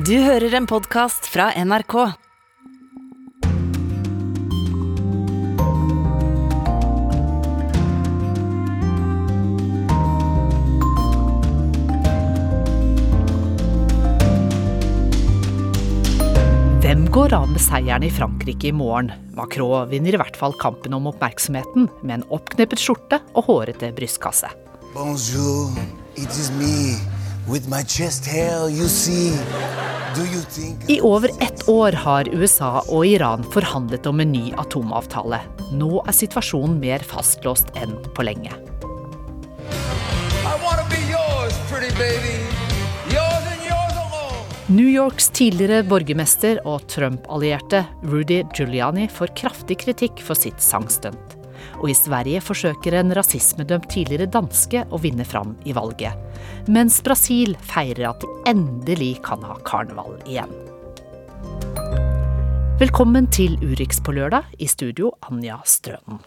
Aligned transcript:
Du 0.00 0.14
hører 0.16 0.54
en 0.56 0.64
podkast 0.64 1.26
fra 1.28 1.50
NRK. 1.60 1.92
Hvem 16.80 17.04
går 17.12 17.34
av 17.36 17.50
med 17.50 17.60
seieren 17.60 18.06
i 18.06 18.08
Frankrike 18.08 18.70
i 18.70 18.72
morgen? 18.72 19.12
Macron 19.36 19.90
vinner 19.90 20.16
i 20.16 20.22
hvert 20.22 20.38
fall 20.38 20.56
kampen 20.62 20.96
om 20.96 21.10
oppmerksomheten 21.12 21.90
med 22.00 22.22
en 22.22 22.28
oppkneppet 22.32 22.80
skjorte 22.80 23.20
og 23.34 23.50
hårete 23.50 23.92
brystkasse. 23.98 24.48
Bonjour, 24.94 25.76
it 26.16 26.30
is 26.40 26.48
me 26.56 26.96
with 27.50 27.68
my 27.68 27.82
chest 27.82 28.24
hair, 28.24 28.70
you 28.70 28.88
see. 28.88 29.36
I 30.88 31.00
over 31.00 31.30
ett 31.42 31.68
år 31.68 31.92
har 31.92 32.28
USA 32.34 32.82
og 32.88 33.06
Iran 33.06 33.44
forhandlet 33.54 34.06
om 34.10 34.20
en 34.20 34.32
ny 34.32 34.50
atomavtale. 34.58 35.38
Nå 35.70 36.00
er 36.02 36.16
situasjonen 36.16 36.80
mer 36.82 37.04
fastlåst 37.06 37.70
enn 37.78 37.94
på 38.16 38.26
lenge. 38.26 38.50
Yours. 41.10 41.56
Yours 43.14 43.50
yours. 43.68 43.90
New 44.70 44.86
Yorks 44.90 45.30
tidligere 45.34 45.84
borgermester 45.86 46.60
og 46.66 46.88
Trump-allierte 46.90 47.84
Rudy 48.02 48.42
Giuliani 48.54 49.06
får 49.10 49.36
kraftig 49.38 49.78
kritikk 49.84 50.22
for 50.26 50.38
sitt 50.38 50.62
sangstunt. 50.62 51.39
Og 51.80 51.88
i 51.88 51.96
Sverige 51.96 52.42
forsøker 52.44 52.98
en 52.98 53.14
rasismedømt 53.16 53.88
tidligere 53.92 54.28
danske 54.28 54.84
å 54.92 55.00
vinne 55.00 55.24
fram 55.24 55.54
i 55.64 55.72
valget. 55.76 56.12
Mens 56.68 57.00
Brasil 57.04 57.56
feirer 57.64 58.10
at 58.10 58.20
de 58.20 58.28
endelig 58.52 59.14
kan 59.24 59.40
ha 59.48 59.56
karneval 59.64 60.18
igjen. 60.28 60.52
Velkommen 62.80 63.26
til 63.32 63.58
Urix 63.60 63.98
på 64.00 64.12
lørdag, 64.16 64.46
i 64.56 64.68
studio 64.68 65.10
Anja 65.28 65.58
Strønen. 65.68 66.20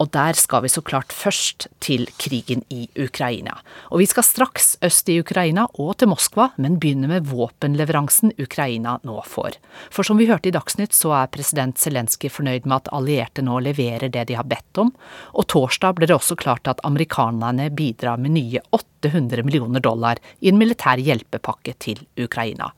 Og 0.00 0.08
der 0.14 0.36
skal 0.38 0.64
vi 0.64 0.70
så 0.72 0.80
klart 0.80 1.12
først 1.12 1.66
til 1.84 2.06
krigen 2.20 2.62
i 2.72 2.86
Ukraina. 2.96 3.58
Og 3.92 4.00
vi 4.00 4.06
skal 4.08 4.24
straks 4.24 4.72
øst 4.84 5.10
i 5.12 5.18
Ukraina 5.20 5.66
og 5.74 5.98
til 6.00 6.08
Moskva, 6.08 6.48
men 6.56 6.78
begynner 6.80 7.10
med 7.12 7.28
våpenleveransen 7.28 8.32
Ukraina 8.40 8.96
nå 9.04 9.18
får. 9.28 9.58
For 9.92 10.06
som 10.06 10.16
vi 10.20 10.28
hørte 10.30 10.48
i 10.48 10.54
Dagsnytt, 10.56 10.96
så 10.96 11.12
er 11.18 11.32
president 11.34 11.76
Zelenskyj 11.80 12.32
fornøyd 12.32 12.64
med 12.64 12.78
at 12.78 12.92
allierte 12.96 13.44
nå 13.44 13.60
leverer 13.66 14.08
det 14.08 14.26
de 14.30 14.38
har 14.40 14.48
bedt 14.48 14.80
om, 14.80 14.94
og 15.36 15.48
torsdag 15.52 15.98
ble 15.98 16.08
det 16.08 16.16
også 16.16 16.38
klart 16.40 16.70
at 16.70 16.80
amerikanerne 16.86 17.68
bidrar 17.76 18.20
med 18.20 18.38
nye 18.38 18.64
800 18.72 19.44
millioner 19.44 19.84
dollar 19.84 20.20
i 20.40 20.48
en 20.48 20.60
militær 20.60 21.00
hjelpepakke 21.00 21.76
til 21.76 22.00
Ukraina. 22.16 22.72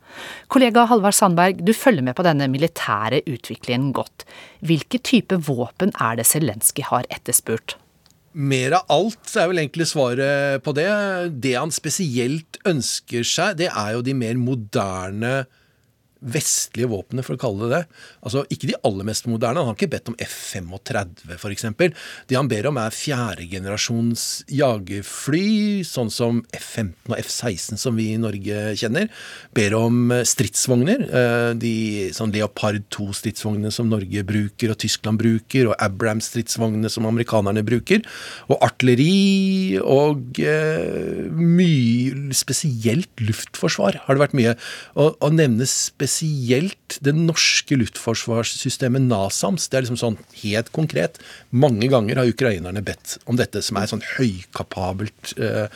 Kollega 0.52 0.86
Halvard 0.90 1.16
Sandberg, 1.16 1.62
du 1.64 1.72
følger 1.76 2.04
med 2.04 2.16
på 2.18 2.24
denne 2.26 2.48
militære 2.52 3.22
utviklingen 3.30 3.92
godt. 3.96 4.26
Hvilke 4.64 5.00
type 5.00 5.38
våpen 5.48 5.94
er 5.98 6.18
det 6.20 6.28
Zelenskyj 6.28 6.86
har 6.90 7.08
etterspurt? 7.12 7.76
Mer 8.32 8.78
av 8.78 8.92
alt 8.92 9.34
er 9.36 9.50
vel 9.50 9.60
egentlig 9.60 9.90
svaret 9.90 10.62
på 10.64 10.72
det. 10.76 10.88
Det 11.44 11.52
han 11.58 11.72
spesielt 11.74 12.56
ønsker 12.68 13.26
seg, 13.28 13.58
det 13.60 13.68
er 13.68 13.90
jo 13.96 14.04
de 14.04 14.14
mer 14.16 14.38
moderne 14.40 15.34
vestlige 16.22 16.88
våpnene, 16.90 17.24
for 17.26 17.34
å 17.34 17.40
kalle 17.40 17.66
det 17.66 17.70
det. 17.72 17.82
Altså 18.22 18.44
Ikke 18.54 18.68
de 18.70 18.78
aller 18.86 19.06
mest 19.08 19.26
moderne. 19.26 19.62
Han 19.62 19.72
har 19.72 19.78
ikke 19.78 19.90
bedt 19.90 20.10
om 20.12 20.16
F-35 20.22 21.34
f.eks. 21.34 21.66
Det 22.30 22.38
han 22.38 22.50
ber 22.50 22.68
om, 22.70 22.78
er 22.78 22.94
fjerdegenerasjons 22.94 24.26
jagerfly, 24.52 25.82
sånn 25.86 26.12
som 26.14 26.42
F-15 26.54 27.10
og 27.10 27.16
F-16 27.18 27.80
som 27.82 27.98
vi 27.98 28.12
i 28.12 28.20
Norge 28.22 28.76
kjenner. 28.78 29.10
Ber 29.56 29.76
om 29.78 30.14
stridsvogner. 30.28 31.06
eh, 31.10 31.50
De 31.58 31.74
sånn 32.14 32.32
Leopard 32.34 32.84
2-stridsvognene 32.94 33.72
som 33.74 33.90
Norge 33.90 34.22
bruker 34.26 34.72
og 34.72 34.80
Tyskland 34.82 35.18
bruker, 35.22 35.72
og 35.72 35.76
Abrams-stridsvognene 35.82 36.90
som 36.92 37.08
amerikanerne 37.10 37.64
bruker. 37.66 38.06
Og 38.48 38.62
artilleri 38.62 39.80
og 39.82 40.38
eh, 40.38 41.26
mye 41.32 42.30
Spesielt 42.32 43.20
luftforsvar 43.20 43.96
har 44.04 44.16
det 44.16 44.22
vært 44.22 44.34
mye. 44.36 44.52
Å 44.98 45.28
nevne 45.32 45.66
spesielt 45.68 46.11
det 46.20 47.14
norske 47.16 47.76
luftforsvarssystemet 47.80 49.04
NASAMS. 49.04 49.68
Det 49.68 49.78
er 49.78 49.84
liksom 49.86 50.00
sånn 50.00 50.18
helt 50.42 50.70
konkret. 50.74 51.18
Mange 51.50 51.88
ganger 51.92 52.20
har 52.20 52.30
ukrainerne 52.30 52.82
bedt 52.84 53.16
om 53.26 53.38
dette, 53.40 53.62
som 53.64 53.78
er 53.80 53.90
sånn 53.90 54.04
høykapabelt 54.16 55.34
eh, 55.38 55.68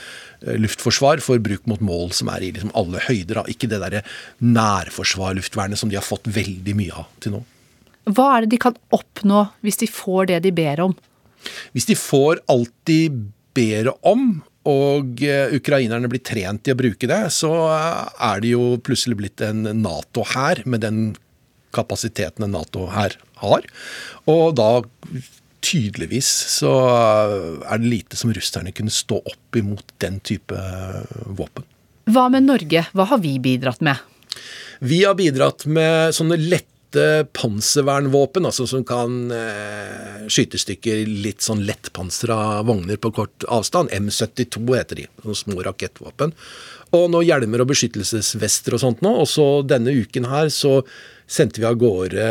luftforsvar 0.60 1.22
for 1.24 1.42
bruk 1.42 1.66
mot 1.70 1.82
mål 1.84 2.12
som 2.16 2.30
er 2.32 2.44
i 2.44 2.52
liksom 2.56 2.74
alle 2.78 3.02
høyder. 3.06 3.41
da. 3.41 3.44
Ikke 3.50 3.70
det 3.70 3.80
derre 3.82 4.04
nærforsvarluftvernet 4.44 5.80
som 5.80 5.92
de 5.92 5.98
har 5.98 6.06
fått 6.06 6.28
veldig 6.28 6.76
mye 6.78 6.97
av 7.04 7.08
til 7.20 7.38
nå. 7.38 7.44
Hva 8.06 8.28
er 8.36 8.44
det 8.44 8.54
de 8.54 8.62
kan 8.62 8.76
oppnå 8.94 9.48
hvis 9.66 9.80
de 9.82 9.91
får 9.91 10.30
det 10.30 10.42
de 10.44 10.54
ber 10.54 10.84
om? 10.84 10.94
Hvis 11.74 11.88
de 11.91 11.97
får 11.98 12.42
alt 12.53 12.74
de 12.88 13.00
ber 13.56 13.91
om, 14.06 14.42
og 14.66 15.22
eh, 15.25 15.54
ukrainerne 15.56 16.10
blir 16.10 16.25
trent 16.27 16.66
i 16.66 16.75
å 16.75 16.78
bruke 16.78 17.09
det, 17.09 17.22
så 17.34 17.53
eh, 17.71 18.03
er 18.31 18.43
det 18.43 18.53
jo 18.54 18.75
plutselig 18.82 19.19
blitt 19.21 19.44
en 19.47 19.62
Nato-hær 19.82 20.65
med 20.66 20.82
den 20.82 21.00
kapasiteten 21.77 22.47
en 22.47 22.56
Nato-hær 22.56 23.19
har. 23.43 23.66
Og 24.31 24.56
da 24.59 24.71
tydeligvis 25.66 26.28
så 26.59 26.72
eh, 26.91 27.38
er 27.62 27.82
det 27.82 27.93
lite 27.93 28.19
som 28.19 28.34
russerne 28.34 28.75
kunne 28.75 28.94
stå 28.94 29.21
opp 29.22 29.59
imot 29.59 29.97
den 30.03 30.21
type 30.27 30.59
våpen. 31.38 31.66
Hva 32.10 32.28
med 32.31 32.47
Norge, 32.47 32.87
hva 32.94 33.09
har 33.10 33.22
vi 33.22 33.37
bidratt 33.43 33.83
med? 33.87 33.98
Vi 34.84 35.03
har 35.06 35.16
bidratt 35.19 35.65
med 35.71 36.15
sånne 36.15 36.38
lette 36.38 36.75
panservernvåpen, 37.37 38.47
altså 38.49 38.67
som 38.71 38.84
kan 38.87 39.33
eh, 39.34 40.25
skyte 40.33 40.61
stykker 40.61 41.05
litt 41.07 41.45
sånn 41.45 41.65
lettpansra 41.69 42.62
vogner 42.67 43.01
på 43.01 43.12
kort 43.17 43.47
avstand. 43.53 43.93
M72 43.95 44.65
heter 44.77 45.03
de, 45.03 45.11
sånne 45.23 45.43
små 45.43 45.61
rakettvåpen. 45.67 46.34
Og 46.95 47.11
nå 47.11 47.21
hjelmer 47.27 47.65
og 47.65 47.71
beskyttelsesvester 47.73 48.77
og 48.77 48.83
sånt 48.83 49.05
nå. 49.05 49.12
Og 49.25 49.29
så 49.31 49.47
denne 49.67 49.95
uken 49.95 50.29
her 50.31 50.51
så 50.55 50.79
sendte 51.27 51.59
vi 51.59 51.67
av 51.67 51.79
gårde 51.81 52.27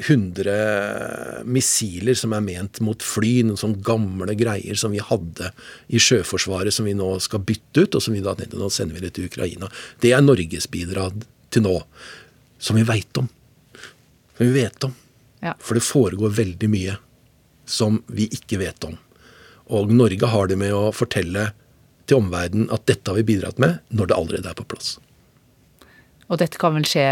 100 0.00 1.44
missiler 1.44 2.16
som 2.16 2.32
er 2.32 2.44
ment 2.44 2.80
mot 2.84 3.04
fly, 3.04 3.42
noen 3.44 3.60
sånne 3.60 3.84
gamle 3.84 4.36
greier 4.38 4.78
som 4.80 4.94
vi 4.94 5.02
hadde 5.04 5.50
i 5.92 6.00
Sjøforsvaret 6.00 6.72
som 6.72 6.88
vi 6.88 6.96
nå 6.96 7.12
skal 7.20 7.44
bytte 7.44 7.84
ut, 7.84 7.98
og 7.98 8.04
som 8.04 8.16
vi 8.16 8.24
da 8.24 8.36
nå 8.38 8.70
sender 8.72 8.96
vi 8.96 9.04
det 9.04 9.12
til 9.18 9.28
Ukraina. 9.28 9.68
Det 10.00 10.14
er 10.16 10.24
Norges 10.24 10.70
bidrag 10.72 11.20
til 11.52 11.66
nå, 11.66 11.76
som 12.60 12.80
vi 12.80 12.86
veit 12.88 13.20
om. 13.20 13.28
Som 14.40 14.48
vi 14.48 14.62
vet 14.64 14.84
om. 14.88 14.94
Ja. 15.44 15.52
For 15.60 15.76
det 15.76 15.84
foregår 15.84 16.32
veldig 16.32 16.68
mye 16.72 16.96
som 17.68 18.00
vi 18.08 18.24
ikke 18.32 18.58
vet 18.64 18.84
om. 18.88 18.96
Og 19.70 19.92
Norge 19.92 20.26
har 20.32 20.48
det 20.48 20.56
med 20.58 20.72
å 20.74 20.88
fortelle 20.96 21.50
til 22.08 22.18
omverdenen 22.18 22.72
at 22.74 22.86
dette 22.88 23.12
har 23.12 23.20
vi 23.20 23.26
bidratt 23.28 23.60
med, 23.62 23.78
når 23.94 24.10
det 24.10 24.16
allerede 24.16 24.50
er 24.50 24.56
på 24.58 24.66
plass. 24.72 24.96
Og 26.30 26.40
dette 26.40 26.58
kan 26.58 26.74
vel 26.74 26.88
skje 26.88 27.04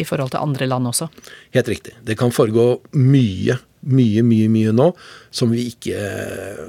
i 0.00 0.06
forhold 0.08 0.32
til 0.32 0.40
andre 0.40 0.66
land 0.70 0.88
også? 0.88 1.10
Helt 1.52 1.68
riktig. 1.68 1.92
Det 2.02 2.16
kan 2.18 2.32
foregå 2.32 2.64
mye, 2.96 3.58
mye, 3.84 4.24
mye 4.24 4.48
mye 4.50 4.72
nå 4.74 4.88
som 5.34 5.52
vi 5.52 5.66
ikke 5.68 6.00
eh, 6.00 6.62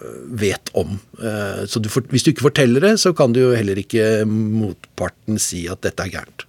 vet 0.44 0.73
om. 0.78 0.97
Eh, 1.23 1.63
Så 1.72 1.79
du, 1.79 1.88
hvis 2.12 2.28
du 2.28 2.34
ikke 2.34 2.50
forteller 2.50 2.84
det, 2.84 2.97
så 3.00 3.13
kan 3.16 3.34
du 3.34 3.40
jo 3.46 3.53
heller 3.56 3.79
ikke 3.79 4.25
motparten 4.28 5.40
si 5.41 5.63
at 5.72 5.81
dette 5.88 6.03
er 6.03 6.18
gærent. 6.19 6.46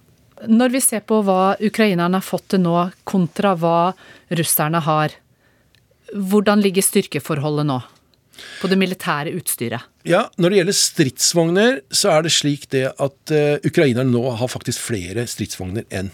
Når 0.51 0.73
vi 0.73 0.81
ser 0.83 1.03
på 1.07 1.21
hva 1.25 1.55
ukrainerne 1.63 2.19
har 2.19 2.25
fått 2.25 2.49
til 2.53 2.63
nå, 2.65 2.77
kontra 3.07 3.55
hva 3.59 3.93
russerne 4.37 4.81
har, 4.85 5.15
hvordan 6.13 6.61
ligger 6.63 6.85
styrkeforholdet 6.85 7.67
nå? 7.69 7.79
På 8.59 8.67
det 8.67 8.77
militære 8.79 9.31
utstyret? 9.37 9.87
Ja, 10.05 10.27
Når 10.37 10.51
det 10.51 10.57
gjelder 10.59 10.77
stridsvogner, 10.77 11.79
så 11.89 12.11
er 12.11 12.25
det 12.25 12.33
slik 12.35 12.67
det 12.73 12.89
at 12.91 13.33
uh, 13.33 13.57
ukrainerne 13.65 14.11
nå 14.11 14.23
har 14.37 14.51
faktisk 14.51 14.83
flere 14.89 15.25
stridsvogner 15.29 15.87
enn 15.89 16.11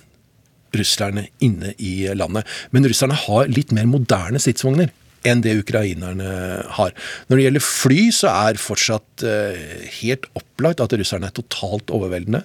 russerne 0.72 1.26
inne 1.44 1.74
i 1.84 2.06
landet. 2.16 2.48
Men 2.72 2.88
russerne 2.88 3.18
har 3.26 3.50
litt 3.52 3.74
mer 3.76 3.90
moderne 3.90 4.40
stridsvogner 4.40 4.94
enn 5.28 5.44
det 5.44 5.54
ukrainerne 5.60 6.30
har. 6.78 6.94
Når 7.30 7.38
det 7.38 7.46
gjelder 7.46 7.66
fly, 7.66 8.00
så 8.16 8.32
er 8.32 8.62
fortsatt 8.62 9.26
eh, 9.28 9.86
helt 10.02 10.26
opplagt 10.38 10.82
at 10.84 10.96
russerne 10.98 11.30
er 11.30 11.36
totalt 11.38 11.94
overveldende. 11.94 12.44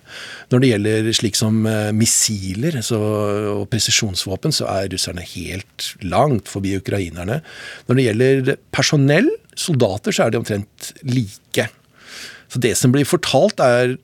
Når 0.52 0.62
det 0.62 0.73
gjelder 0.73 1.11
slik 1.17 1.38
som 1.38 1.62
eh, 1.70 1.93
missiler 1.96 2.81
så, 2.84 3.00
og 3.55 3.67
presisjonsvåpen, 3.73 4.55
så 4.55 4.69
er 4.73 4.90
russerne 4.93 5.25
helt 5.37 5.90
langt 6.05 6.52
forbi 6.52 6.76
ukrainerne. 6.81 7.40
Når 7.88 7.99
det 7.99 8.08
gjelder 8.08 8.55
personell, 8.76 9.32
soldater, 9.56 10.12
så 10.12 10.26
er 10.26 10.34
de 10.34 10.43
omtrent 10.43 10.93
like. 11.08 11.70
Så 12.52 12.61
det 12.62 12.76
som 12.79 12.93
blir 12.94 13.08
fortalt, 13.08 13.61
er 13.61 13.96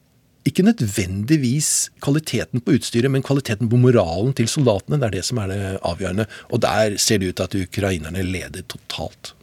ikke 0.48 0.64
nødvendigvis 0.66 1.90
kvaliteten 2.02 2.62
på 2.64 2.74
utstyret, 2.76 3.10
men 3.10 3.22
kvaliteten 3.22 3.70
på 3.70 3.78
moralen 3.78 4.34
til 4.34 4.48
soldatene. 4.50 4.98
Det 4.98 5.08
er 5.08 5.16
det 5.16 5.24
som 5.28 5.38
er 5.42 5.52
det 5.52 5.60
avgjørende. 5.86 6.26
Og 6.50 6.62
der 6.64 6.96
ser 6.98 7.22
det 7.22 7.30
ut 7.30 7.38
til 7.38 7.46
at 7.46 7.56
ukrainerne 7.68 8.24
leder 8.26 8.66
totalt. 8.66 9.34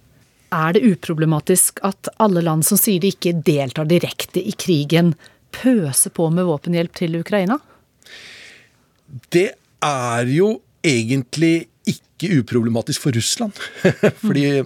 Er 0.51 0.73
det 0.73 0.83
uproblematisk 0.83 1.79
at 1.85 2.09
alle 2.19 2.41
land 2.43 2.65
som 2.65 2.79
sier 2.79 3.01
de 3.01 3.13
ikke 3.13 3.35
deltar 3.45 3.87
direkte 3.89 4.41
i 4.41 4.55
krigen, 4.57 5.13
pøser 5.53 6.13
på 6.13 6.27
med 6.33 6.47
våpenhjelp 6.49 6.95
til 6.97 7.19
Ukraina? 7.21 7.59
Det 9.33 9.51
er 9.85 10.29
jo 10.29 10.57
egentlig 10.85 11.69
ikke 11.89 12.41
uproblematisk 12.41 13.05
for 13.05 13.15
Russland. 13.15 13.53
Fordi 14.25 14.63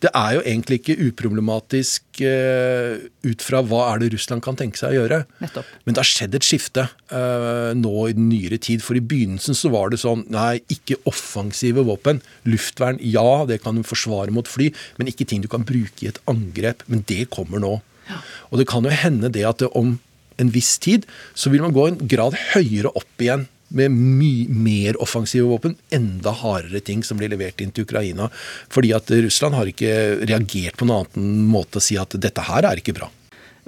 det 0.00 0.10
er 0.16 0.34
jo 0.36 0.40
egentlig 0.40 0.78
ikke 0.80 0.96
uproblematisk 1.10 2.22
uh, 2.24 2.96
ut 3.26 3.44
fra 3.44 3.60
hva 3.66 3.82
er 3.90 4.00
det 4.00 4.10
Russland 4.14 4.40
kan 4.44 4.56
tenke 4.56 4.80
seg 4.80 4.94
å 4.94 5.02
gjøre. 5.02 5.18
Nettopp. 5.42 5.74
Men 5.84 5.96
det 5.96 6.00
har 6.00 6.08
skjedd 6.08 6.36
et 6.38 6.46
skifte 6.46 6.86
uh, 7.12 7.72
nå 7.76 7.94
i 8.08 8.16
den 8.16 8.30
nyere 8.30 8.56
tid. 8.62 8.84
For 8.84 8.96
i 8.96 9.04
begynnelsen 9.04 9.58
så 9.58 9.72
var 9.74 9.92
det 9.92 10.00
sånn 10.00 10.24
nei, 10.32 10.62
ikke 10.72 10.98
offensive 11.10 11.84
våpen. 11.88 12.22
Luftvern, 12.48 13.00
ja, 13.04 13.44
det 13.48 13.60
kan 13.64 13.76
du 13.76 13.84
forsvare 13.84 14.32
mot 14.32 14.48
fly, 14.48 14.70
men 14.96 15.12
ikke 15.12 15.28
ting 15.28 15.44
du 15.44 15.50
kan 15.52 15.68
bruke 15.68 16.06
i 16.06 16.10
et 16.12 16.22
angrep. 16.30 16.86
Men 16.88 17.04
det 17.10 17.26
kommer 17.34 17.60
nå. 17.60 17.76
Ja. 18.08 18.22
Og 18.48 18.62
det 18.62 18.70
kan 18.72 18.88
jo 18.88 18.94
hende 19.04 19.28
det 19.32 19.44
at 19.48 19.60
det 19.60 19.68
om 19.76 19.98
en 20.40 20.52
viss 20.54 20.78
tid 20.80 21.04
så 21.36 21.52
vil 21.52 21.60
man 21.60 21.76
gå 21.76 21.90
en 21.90 22.00
grad 22.08 22.36
høyere 22.54 22.88
opp 22.96 23.20
igjen 23.20 23.50
med 23.70 23.94
mye 23.94 24.48
mer 24.50 24.98
offensive 25.02 25.46
våpen, 25.46 25.76
enda 25.94 26.32
hardere 26.34 26.82
ting 26.84 27.04
som 27.06 27.20
blir 27.20 27.30
levert 27.32 27.60
inn 27.62 27.72
til 27.74 27.86
Ukraina. 27.86 28.28
Fordi 28.72 28.92
at 28.96 29.10
Russland 29.14 29.56
har 29.58 29.70
ikke 29.70 29.94
reagert 30.26 30.78
på 30.80 30.88
noen 30.88 31.06
annen 31.06 31.46
måte 31.50 31.78
å 31.78 31.84
si 31.84 31.98
at 32.00 32.16
dette 32.18 32.44
her 32.48 32.66
er 32.66 32.82
ikke 32.82 32.96
bra. 32.98 33.10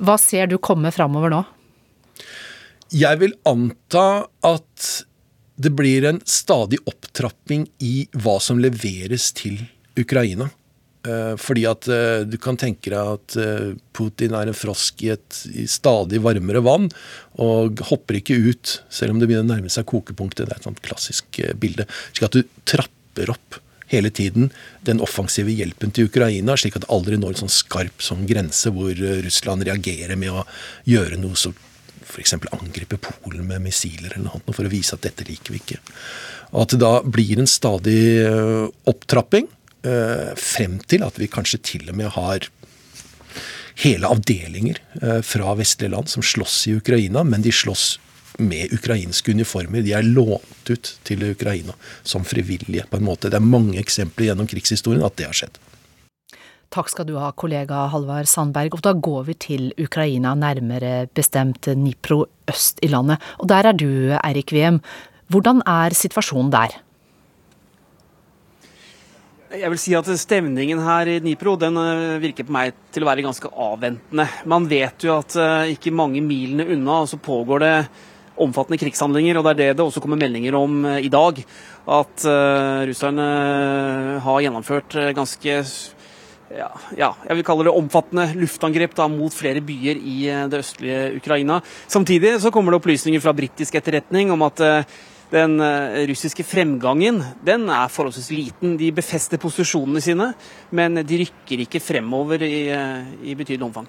Hva 0.02 0.18
ser 0.18 0.50
du 0.50 0.58
komme 0.62 0.90
framover 0.94 1.32
nå? 1.32 1.42
Jeg 2.92 3.22
vil 3.22 3.36
anta 3.48 4.26
at 4.44 4.88
det 5.62 5.70
blir 5.76 6.04
en 6.08 6.18
stadig 6.26 6.80
opptrapping 6.88 7.68
i 7.84 8.08
hva 8.18 8.38
som 8.42 8.58
leveres 8.60 9.30
til 9.36 9.60
Ukraina. 9.98 10.50
Eh, 11.02 11.34
fordi 11.40 11.64
at 11.66 11.88
eh, 11.90 12.22
du 12.30 12.36
kan 12.38 12.58
tenke 12.60 12.92
deg 12.92 12.94
at 13.16 13.34
eh, 13.40 13.72
Putin 13.96 14.36
er 14.38 14.46
en 14.46 14.56
frosk 14.56 15.02
i 15.02 15.10
et 15.16 15.38
stadig 15.70 16.20
varmere 16.22 16.62
vann, 16.62 16.86
og 17.42 17.82
hopper 17.88 18.20
ikke 18.20 18.38
ut 18.38 18.76
selv 18.92 19.14
om 19.14 19.18
det 19.18 19.26
begynner 19.26 19.48
å 19.48 19.52
nærme 19.56 19.72
seg 19.72 19.88
kokepunktet. 19.90 20.46
Det 20.46 20.54
er 20.54 20.60
et 20.60 20.68
sånt 20.68 20.82
klassisk 20.84 21.40
bilde. 21.58 21.88
Slik 22.12 22.28
at 22.28 22.38
du 22.38 22.60
trapper 22.70 23.34
opp 23.34 23.58
hele 23.92 24.12
tiden 24.14 24.52
den 24.86 25.02
offensive 25.04 25.52
hjelpen 25.52 25.90
til 25.92 26.06
Ukraina, 26.08 26.54
slik 26.56 26.78
at 26.78 26.86
det 26.86 26.92
aldri 26.94 27.18
når 27.18 27.34
en 27.34 27.42
sånn 27.42 27.52
skarp 27.52 28.04
sånn 28.04 28.22
grense 28.28 28.70
hvor 28.72 28.94
Russland 29.26 29.66
reagerer 29.68 30.16
med 30.16 30.32
å 30.32 30.46
gjøre 30.88 31.18
noe 31.20 31.36
som 31.36 31.52
f.eks. 32.02 32.36
angripe 32.54 32.98
Polen 33.02 33.44
med 33.48 33.60
missiler 33.64 34.14
eller 34.14 34.30
noe 34.30 34.54
for 34.54 34.68
å 34.68 34.72
vise 34.72 34.96
at 34.96 35.04
dette 35.04 35.26
liker 35.28 35.54
vi 35.54 35.60
ikke. 35.60 35.80
Og 36.52 36.64
at 36.64 36.74
det 36.74 36.80
da 36.80 36.94
blir 37.04 37.42
en 37.42 37.50
stadig 37.50 38.00
opptrapping 38.88 39.50
frem 39.82 40.76
til 40.86 41.02
at 41.02 41.16
vi 41.18 41.26
kanskje 41.26 41.58
til 41.66 41.88
og 41.90 41.96
med 41.98 42.12
har 42.14 42.46
hele 43.80 44.08
avdelinger 44.08 44.78
eh, 45.02 45.20
fra 45.24 45.54
vestlige 45.58 45.92
land 45.92 46.10
som 46.12 46.24
slåss 46.24 46.66
i 46.68 46.76
Ukraina, 46.78 47.24
men 47.24 47.42
de 47.42 47.52
slåss 47.52 47.98
med 48.38 48.72
ukrainske 48.72 49.34
uniformer. 49.34 49.84
De 49.84 49.92
er 49.96 50.06
lånt 50.06 50.70
ut 50.70 50.94
til 51.04 51.24
Ukraina 51.30 51.74
som 52.02 52.24
frivillige, 52.24 52.86
på 52.90 53.00
en 53.00 53.06
måte. 53.06 53.30
Det 53.30 53.38
er 53.38 53.44
mange 53.44 53.78
eksempler 53.80 54.30
gjennom 54.30 54.48
krigshistorien 54.48 55.04
at 55.04 55.18
det 55.18 55.28
har 55.28 55.36
skjedd. 55.36 55.60
Takk 56.72 56.88
skal 56.88 57.04
du 57.04 57.18
ha, 57.20 57.28
kollega 57.36 57.82
Halvard 57.92 58.30
Sandberg. 58.30 58.78
Og 58.78 58.84
da 58.86 58.94
går 58.96 59.26
vi 59.26 59.34
til 59.36 59.66
Ukraina, 59.76 60.32
nærmere 60.32 61.10
bestemt 61.12 61.68
Nipro 61.76 62.22
øst 62.48 62.80
i 62.80 62.88
landet. 62.88 63.20
Og 63.44 63.50
der 63.52 63.68
er 63.68 63.76
du, 63.76 64.16
Eirik 64.22 64.54
Wiem. 64.56 64.80
Hvordan 65.28 65.60
er 65.68 65.92
situasjonen 65.92 66.48
der? 66.52 66.80
Jeg 69.52 69.68
vil 69.68 69.80
si 69.80 69.92
at 69.92 70.06
Stemningen 70.16 70.80
her 70.80 71.08
i 71.12 71.18
Dnipro 71.20 71.52
den 71.60 71.76
eh, 71.76 72.20
virker 72.22 72.46
på 72.48 72.54
meg 72.54 72.72
til 72.94 73.04
å 73.04 73.08
være 73.10 73.24
ganske 73.26 73.50
avventende. 73.50 74.24
Man 74.48 74.64
vet 74.70 75.04
jo 75.04 75.18
at 75.18 75.36
eh, 75.36 75.74
ikke 75.74 75.92
mange 75.92 76.22
milene 76.24 76.64
unna 76.72 77.02
så 77.08 77.18
pågår 77.20 77.60
det 77.60 77.74
omfattende 78.40 78.80
krigshandlinger. 78.80 79.36
og 79.36 79.44
Det 79.44 79.52
er 79.52 79.60
det 79.60 79.68
det 79.76 79.84
også 79.84 80.00
kommer 80.00 80.22
meldinger 80.22 80.56
om 80.56 80.80
eh, 80.88 81.02
i 81.04 81.12
dag. 81.12 81.42
At 81.82 82.24
russerne 82.86 83.24
har 84.22 84.42
gjennomført 84.44 84.94
ganske 85.18 85.54
ja, 86.52 86.68
ja, 86.94 87.08
jeg 87.26 87.40
vil 87.40 87.44
kalle 87.48 87.66
det 87.66 87.72
omfattende 87.74 88.28
luftangrep 88.38 88.94
da, 88.94 89.08
mot 89.10 89.34
flere 89.34 89.60
byer 89.66 89.98
i 89.98 90.18
det 90.52 90.60
østlige 90.62 91.00
Ukraina. 91.18 91.58
Samtidig 91.90 92.36
så 92.40 92.52
kommer 92.54 92.72
det 92.72 92.78
opplysninger 92.78 93.24
fra 93.24 93.34
britisk 93.34 93.80
etterretning 93.80 94.30
om 94.32 94.46
at 94.46 94.62
den 95.32 95.60
eh, 95.64 96.02
russiske 96.10 96.44
fremgangen 96.44 97.22
den 97.44 97.68
er 97.72 97.90
forholdsvis 97.92 98.30
liten. 98.34 98.76
De 98.80 98.90
befester 98.94 99.40
posisjonene 99.40 100.02
sine, 100.04 100.32
men 100.70 101.00
de 101.00 101.22
rykker 101.24 101.64
ikke 101.64 101.82
fremover 101.82 102.44
i, 102.46 102.68
eh, 102.72 103.12
i 103.24 103.36
betydelig 103.38 103.68
omfang. 103.70 103.88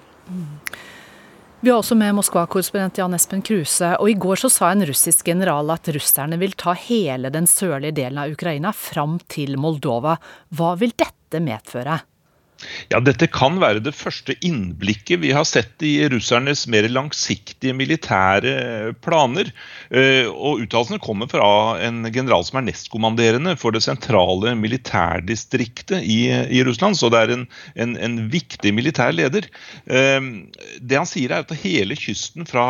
Vi 1.64 1.70
har 1.70 1.78
også 1.80 1.96
med 1.96 2.12
Moskva-korrespondent 2.18 2.98
Jan 3.00 3.16
Espen 3.16 3.40
Kruse. 3.44 3.94
Og 3.96 4.10
i 4.12 4.16
går 4.20 4.42
så 4.42 4.50
sa 4.52 4.72
en 4.72 4.84
russisk 4.84 5.30
general 5.30 5.72
at 5.72 5.88
russerne 5.96 6.36
vil 6.40 6.52
ta 6.60 6.74
hele 6.76 7.30
den 7.32 7.48
sørlige 7.48 7.96
delen 8.02 8.20
av 8.20 8.34
Ukraina 8.34 8.72
fram 8.76 9.16
til 9.32 9.56
Moldova. 9.56 10.18
Hva 10.52 10.74
vil 10.80 10.92
dette 10.92 11.40
medføre? 11.40 12.02
Ja, 12.92 13.00
Dette 13.04 13.28
kan 13.30 13.58
være 13.62 13.82
det 13.84 13.94
første 13.96 14.36
innblikket 14.44 15.22
vi 15.22 15.32
har 15.34 15.46
sett 15.48 15.82
i 15.84 15.96
russernes 16.12 16.66
mer 16.70 16.86
langsiktige 16.90 17.74
militære 17.76 18.94
planer. 19.04 19.50
Eh, 19.90 20.28
og 20.28 20.64
Uttalelsene 20.64 21.00
kommer 21.02 21.28
fra 21.30 21.48
en 21.84 22.04
general 22.12 22.44
som 22.46 22.60
er 22.60 22.66
nestkommanderende 22.68 23.56
for 23.60 23.74
det 23.74 23.84
sentrale 23.84 24.54
militærdistriktet 24.58 26.04
i, 26.04 26.28
i 26.30 26.62
Russland. 26.66 26.98
Så 26.98 27.10
det 27.12 27.22
er 27.22 27.34
en, 27.36 27.46
en, 27.74 27.96
en, 27.96 28.18
viktig 28.32 28.72
militær 28.74 29.14
leder. 29.14 29.48
Eh, 29.86 30.20
det 30.80 31.00
han 31.00 31.08
sier, 31.08 31.34
er 31.34 31.44
at 31.44 31.54
hele 31.64 31.96
kysten 31.98 32.48
fra 32.48 32.66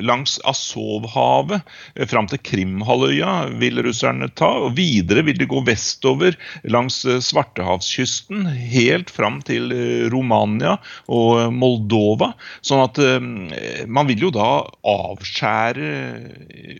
langs 0.00 0.38
Asovhavet 0.48 1.60
eh, 1.94 2.08
fram 2.08 2.30
til 2.30 2.42
Krimhalvøya 2.50 3.54
vil 3.60 3.82
russerne 3.86 4.30
ta. 4.38 4.50
og 4.68 4.76
Videre 4.78 5.24
vil 5.26 5.38
de 5.40 5.48
gå 5.50 5.62
vestover 5.66 6.38
langs 6.68 7.02
Svartehavskysten. 7.28 8.46
helt 8.72 9.10
fram 9.18 9.40
til 9.46 9.72
eh, 9.74 10.06
Romania 10.12 10.76
og 11.12 11.52
Moldova. 11.54 12.32
Sånn 12.64 12.84
at 12.86 13.02
eh, 13.02 13.84
man 13.86 14.08
vil 14.10 14.28
jo 14.28 14.32
da 14.34 14.50
avskjære 14.88 15.92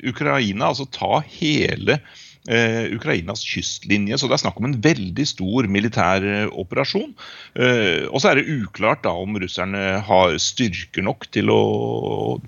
Ukraina, 0.09 0.71
altså 0.71 0.89
ta 0.95 1.21
hele 1.39 2.01
eh, 2.49 2.89
Ukrainas 2.97 3.45
kystlinje. 3.47 4.19
Så 4.19 4.29
det 4.29 4.39
er 4.39 4.43
snakk 4.45 4.59
om 4.61 4.69
en 4.69 4.79
veldig 4.85 5.27
stor 5.29 5.69
militær 5.71 6.25
eh, 6.25 6.47
operasjon. 6.49 7.13
Eh, 7.59 8.07
og 8.09 8.23
så 8.23 8.33
er 8.33 8.41
det 8.41 8.59
uklart 8.59 9.05
da 9.07 9.15
om 9.15 9.39
russerne 9.41 10.01
har 10.05 10.37
styrker 10.43 11.05
nok 11.07 11.29
til 11.35 11.53
å, 11.53 11.63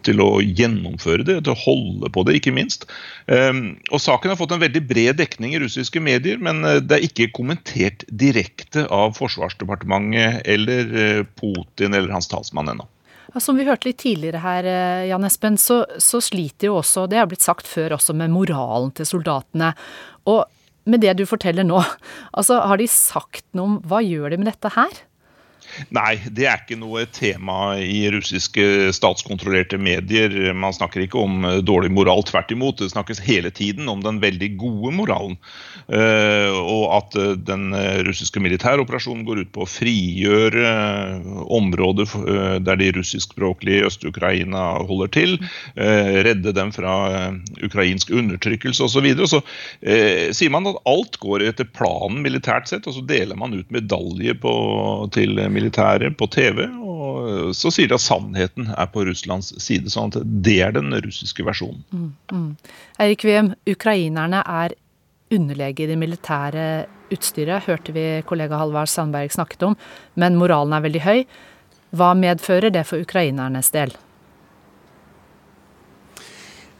til 0.06 0.22
å 0.24 0.30
gjennomføre 0.42 1.26
det, 1.26 1.40
til 1.44 1.54
å 1.54 1.60
holde 1.64 2.12
på 2.12 2.24
det, 2.26 2.38
ikke 2.40 2.54
minst. 2.56 2.88
Eh, 3.30 3.52
og 3.90 4.02
Saken 4.02 4.32
har 4.32 4.40
fått 4.40 4.56
en 4.56 4.64
veldig 4.64 4.84
bred 4.90 5.20
dekning 5.20 5.56
i 5.56 5.62
russiske 5.62 6.02
medier, 6.02 6.40
men 6.42 6.64
eh, 6.64 6.80
det 6.84 6.98
er 6.98 7.08
ikke 7.08 7.30
kommentert 7.36 8.06
direkte 8.08 8.86
av 8.94 9.16
Forsvarsdepartementet 9.18 10.42
eller 10.48 10.96
eh, 10.96 11.26
Putin 11.40 11.94
eller 11.94 12.12
hans 12.14 12.30
talsmann 12.30 12.72
ennå. 12.72 12.88
Som 13.38 13.60
vi 13.60 13.66
hørte 13.68 13.86
litt 13.86 14.00
tidligere 14.02 14.40
her, 14.42 14.66
eh, 14.66 15.08
Jan 15.10 15.26
Espen, 15.26 15.58
så, 15.60 15.84
så 16.02 16.18
sliter 16.24 16.70
jo 16.70 16.80
også, 16.80 17.06
det 17.06 17.20
har 17.20 17.28
blitt 17.30 17.44
sagt 17.44 17.68
før 17.70 17.94
også, 17.98 18.16
med 18.16 18.32
moralen 18.34 18.90
til 18.96 19.06
soldatene. 19.06 19.70
Og 20.30 20.42
med 20.90 21.04
det 21.04 21.14
du 21.20 21.26
forteller 21.28 21.66
nå, 21.66 21.78
altså 22.38 22.58
har 22.66 22.80
de 22.80 22.88
sagt 22.90 23.46
noe 23.54 23.76
om 23.76 23.78
hva 23.86 24.02
gjør 24.02 24.32
de 24.32 24.40
med 24.40 24.50
dette 24.50 24.74
her? 24.74 25.04
Nei, 25.94 26.18
det 26.30 26.46
er 26.46 26.60
ikke 26.60 26.78
noe 26.78 27.06
tema 27.10 27.76
i 27.80 28.04
russiske 28.12 28.92
statskontrollerte 28.94 29.78
medier. 29.80 30.32
Man 30.56 30.74
snakker 30.76 31.04
ikke 31.04 31.20
om 31.20 31.44
eh, 31.46 31.58
dårlig 31.66 31.92
moral, 31.94 32.22
tvert 32.26 32.52
imot. 32.54 32.80
Det 32.80 32.90
snakkes 32.92 33.22
hele 33.24 33.52
tiden 33.54 33.88
om 33.90 34.02
den 34.04 34.20
veldig 34.22 34.52
gode 34.60 34.92
moralen. 34.98 35.36
Eh, 35.88 36.54
og 36.60 36.84
at 36.98 37.18
eh, 37.18 37.34
den 37.48 37.70
russiske 38.06 38.42
militæroperasjonen 38.42 39.24
går 39.28 39.44
ut 39.44 39.52
på 39.54 39.64
å 39.64 39.70
frigjøre 39.70 40.74
områder 41.50 42.60
der 42.64 42.78
de 42.80 42.90
russiskspråklige 42.96 43.80
i 43.80 43.86
Øst-Ukraina 43.86 44.62
holder 44.88 45.10
til. 45.14 45.36
Redde 45.76 46.52
dem 46.54 46.72
fra 46.74 46.94
ukrainsk 47.64 48.10
undertrykkelse 48.14 48.84
osv. 48.86 49.00
Så, 49.00 49.02
videre. 49.04 49.28
så 49.30 49.40
sier 50.36 50.52
man 50.52 50.68
at 50.68 50.80
alt 50.88 51.16
går 51.22 51.44
etter 51.46 51.68
planen 51.68 52.20
militært 52.24 52.68
sett, 52.68 52.88
og 52.90 52.96
så 52.96 53.04
deler 53.06 53.38
man 53.40 53.54
ut 53.56 53.70
medalje 53.72 54.34
på, 54.42 54.52
til 55.14 55.38
militæret 55.40 55.59
militære 55.60 56.10
på 56.18 56.26
TV, 56.32 56.64
og 56.80 57.54
så 57.56 57.70
sier 57.72 57.90
de 57.90 57.96
at 57.96 58.04
sannheten 58.04 58.70
er 58.74 58.90
på 58.90 59.04
Russlands 59.06 59.52
side. 59.62 59.92
sånn 59.92 60.10
at 60.10 60.24
det 60.24 60.60
er 60.64 60.74
den 60.76 60.90
russiske 61.04 61.44
versjonen. 61.46 61.84
Mm, 61.92 62.12
mm. 62.32 62.72
Eirik 63.00 63.24
Wiem, 63.28 63.54
ukrainerne 63.68 64.42
er 64.42 64.74
underlege 65.30 65.84
i 65.84 65.90
det 65.90 65.98
militære 65.98 66.66
utstyret, 67.14 67.66
hørte 67.66 67.94
vi 67.94 68.04
kollega 68.26 68.58
Halvard 68.58 68.90
Sandberg 68.90 69.32
snakket 69.34 69.62
om, 69.68 69.76
men 70.18 70.38
moralen 70.38 70.74
er 70.74 70.84
veldig 70.86 71.02
høy. 71.06 71.24
Hva 71.94 72.12
medfører 72.18 72.70
det 72.74 72.86
for 72.86 73.02
ukrainernes 73.02 73.70
del? 73.74 73.94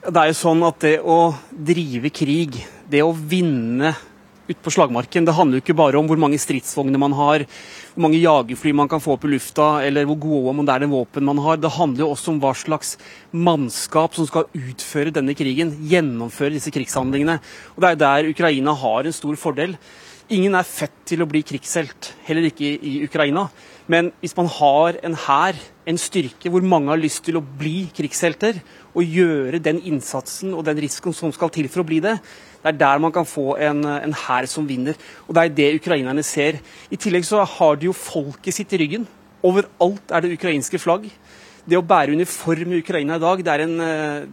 Det 0.00 0.16
er 0.16 0.30
jo 0.30 0.36
sånn 0.38 0.62
at 0.64 0.78
det 0.80 0.96
å 1.04 1.34
drive 1.50 2.12
krig, 2.14 2.62
det 2.88 3.02
å 3.04 3.12
vinne 3.12 3.92
ute 4.50 4.60
på 4.64 4.72
slagmarken. 4.74 5.26
Det 5.26 5.34
handler 5.36 5.58
jo 5.58 5.64
ikke 5.64 5.78
bare 5.78 5.98
om 6.00 6.08
hvor 6.10 6.18
mange 6.20 6.40
stridsvogner 6.42 7.00
man 7.00 7.14
har, 7.16 7.46
hvor 7.94 8.04
mange 8.06 8.20
jagerfly 8.20 8.74
man 8.76 8.90
kan 8.90 9.02
få 9.02 9.14
opp 9.14 9.24
i 9.26 9.32
lufta, 9.32 9.70
eller 9.86 10.08
hvor 10.08 10.18
gode 10.20 10.52
og 10.52 10.58
moderne 10.60 10.90
våpen 10.90 11.26
man 11.26 11.40
har. 11.44 11.60
Det 11.62 11.72
handler 11.76 12.04
jo 12.04 12.10
også 12.14 12.34
om 12.34 12.42
hva 12.42 12.52
slags 12.58 12.96
mannskap 13.30 14.18
som 14.18 14.28
skal 14.28 14.50
utføre 14.56 15.14
denne 15.14 15.36
krigen, 15.38 15.74
gjennomføre 15.90 16.56
disse 16.56 16.74
krigshandlingene. 16.74 17.40
Og 17.76 17.82
Det 17.82 17.90
er 17.90 18.00
der 18.04 18.30
Ukraina 18.30 18.74
har 18.74 19.06
en 19.06 19.16
stor 19.16 19.38
fordel. 19.38 19.76
Ingen 20.30 20.54
er 20.54 20.66
født 20.66 20.98
til 21.10 21.24
å 21.24 21.26
bli 21.26 21.42
krigshelt, 21.42 22.12
heller 22.22 22.44
ikke 22.46 22.68
i 22.86 23.00
Ukraina. 23.02 23.48
Men 23.90 24.12
hvis 24.22 24.36
man 24.38 24.46
har 24.46 25.00
en 25.02 25.16
hær, 25.18 25.56
en 25.90 25.98
styrke 25.98 26.52
hvor 26.52 26.62
mange 26.62 26.92
har 26.92 27.00
lyst 27.00 27.24
til 27.26 27.40
å 27.40 27.42
bli 27.42 27.88
krigshelter, 27.96 28.60
og 28.94 29.06
gjøre 29.06 29.58
den 29.62 29.80
innsatsen 29.86 30.54
og 30.54 30.64
den 30.66 30.78
risikoen 30.82 31.14
som 31.14 31.34
skal 31.34 31.50
til 31.54 31.66
for 31.70 31.82
å 31.82 31.88
bli 31.88 31.98
det, 32.04 32.16
det 32.60 32.72
er 32.72 32.78
der 32.80 33.02
man 33.02 33.12
kan 33.12 33.28
få 33.28 33.54
en, 33.56 33.84
en 33.84 34.16
hær 34.26 34.48
som 34.50 34.66
vinner. 34.68 34.98
Og 35.26 35.34
det 35.36 35.42
er 35.42 35.54
det 35.56 35.68
ukrainerne 35.80 36.24
ser. 36.26 36.60
I 36.90 36.98
tillegg 37.00 37.24
så 37.24 37.44
har 37.44 37.80
de 37.80 37.88
jo 37.88 37.96
folket 37.96 38.56
sitt 38.56 38.74
i 38.76 38.82
ryggen. 38.82 39.06
Overalt 39.46 40.12
er 40.12 40.24
det 40.24 40.34
ukrainske 40.36 40.80
flagg. 40.80 41.06
Det 41.64 41.78
å 41.78 41.84
bære 41.86 42.16
uniform 42.16 42.72
i 42.74 42.80
Ukraina 42.82 43.16
i 43.16 43.22
dag, 43.22 43.44
det 43.44 43.52
er 43.52 43.64
en, 43.64 43.76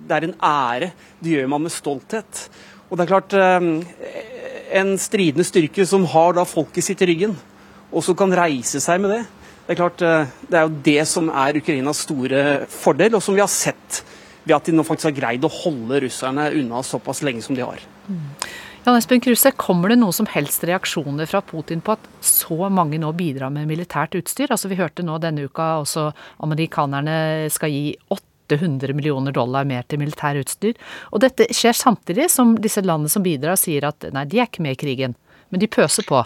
det 0.08 0.16
er 0.16 0.28
en 0.28 0.36
ære. 0.44 0.92
Det 1.24 1.38
gjør 1.38 1.50
man 1.54 1.64
med 1.64 1.76
stolthet. 1.76 2.48
Og 2.88 2.98
det 2.98 3.04
er 3.04 3.12
klart, 3.12 3.34
eh, 3.34 4.28
en 4.80 4.94
stridende 5.00 5.46
styrke 5.48 5.86
som 5.88 6.06
har 6.08 6.36
da 6.38 6.46
folket 6.48 6.86
sitt 6.86 7.02
i 7.04 7.10
ryggen, 7.12 7.36
og 7.92 8.04
som 8.04 8.16
kan 8.16 8.32
reise 8.32 8.80
seg 8.84 9.02
med 9.04 9.16
det, 9.16 9.24
det 9.68 9.76
er 9.76 9.80
klart, 9.82 10.02
eh, 10.02 10.28
det 10.48 10.56
er 10.56 10.64
jo 10.64 10.82
det 10.84 11.08
som 11.08 11.28
er 11.28 11.60
Ukrainas 11.60 12.04
store 12.06 12.66
fordel, 12.72 13.16
og 13.16 13.24
som 13.24 13.36
vi 13.36 13.44
har 13.44 13.52
sett 13.52 14.04
ved 14.46 14.56
at 14.56 14.64
de 14.64 14.72
nå 14.72 14.84
faktisk 14.88 15.10
har 15.10 15.18
greid 15.20 15.44
å 15.44 15.52
holde 15.52 16.00
russerne 16.06 16.52
unna 16.56 16.80
såpass 16.84 17.22
lenge 17.22 17.44
som 17.44 17.56
de 17.56 17.66
har. 17.68 17.84
Jan 18.08 18.96
Espen 18.96 19.20
Kruse, 19.20 19.52
Kommer 19.60 19.92
det 19.92 19.98
noen 20.00 20.16
som 20.16 20.30
helst 20.32 20.64
reaksjoner 20.68 21.28
fra 21.28 21.42
Putin 21.44 21.82
på 21.84 21.98
at 21.98 22.06
så 22.24 22.70
mange 22.72 23.00
nå 23.02 23.12
bidrar 23.18 23.52
med 23.52 23.68
militært 23.68 24.16
utstyr? 24.16 24.52
Altså 24.54 24.72
Vi 24.72 24.80
hørte 24.80 25.04
nå 25.04 25.18
denne 25.20 25.48
uka 25.50 25.74
også 25.82 26.10
amerikanerne 26.46 27.50
skal 27.52 27.74
gi 27.74 27.98
800 28.14 28.96
millioner 28.96 29.36
dollar 29.36 29.68
mer 29.68 29.84
til 29.84 30.00
militær 30.00 30.40
utstyr. 30.40 30.80
Og 31.12 31.20
dette 31.26 31.50
skjer 31.52 31.76
samtidig 31.76 32.30
som 32.32 32.56
disse 32.64 32.84
landene 32.86 33.12
som 33.12 33.26
bidrar 33.26 33.60
sier 33.60 33.90
at 33.90 34.08
nei, 34.16 34.24
de 34.24 34.40
er 34.40 34.48
ikke 34.48 34.64
med 34.64 34.78
i 34.78 34.82
krigen, 34.86 35.18
men 35.52 35.64
de 35.64 35.68
pøser 35.68 36.08
på. 36.08 36.24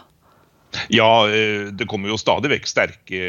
Ja, 0.88 1.30
eh, 1.30 1.68
det 1.74 1.88
kommer 1.90 2.12
jo 2.12 2.18
stadig 2.20 2.52
vekk 2.52 2.70
sterke 2.70 3.22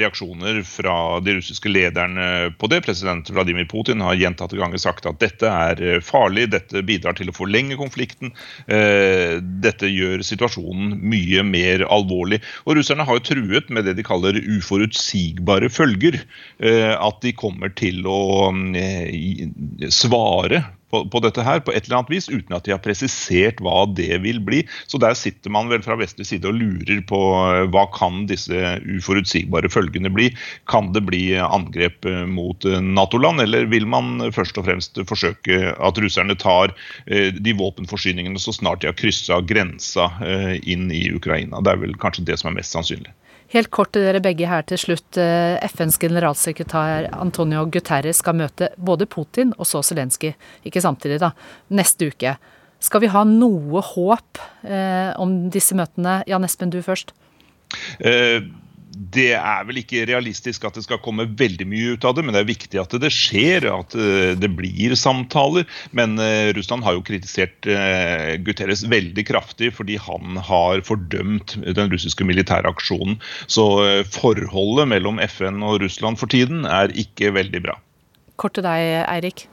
reaksjoner 0.00 0.60
fra 0.66 1.20
de 1.24 1.36
russiske 1.38 1.70
lederne 1.70 2.52
på 2.58 2.70
det. 2.70 2.82
President 2.86 3.30
Vladimir 3.34 3.66
Putin 3.70 4.02
har 4.04 4.18
gjentatte 4.18 4.58
ganger 4.58 4.80
sagt 4.82 5.08
at 5.10 5.18
dette 5.22 5.50
er 5.50 5.82
eh, 5.82 6.02
farlig, 6.04 6.48
dette 6.54 6.84
bidrar 6.86 7.16
til 7.18 7.32
å 7.32 7.36
forlenge 7.36 7.78
konflikten. 7.80 8.34
Eh, 8.66 9.40
dette 9.64 9.90
gjør 9.90 10.24
situasjonen 10.26 10.96
mye 11.02 11.44
mer 11.46 11.86
alvorlig. 11.88 12.40
Og 12.64 12.78
russerne 12.78 13.06
har 13.06 13.18
jo 13.18 13.26
truet 13.32 13.72
med 13.74 13.88
det 13.88 13.96
de 13.98 14.06
kaller 14.06 14.38
uforutsigbare 14.38 15.70
følger. 15.72 16.20
At 16.64 17.20
de 17.24 17.32
kommer 17.36 17.72
til 17.76 18.04
å 18.08 18.50
svare 19.92 20.62
på, 20.94 21.02
på, 21.10 21.22
dette 21.24 21.42
her 21.44 21.62
på 21.64 21.72
et 21.74 21.88
eller 21.88 22.00
annet 22.00 22.12
vis, 22.12 22.28
uten 22.30 22.54
at 22.54 22.66
de 22.66 22.74
har 22.74 22.82
presisert 22.84 23.60
hva 23.64 23.84
det 23.90 24.20
vil 24.24 24.40
bli. 24.44 24.62
Så 24.90 25.00
der 25.02 25.16
sitter 25.18 25.52
man 25.54 25.70
vel 25.72 25.82
fra 25.84 25.96
vestlig 25.98 26.28
side 26.28 26.48
og 26.50 26.58
lurer 26.60 27.02
på 27.08 27.20
eh, 27.40 27.64
hva 27.74 27.86
kan 27.94 28.24
disse 28.30 28.76
uforutsigbare 28.84 29.70
følgene 29.72 30.12
bli. 30.14 30.30
Kan 30.70 30.92
det 30.94 31.04
bli 31.08 31.24
angrep 31.42 32.06
eh, 32.08 32.22
mot 32.30 32.68
eh, 32.68 32.80
Nato-land, 32.84 33.42
eller 33.44 33.66
vil 33.72 33.88
man 33.90 34.30
først 34.34 34.60
og 34.60 34.68
fremst 34.68 35.00
forsøke 35.08 35.74
at 35.74 36.00
russerne 36.00 36.36
tar 36.38 36.72
de 37.04 37.52
våpenforsyningene 37.56 38.40
så 38.40 38.52
snart 38.54 38.82
de 38.82 38.88
har 38.90 38.96
kryssa 38.98 39.40
grensa 39.46 40.06
inn 40.62 40.86
i 40.92 41.06
Ukraina? 41.14 41.60
Det 41.64 41.74
er 41.74 41.82
vel 41.82 41.94
kanskje 42.00 42.26
det 42.28 42.38
som 42.40 42.50
er 42.50 42.58
mest 42.58 42.74
sannsynlig. 42.74 43.12
Helt 43.54 43.70
kort 43.70 43.92
til 43.94 44.02
dere 44.02 44.18
begge 44.22 44.48
her 44.50 44.64
til 44.66 44.80
slutt. 44.82 45.18
Eh, 45.20 45.60
FNs 45.70 46.00
generalsekretær 46.02 47.06
Antonio 47.14 47.62
Guterres 47.70 48.18
skal 48.18 48.34
møte 48.40 48.72
både 48.74 49.06
Putin 49.06 49.52
og 49.54 49.68
så 49.70 49.82
Zelenskyj, 49.86 50.32
ikke 50.66 50.82
samtidig, 50.82 51.20
da, 51.22 51.30
neste 51.70 52.10
uke. 52.10 52.34
Skal 52.82 53.04
vi 53.04 53.12
ha 53.14 53.22
noe 53.28 53.80
håp 53.94 54.42
eh, 54.66 55.14
om 55.22 55.44
disse 55.54 55.76
møtene? 55.78 56.18
Jan 56.28 56.44
Espen, 56.44 56.74
du 56.74 56.80
først. 56.82 57.14
Eh, 58.02 58.42
det 58.94 59.32
er 59.36 59.64
vel 59.66 59.80
ikke 59.80 60.04
realistisk 60.08 60.64
at 60.66 60.76
det 60.78 60.84
skal 60.86 61.00
komme 61.02 61.26
veldig 61.38 61.66
mye 61.68 61.94
ut 61.94 62.06
av 62.06 62.16
det, 62.16 62.24
men 62.24 62.36
det 62.36 62.42
er 62.42 62.50
viktig 62.50 62.80
at 62.80 62.96
det 63.02 63.10
skjer, 63.14 63.66
at 63.70 63.96
eh, 63.98 64.34
det 64.38 64.50
blir 64.54 64.94
samtaler. 64.98 65.66
Men 65.96 66.18
eh, 66.22 66.52
Russland 66.56 66.86
har 66.86 66.96
jo 66.96 67.04
kritisert 67.06 67.68
eh, 67.70 68.34
Guterres 68.44 68.84
veldig 68.90 69.26
kraftig 69.26 69.72
fordi 69.76 69.98
han 70.00 70.38
har 70.48 70.84
fordømt 70.86 71.56
den 71.64 71.90
russiske 71.92 72.26
militære 72.26 72.70
aksjonen. 72.70 73.18
Så 73.50 73.66
forholdet 74.14 74.90
mellom 74.90 75.18
FN 75.26 75.62
og 75.66 75.80
Russland 75.82 76.20
for 76.20 76.30
tiden 76.30 76.64
er 76.68 76.94
ikke 76.94 77.34
veldig 77.34 77.64
bra. 77.64 77.78
Kort 78.40 78.56
til 78.58 78.66
deg, 78.66 79.04
Eirik. 79.08 79.46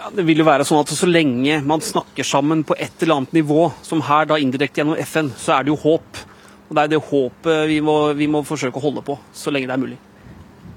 Ja, 0.00 0.08
det 0.16 0.24
vil 0.24 0.40
jo 0.40 0.46
være 0.48 0.64
sånn 0.64 0.80
at 0.80 0.92
Så 0.96 1.04
lenge 1.08 1.58
man 1.66 1.82
snakker 1.84 2.24
sammen 2.24 2.62
på 2.64 2.76
et 2.80 3.02
eller 3.04 3.20
annet 3.20 3.34
nivå, 3.36 3.68
som 3.84 4.00
her 4.06 4.28
da 4.30 4.38
indirekte 4.40 4.80
gjennom 4.80 5.00
FN, 5.04 5.28
så 5.36 5.58
er 5.58 5.66
det 5.66 5.74
jo 5.74 5.80
håp. 5.82 6.22
Og 6.70 6.76
Det 6.78 6.86
er 6.86 6.94
det 6.94 7.02
håpet 7.02 7.66
vi 7.66 7.80
må, 7.82 7.98
vi 8.14 8.30
må 8.30 8.44
forsøke 8.46 8.78
å 8.78 8.84
holde 8.86 9.02
på, 9.02 9.18
så 9.34 9.50
lenge 9.50 9.66
det 9.66 9.74
er 9.74 9.82
mulig. 9.82 9.98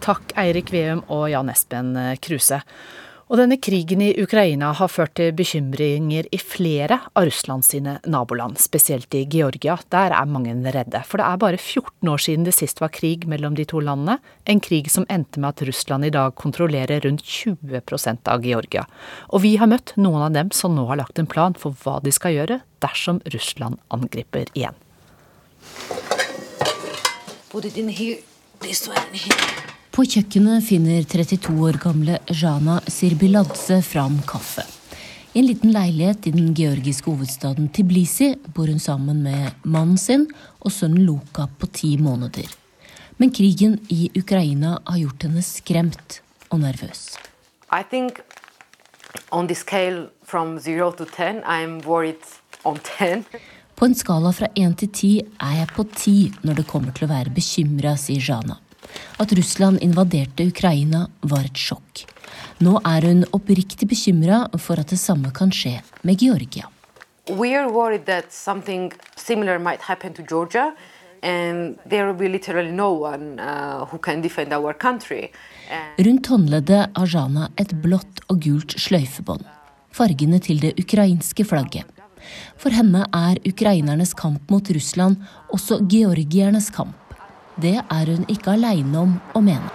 Takk 0.04 0.34
Eirik 0.42 0.74
Veum 0.74 1.06
og 1.14 1.30
Jan 1.32 1.54
Espen 1.54 1.94
Kruse. 2.20 2.60
Og 3.32 3.40
denne 3.40 3.56
krigen 3.58 4.02
i 4.04 4.12
Ukraina 4.20 4.74
har 4.76 4.92
ført 4.92 5.16
til 5.18 5.32
bekymringer 5.34 6.28
i 6.30 6.38
flere 6.38 7.00
av 7.16 7.26
Russland 7.30 7.66
sine 7.66 7.96
naboland, 8.06 8.60
spesielt 8.62 9.16
i 9.16 9.24
Georgia. 9.26 9.78
Der 9.96 10.14
er 10.14 10.30
mange 10.30 10.54
redde, 10.76 11.02
for 11.08 11.18
det 11.18 11.26
er 11.26 11.40
bare 11.42 11.58
14 11.58 12.12
år 12.12 12.22
siden 12.22 12.46
det 12.46 12.54
sist 12.54 12.84
var 12.84 12.92
krig 12.94 13.26
mellom 13.26 13.56
de 13.58 13.66
to 13.66 13.80
landene. 13.80 14.20
En 14.46 14.62
krig 14.62 14.92
som 14.92 15.08
endte 15.10 15.40
med 15.42 15.56
at 15.56 15.66
Russland 15.66 16.06
i 16.06 16.14
dag 16.14 16.36
kontrollerer 16.36 17.08
rundt 17.08 17.24
20% 17.24 18.30
av 18.30 18.46
Georgia. 18.46 18.86
Og 19.32 19.46
vi 19.48 19.56
har 19.58 19.72
møtt 19.72 19.96
noen 19.98 20.28
av 20.28 20.36
dem 20.36 20.52
som 20.52 20.76
nå 20.76 20.86
har 20.92 21.00
lagt 21.00 21.18
en 21.18 21.30
plan 21.30 21.56
for 21.58 21.74
hva 21.82 22.02
de 22.04 22.14
skal 22.14 22.36
gjøre 22.36 22.62
dersom 22.84 23.24
Russland 23.34 23.80
angriper 23.90 24.52
igjen. 24.54 24.83
På 29.94 30.02
kjøkkenet 30.10 30.64
finner 30.66 31.04
32 31.06 31.54
år 31.68 31.78
gamle 31.84 32.16
Jana 32.34 32.80
Sirbiladze 32.90 33.78
fram 33.86 34.16
kaffe. 34.26 34.66
I 35.34 35.40
en 35.42 35.48
liten 35.48 35.72
leilighet 35.74 36.28
i 36.30 36.34
den 36.34 36.52
georgiske 36.58 37.10
hovedstaden 37.10 37.70
Tiblisi 37.74 38.32
bor 38.56 38.70
hun 38.70 38.82
sammen 38.82 39.24
med 39.26 39.54
mannen 39.66 39.98
sin 39.98 40.28
og 40.60 40.74
sønnen 40.74 41.06
Luka 41.06 41.48
på 41.60 41.70
ti 41.74 41.96
måneder. 41.98 42.50
Men 43.18 43.32
krigen 43.34 43.80
i 43.90 44.12
Ukraina 44.18 44.80
har 44.86 45.00
gjort 45.02 45.26
henne 45.26 45.42
skremt 45.46 46.20
og 46.50 46.62
nervøs. 46.66 47.18
I 47.70 47.82
think 47.90 48.22
on 49.32 49.48
the 49.48 49.56
scale 49.56 50.10
from 50.24 50.60
zero 50.60 50.92
to 50.92 51.06
ten, 51.06 51.44
I'm 51.46 51.82
worried 51.86 52.22
on 52.66 52.80
ten. 52.98 53.26
På 53.84 53.88
en 53.88 53.96
skala 54.00 54.30
fra 54.32 54.48
én 54.56 54.72
til 54.80 54.88
ti 54.96 55.08
er 55.44 55.58
jeg 55.58 55.68
på 55.76 55.84
ti 55.92 56.14
når 56.48 56.62
det 56.62 56.64
kommer 56.70 56.94
til 56.96 57.04
å 57.04 57.10
være 57.10 57.34
bekymra, 57.36 57.98
sier 58.00 58.24
Jana. 58.24 58.56
At 59.20 59.34
Russland 59.36 59.82
invaderte 59.84 60.46
Ukraina 60.48 61.02
var 61.20 61.50
et 61.50 61.60
sjokk. 61.60 62.06
Nå 62.64 62.78
er 62.88 63.04
hun 63.10 63.26
oppriktig 63.36 63.90
bekymra 63.92 64.46
for 64.56 64.80
at 64.80 64.94
det 64.96 65.02
samme 65.02 65.34
kan 65.36 65.52
skje 65.52 65.82
med 66.08 66.24
Georgia. 66.24 66.70
We 67.28 67.52
are 67.60 67.68
worried 67.68 68.06
that 68.08 68.32
something 68.32 68.94
similar 69.18 69.60
might 69.60 69.84
happen 69.84 70.14
to 70.14 70.24
Georgia, 70.24 70.72
and 71.22 71.76
there 71.84 72.08
will 72.08 72.16
be 72.16 72.30
literally 72.32 72.72
no 72.72 72.94
one 73.04 73.36
uh, 73.36 73.84
who 73.92 74.00
can 74.00 74.22
defend 74.22 74.54
our 74.54 74.72
country. 74.72 75.28
Rundt 76.00 76.32
håndleddet 76.32 76.96
har 76.96 77.18
Jana 77.18 77.52
et 77.60 77.76
blått 77.84 78.24
og 78.30 78.48
gult 78.48 78.80
sløyfebånd, 78.80 79.44
fargene 79.92 80.40
til 80.40 80.64
det 80.64 80.72
ukrainske 80.80 81.44
flagget. 81.44 81.93
For 82.58 82.74
henne 82.76 83.06
er 83.14 83.40
ukrainernes 83.48 84.14
kamp 84.14 84.50
mot 84.52 84.70
Russland 84.76 85.24
også 85.54 85.80
georgiernes 85.90 86.70
kamp. 86.74 86.96
Det 87.56 87.78
er 87.82 88.12
hun 88.12 88.26
ikke 88.28 88.56
aleine 88.56 89.00
om 89.00 89.18
å 89.34 89.42
mene. 89.42 89.70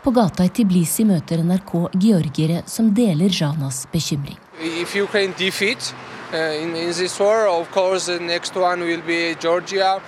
På 0.00 0.10
gata 0.16 0.46
i 0.46 0.48
Tiblisi 0.48 1.04
møter 1.04 1.42
NRK 1.44 1.74
georgiere 2.00 2.62
som 2.66 2.94
deler 2.96 3.28
Janas 3.28 3.82
bekymring. 3.92 4.38
If 4.60 4.96
Ukraine 4.96 5.34
defeat 5.36 5.94
uh, 6.32 6.56
in, 6.62 6.76
in 6.76 6.92
this 6.92 7.20
war, 7.20 7.48
of 7.48 7.70
course 7.70 8.06
the 8.06 8.18
next 8.18 8.56
one 8.56 8.84
will 8.84 9.02
be 9.06 9.34
Georgia. 9.40 10.00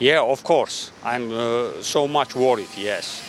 Yeah, 0.00 0.22
of 0.22 0.42
course. 0.42 0.92
I'm 1.04 1.30
uh, 1.30 1.82
so 1.82 2.06
much 2.08 2.34
worried, 2.34 2.68
yes. 2.76 3.22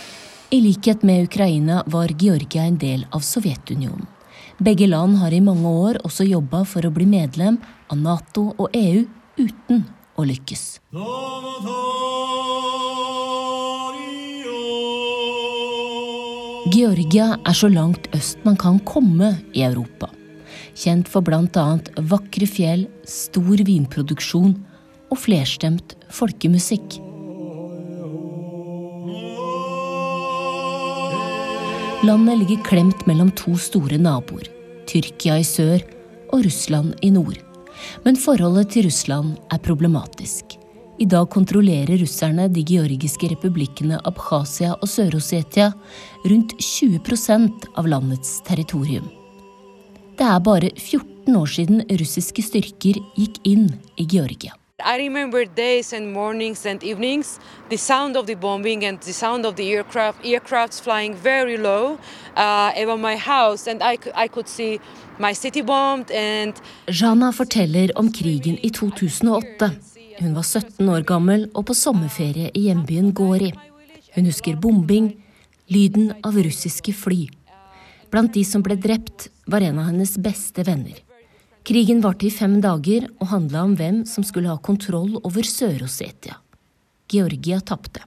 I 0.49 0.61
likhet 0.61 1.03
med 1.03 1.23
Ukraina 1.23 1.83
var 1.85 2.07
Georgia 2.07 2.63
en 2.63 2.77
del 2.77 3.05
av 3.11 3.19
Sovjetunionen. 3.19 4.07
Begge 4.57 4.87
land 4.89 5.19
har 5.21 5.33
i 5.33 5.41
mange 5.43 5.69
år 5.69 5.99
også 6.07 6.25
jobba 6.25 6.63
for 6.65 6.85
å 6.87 6.89
bli 6.93 7.05
medlem 7.05 7.59
av 7.93 7.99
Nato 8.01 8.47
og 8.57 8.73
EU 8.73 9.03
uten 9.37 9.83
å 10.17 10.25
lykkes. 10.25 10.63
Georgia 16.73 17.29
er 17.37 17.57
så 17.57 17.69
langt 17.69 18.09
øst 18.17 18.41
man 18.49 18.57
kan 18.57 18.81
komme 18.81 19.35
i 19.53 19.61
Europa. 19.61 20.09
kjent 20.77 21.07
for 21.09 21.21
bl.a. 21.21 21.79
vakre 22.09 22.45
fjell, 22.45 22.87
stor 23.05 23.61
vinproduksjon 23.65 24.53
og 25.09 25.17
flerstemt 25.17 25.95
folkemusikk. 26.09 27.06
Landet 32.04 32.38
ligger 32.38 32.63
klemt 32.63 33.08
mellom 33.08 33.32
to 33.32 33.56
store 33.58 33.98
naboer, 33.98 34.46
Tyrkia 34.86 35.39
i 35.42 35.46
sør 35.46 35.82
og 36.30 36.44
Russland 36.46 36.94
i 37.01 37.10
nord. 37.10 37.39
Men 38.06 38.20
forholdet 38.22 38.70
til 38.75 38.86
Russland 38.86 39.34
er 39.50 39.62
problematisk. 39.66 40.60
I 41.01 41.08
dag 41.10 41.25
kontrollerer 41.34 41.98
russerne 41.98 42.46
de 42.54 42.62
georgiske 42.62 43.32
republikkene 43.34 43.98
Abkhasia 44.06 44.75
og 44.75 44.86
Sør-Osetia 44.86 45.72
rundt 46.30 46.54
20% 46.62 47.66
av 47.74 47.89
landets 47.89 48.38
territorium. 48.46 49.10
Det 50.18 50.30
er 50.30 50.46
bare 50.46 50.70
14 50.77 51.34
år 51.34 51.50
siden 51.50 51.82
russiske 51.98 52.46
styrker 52.46 53.01
gikk 53.18 53.42
inn 53.50 53.72
i 53.98 54.06
Georgia. 54.06 54.54
I 54.86 54.98
remember 54.98 55.43
days 55.43 55.91
and 55.91 56.13
mornings 56.13 56.63
and 56.63 56.84
evenings, 56.84 57.39
the 57.69 57.77
sound 57.77 58.15
of 58.15 58.27
the 58.27 58.36
bombing 58.36 58.86
and 58.86 59.00
the 59.01 59.12
sound 59.12 59.43
of 59.43 59.55
the 59.55 59.74
aircraft, 59.74 60.24
aircrafts 60.24 60.79
flying 60.79 61.15
very 61.15 61.57
low 61.57 61.98
uh, 62.36 62.72
over 62.77 62.96
my 62.96 63.15
house, 63.15 63.65
and 63.65 63.81
I, 63.81 63.98
I 64.13 64.27
could 64.27 64.48
see 64.48 64.79
my 65.17 65.34
city 65.34 65.63
bombed 65.63 66.12
and 66.12 66.53
Jana 66.86 67.31
forteller 67.34 67.98
om 67.98 68.12
krigen 68.12 68.60
i 68.62 68.69
2008. 68.69 69.72
Hun 70.19 70.36
var 70.36 70.43
17 70.43 70.89
år 70.89 71.01
gammel 71.01 71.50
og 71.55 71.65
på 71.65 71.74
sommerferie 71.74 72.51
i 72.53 72.67
hjembyen 72.67 73.10
Gori. 73.17 73.50
Hun 74.13 74.29
husker 74.29 74.62
bombing, 74.62 75.10
lyden 75.74 76.13
av 76.22 76.38
russiske 76.38 76.93
fly. 76.93 77.25
Blant 78.13 78.38
de 78.38 78.46
som 78.46 78.62
ble 78.62 78.77
drept, 78.77 79.31
var 79.50 79.65
en 79.65 79.81
av 79.81 79.89
hennes 79.89 80.17
beste 80.22 80.62
venner. 80.69 81.06
Krigen 81.67 82.01
varte 82.01 82.24
i 82.24 82.29
fem 82.31 82.62
dager 82.63 83.09
og 83.19 83.27
handla 83.27 83.65
om 83.67 83.74
hvem 83.75 83.95
som 84.07 84.24
skulle 84.24 84.47
ha 84.47 84.55
kontroll 84.63 85.17
over 85.17 85.43
Sør-Ossetia. 85.43 86.38
Georgia 87.12 87.57
tapte. 87.59 88.05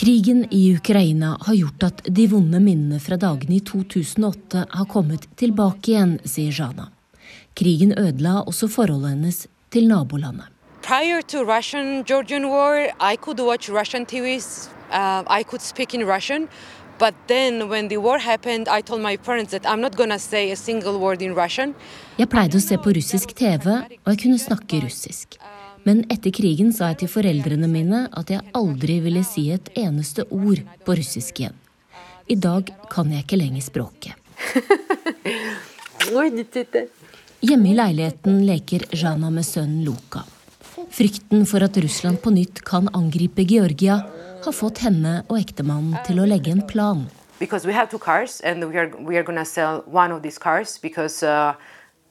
Krigen 0.00 0.40
i 0.50 0.62
Ukraina 0.76 1.36
har 1.42 1.58
gjort 1.58 1.84
at 1.90 2.00
de 2.08 2.26
vonde 2.32 2.62
minnene 2.64 3.00
fra 3.04 3.18
dagene 3.20 3.58
i 3.58 3.60
2008 3.60 4.62
har 4.70 4.88
kommet 4.88 5.28
tilbake 5.36 5.92
igjen, 5.92 6.16
sier 6.24 6.56
Jana. 6.62 6.88
Krigen 7.52 7.92
ødela 7.92 8.38
også 8.46 8.70
forholdet 8.72 9.18
hennes 9.18 9.42
til 9.68 9.92
nabolandet. 9.92 10.48
Prior 10.82 11.22
to 11.22 11.44
Russian 11.44 12.04
Georgian 12.04 12.48
war, 12.48 12.88
I 13.00 13.16
could 13.16 13.38
watch 13.40 13.68
Russian 13.68 14.06
TVs. 14.06 14.68
Uh, 14.90 15.22
I 15.26 15.42
could 15.42 15.62
speak 15.62 15.94
in 15.94 16.06
Russian. 16.06 16.48
But 16.98 17.14
then 17.28 17.68
when 17.68 17.88
the 17.88 17.96
war 17.96 18.18
happened, 18.18 18.68
I 18.68 18.82
told 18.82 19.00
my 19.00 19.16
parents 19.16 19.52
that 19.52 19.64
I'm 19.64 19.80
not 19.80 19.96
gonna 19.96 20.18
say 20.18 20.50
a 20.50 20.56
single 20.56 20.98
word 20.98 21.22
in 21.22 21.34
Russian. 21.34 21.74
Jeg 22.18 22.28
pleide 22.28 22.58
å 22.58 22.60
se 22.60 22.76
på 22.76 22.92
russisk 22.92 23.32
TV, 23.38 23.64
og 24.04 24.12
jeg 24.12 24.20
kunne 24.24 24.40
snakke 24.40 24.82
russisk. 24.84 25.38
Men 25.88 26.04
etter 26.12 26.30
krigen 26.36 26.74
sa 26.76 26.90
jeg 26.90 26.98
til 27.02 27.10
foreldrene 27.14 27.68
mine 27.72 28.02
at 28.12 28.28
jeg 28.28 28.44
aldri 28.52 28.98
ville 29.00 29.24
si 29.24 29.48
et 29.54 29.70
eneste 29.80 30.26
ord 30.28 30.60
på 30.84 30.96
russisk 30.98 31.40
igjen. 31.40 31.56
I 32.28 32.36
dag 32.36 32.68
kan 32.92 33.08
jeg 33.10 33.24
ikke 33.24 33.40
lenger 33.40 33.64
språket. 33.64 34.14
Hjemme 37.40 37.70
i 37.70 37.74
leiligheten 37.78 38.44
leker 38.44 38.84
Jana 38.92 39.30
med 39.32 39.46
sønnen 39.48 39.84
Luka. 39.86 40.20
Frykten 40.90 41.46
for 41.46 41.62
at 41.62 41.76
Russland 41.78 42.22
på 42.22 42.32
nytt 42.34 42.60
kan 42.66 42.88
angripe 42.92 43.42
Georgia, 43.42 44.00
har 44.44 44.52
fått 44.52 44.80
henne 44.82 45.20
og 45.28 45.38
ektemannen 45.38 45.98
til 46.06 46.18
å 46.20 46.26
legge 46.26 46.50
en 46.50 46.62
plan. 46.66 47.06
Because 47.38 47.66
we 47.66 47.72
have 47.72 47.88
two 47.90 47.98
cars 47.98 48.40
and 48.44 48.64
we 48.64 48.76
are, 48.76 48.90
we 48.98 49.16
are 49.16 49.22
gonna 49.22 49.44
sell 49.44 49.82
one 49.86 50.12
of 50.12 50.22
these 50.22 50.38
cars 50.38 50.78
because 50.82 51.22
uh, 51.22 51.54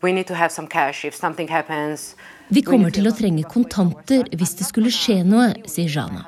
we 0.02 0.14
need 0.14 0.28
to 0.28 0.34
have 0.34 0.52
some 0.52 0.68
cash 0.68 1.06
if 1.06 1.16
something 1.16 1.48
happens. 1.48 2.16
Vi 2.50 2.64
kommer 2.66 2.90
til 2.90 3.06
å 3.06 3.14
trenge 3.14 3.44
kontanter 3.46 4.26
hvis 4.34 4.56
det 4.58 4.66
skulle 4.70 4.94
skje 4.94 5.22
noe, 5.28 5.52
sier 5.70 5.92
Jana. 5.92 6.26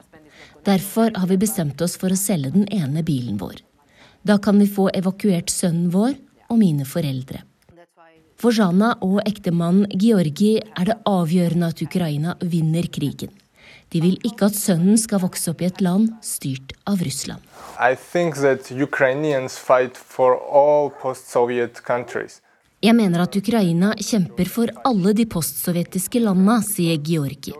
Derfor 0.67 1.15
har 1.17 1.27
vi 1.31 1.39
bestemt 1.41 1.81
oss 1.81 1.95
for 1.97 2.13
å 2.13 2.19
selge 2.19 2.51
den 2.53 2.67
ene 2.69 3.01
bilen 3.01 3.39
vår. 3.41 3.63
Da 4.21 4.37
kan 4.37 4.59
vi 4.61 4.69
få 4.69 4.91
evakuert 4.93 5.49
sønnen 5.49 5.89
vår 5.93 6.13
og 6.51 6.59
mine 6.61 6.85
foreldre. 6.85 7.41
For 8.41 8.49
Jana 8.57 8.95
og 9.05 9.19
ektemannen 9.29 9.85
Georgi 10.01 10.55
er 10.57 10.87
det 10.89 10.95
avgjørende 11.05 11.67
at 11.69 11.81
Ukraina 11.85 12.33
vinner 12.41 12.87
krigen. 12.89 13.29
De 13.93 14.01
vil 14.01 14.15
ikke 14.25 14.47
at 14.49 14.57
sønnen 14.57 14.97
skal 14.97 15.21
vokse 15.21 15.51
opp 15.51 15.61
i 15.61 15.67
et 15.67 15.81
land 15.83 16.07
styrt 16.25 16.73
av 16.89 17.03
Russland. 17.05 17.43
Jeg 22.81 22.97
mener 22.97 23.25
at 23.27 23.37
Ukraina 23.37 23.93
kjemper 24.01 24.49
for 24.49 24.73
alle 24.89 25.13
de 25.13 25.29
postsovjetiske 25.29 26.25
landene, 26.25 26.61
sier 26.65 26.97
Georgi. 26.97 27.53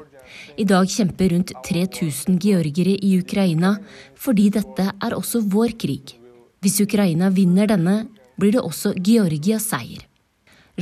I 0.58 0.65
dag 0.65 0.89
kjemper 0.89 1.36
rundt 1.36 1.54
3000 1.67 2.41
georgere 2.41 2.98
i 2.98 3.20
Ukraina 3.22 3.76
fordi 4.17 4.50
dette 4.58 4.89
er 4.89 5.13
også 5.13 5.46
vår 5.46 5.78
krig. 5.78 6.15
Hvis 6.62 6.82
Ukraina 6.82 7.30
vinner 7.30 7.70
denne, 7.70 8.08
blir 8.39 8.56
det 8.56 8.65
også 8.65 8.96
Georgias 8.98 9.70
seier. 9.70 10.08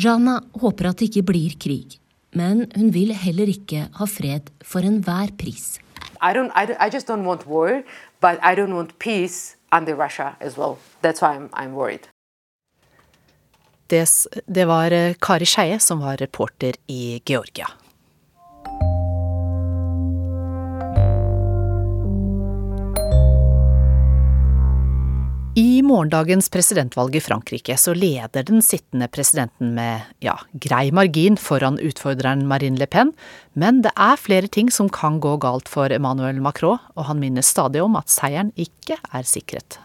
Jana 0.03 0.39
håper 0.61 0.89
at 0.89 0.97
det 1.01 1.09
ikke 1.09 1.25
blir 1.31 1.55
krig, 1.61 1.97
men 2.35 2.65
hun 2.75 2.91
vil 2.95 3.13
heller 3.13 3.49
ikke 3.51 3.87
ha 3.99 4.05
fred 4.09 4.49
for 4.63 4.79
enhver 4.85 5.31
pris. 5.37 5.79
I 6.21 6.33
don't, 6.33 6.51
I, 6.55 6.65
don't- 6.65 6.79
I 6.79 6.89
just 6.89 7.07
don't 7.07 7.25
want 7.25 7.45
war, 7.47 7.83
but 8.21 8.39
I 8.43 8.55
don't 8.55 8.73
want 8.75 8.97
peace 8.99 9.55
under 9.71 9.95
Russia 9.95 10.35
as 10.41 10.57
well. 10.57 10.77
That's 11.01 11.21
why 11.21 11.35
I'm, 11.37 11.49
I'm 11.53 11.73
worried. 11.73 12.07
Det, 13.89 14.05
det 14.45 14.65
var 14.69 14.91
eh, 14.91 15.13
Kari 15.21 15.45
Skeie 15.45 15.79
som 15.79 15.99
var 15.99 16.17
reporter 16.21 16.73
i 16.87 17.21
Georgia. 17.25 17.67
I 25.59 25.81
morgendagens 25.83 26.47
presidentvalg 26.49 27.15
i 27.15 27.19
Frankrike 27.19 27.75
så 27.77 27.91
leder 27.91 28.45
den 28.47 28.61
sittende 28.63 29.09
presidenten 29.11 29.73
med 29.75 30.05
ja, 30.23 30.37
grei 30.53 30.85
margin 30.95 31.35
foran 31.35 31.75
utfordreren 31.83 32.45
Marine 32.47 32.79
Le 32.79 32.87
Pen, 32.87 33.11
men 33.59 33.81
det 33.83 33.91
er 33.99 34.21
flere 34.21 34.47
ting 34.47 34.69
som 34.71 34.87
kan 34.87 35.17
gå 35.19 35.33
galt 35.43 35.67
for 35.67 35.91
Emmanuel 35.91 36.39
Macron, 36.39 36.79
og 36.95 37.09
han 37.09 37.19
minner 37.19 37.43
stadig 37.43 37.83
om 37.83 37.99
at 37.99 38.07
seieren 38.13 38.53
ikke 38.55 39.01
er 39.03 39.27
sikret. 39.27 39.81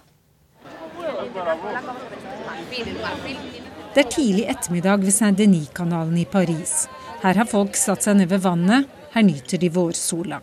Det 3.97 4.07
er 4.07 4.11
tidlig 4.15 4.47
ettermiddag 4.55 5.03
ved 5.03 5.19
Saint-Denis-kanalen 5.19 6.23
i 6.23 6.29
Paris. 6.39 6.85
Her 7.27 7.43
har 7.43 7.51
folk 7.51 7.75
satt 7.75 8.07
seg 8.07 8.21
ned 8.21 8.31
ved 8.31 8.47
vannet. 8.47 8.87
Her 9.17 9.27
nyter 9.27 9.59
de 9.59 9.75
vårsola. 9.75 10.39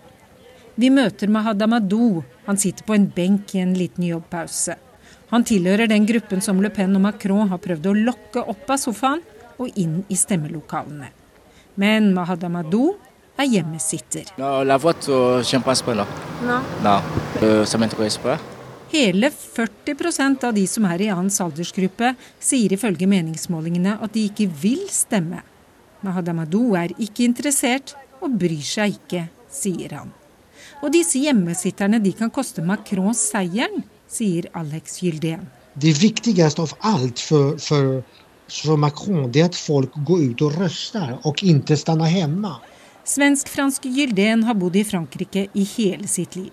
Vi 0.76 0.92
møter 0.92 1.32
Mahadamadou, 1.32 2.24
Han 2.52 2.58
sitter 2.58 2.84
på 2.84 3.00
en 3.00 3.12
benk 3.16 3.56
i 3.56 3.64
en 3.64 3.78
liten 3.78 4.04
jobbpause. 4.04 4.91
Han 5.32 5.46
tilhører 5.48 5.88
den 5.88 6.06
gruppen 6.08 6.42
som 6.44 6.60
Le 6.62 6.70
Pen 6.74 6.96
og 6.98 7.06
Macron 7.06 7.48
har 7.52 7.62
prøvd 7.64 7.86
å 7.88 7.98
lokke 8.10 8.44
opp 8.52 8.72
av 8.74 8.80
sofaen 8.82 9.22
og 9.62 9.78
inn 9.80 10.02
i 10.12 10.18
stemmelokalene. 10.20 11.08
Men 11.80 12.12
Mahad 12.16 12.44
Amadou 12.44 12.98
er 13.40 13.48
hjemmesitter. 13.48 14.34
Non, 14.38 14.68
la 14.68 14.78
vote, 14.78 15.08
euh, 15.10 15.40
euh, 17.42 17.66
ça 17.66 17.78
m'intéresse 17.78 18.18
pas. 18.18 18.40
Hele 18.92 19.30
40% 19.32 20.44
av 20.44 20.54
de 20.54 20.68
som 20.68 20.84
er 20.86 21.02
i 21.02 21.08
hans 21.08 21.40
aldersgruppe, 21.40 22.16
sier 22.40 22.74
ifølge 22.76 23.08
meningsmålingene 23.08 23.98
at 24.04 24.12
de 24.12 24.26
ikke 24.28 24.50
vil 24.52 24.84
stemme. 24.92 25.40
Mahad 26.04 26.28
Amadou 26.28 26.76
er 26.76 26.92
ikke 27.00 27.24
interessert 27.24 27.96
og 28.20 28.36
bryr 28.36 28.66
seg 28.66 28.98
ikke, 28.98 29.30
sier 29.48 29.96
han. 29.96 30.12
Og 30.84 30.92
disse 30.92 31.22
hjemmesitterne 31.22 32.02
de 32.04 32.12
kan 32.18 32.30
koste 32.34 32.62
Macron 32.66 33.16
seieren, 33.16 33.86
sier 34.12 34.50
Alex 34.54 35.00
Gyldén. 35.04 35.48
Det 35.74 35.94
viktigste 36.02 36.62
av 36.62 36.74
alt 36.80 37.20
for, 37.20 37.58
for, 37.58 38.02
for 38.52 38.78
Macron 38.78 39.32
det 39.32 39.42
at 39.42 39.50
att 39.50 39.56
folk 39.56 39.92
går 39.96 40.22
ut 40.22 40.42
og 40.42 40.58
røster, 40.60 41.18
og 41.24 41.44
ikke 41.44 41.78
stanner 41.78 42.12
hjemme. 42.12 42.56
Svensk-fransk 43.04 43.86
Gyldén 43.86 44.44
har 44.44 44.54
bodd 44.54 44.76
i 44.76 44.84
Frankrike 44.84 45.48
i 45.54 45.64
hele 45.78 46.08
sitt 46.08 46.36
liv. 46.36 46.52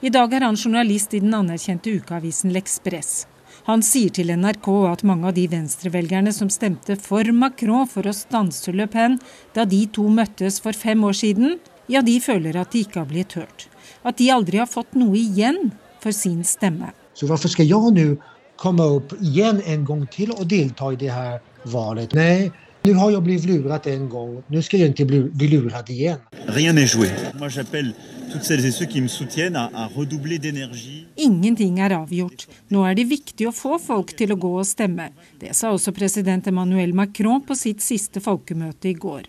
I 0.00 0.08
dag 0.08 0.32
er 0.32 0.46
han 0.46 0.56
journalist 0.56 1.12
i 1.14 1.20
den 1.20 1.34
anerkjente 1.34 1.92
ukeavisen 1.92 2.54
L'Express. 2.54 3.26
Han 3.66 3.82
sier 3.84 4.12
til 4.14 4.32
NRK 4.32 4.68
at 4.88 5.02
mange 5.04 5.28
av 5.28 5.34
de 5.36 5.44
venstrevelgerne 5.50 6.32
som 6.32 6.48
stemte 6.48 6.96
for 6.96 7.28
Macron 7.36 7.88
for 7.90 8.08
å 8.08 8.14
stanse 8.16 8.72
Le 8.72 8.86
Pen 8.88 9.18
da 9.52 9.66
de 9.68 9.82
to 9.92 10.06
møttes 10.08 10.56
for 10.64 10.72
fem 10.72 11.04
år 11.04 11.18
siden, 11.20 11.58
ja, 11.90 12.00
de 12.00 12.16
føler 12.22 12.56
at 12.56 12.72
de 12.72 12.84
ikke 12.86 13.02
har 13.02 13.10
blitt 13.10 13.36
hørt. 13.36 13.66
At 14.06 14.16
de 14.22 14.30
aldri 14.32 14.62
har 14.62 14.70
fått 14.70 14.96
noe 14.96 15.18
igjen 15.18 15.72
for 16.00 16.16
sin 16.16 16.40
stemme. 16.48 16.94
Så 17.20 17.26
varför 17.26 17.48
ska 17.48 17.62
jag 17.62 17.92
nu 17.92 18.18
komma 18.56 18.84
upp 18.84 19.22
igen 19.22 19.62
en 19.64 19.84
gång 19.84 20.06
till 20.06 20.30
och 20.30 20.46
delta 20.46 20.92
i 20.92 20.96
det 20.96 21.08
här 21.08 21.40
valet? 21.62 22.14
Nej, 22.14 22.52
nu 22.82 22.94
har 22.94 23.10
jag 23.10 23.22
blivit 23.22 23.44
lurad 23.44 23.86
en 23.86 24.08
gång, 24.08 24.42
nu 24.46 24.62
ska 24.62 24.76
jag 24.76 24.86
inte 24.88 25.04
bli, 25.04 25.20
bli 25.20 25.48
lurad 25.48 25.90
igen. 25.90 26.18
Rien 26.46 26.74
n'est 26.74 26.96
joué. 26.96 27.08
Moi 27.38 27.48
j'appelle 27.48 27.92
toutes 28.32 28.44
celles 28.44 28.64
et 28.64 28.72
ceux 28.72 28.86
qui 28.86 29.00
me 29.00 29.08
soutiennent 29.08 29.56
à, 29.56 29.70
à 29.74 29.86
redoubler 29.96 30.38
d'énergie. 30.38 31.06
Ingenting 31.16 31.78
er 31.78 31.90
avgjort. 31.90 32.46
Nå 32.68 32.86
er 32.88 32.94
det 32.94 33.04
viktig 33.04 33.48
å 33.48 33.52
få 33.52 33.78
folk 33.78 34.14
til 34.16 34.32
å 34.32 34.38
gå 34.40 34.54
og 34.62 34.66
stemme. 34.66 35.10
Det 35.40 35.52
sa 35.52 35.74
også 35.76 35.92
president 35.92 36.46
Emmanuel 36.46 36.94
Macron 36.94 37.44
på 37.44 37.54
sitt 37.54 37.82
siste 37.84 38.20
folkemøte 38.20 38.88
i 38.88 38.94
går. 38.94 39.28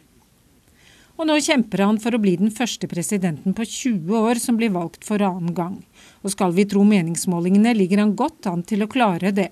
Og 1.20 1.28
nå 1.28 1.38
kjemper 1.44 1.84
han 1.86 2.00
for 2.02 2.16
å 2.16 2.22
bli 2.22 2.36
den 2.40 2.52
første 2.54 2.88
presidenten 2.90 3.56
på 3.58 3.66
20 3.68 4.16
år 4.18 4.40
som 4.42 4.58
blir 4.60 4.74
valgt 4.74 5.06
for 5.08 5.22
annen 5.22 5.54
gang. 5.58 5.80
Og 6.24 6.34
skal 6.34 6.56
vi 6.56 6.66
tro 6.70 6.84
meningsmålingene, 6.88 7.76
ligger 7.78 8.04
han 8.04 8.16
godt 8.18 8.48
an 8.50 8.64
til 8.68 8.86
å 8.86 8.90
klare 8.92 9.34
det. 9.36 9.50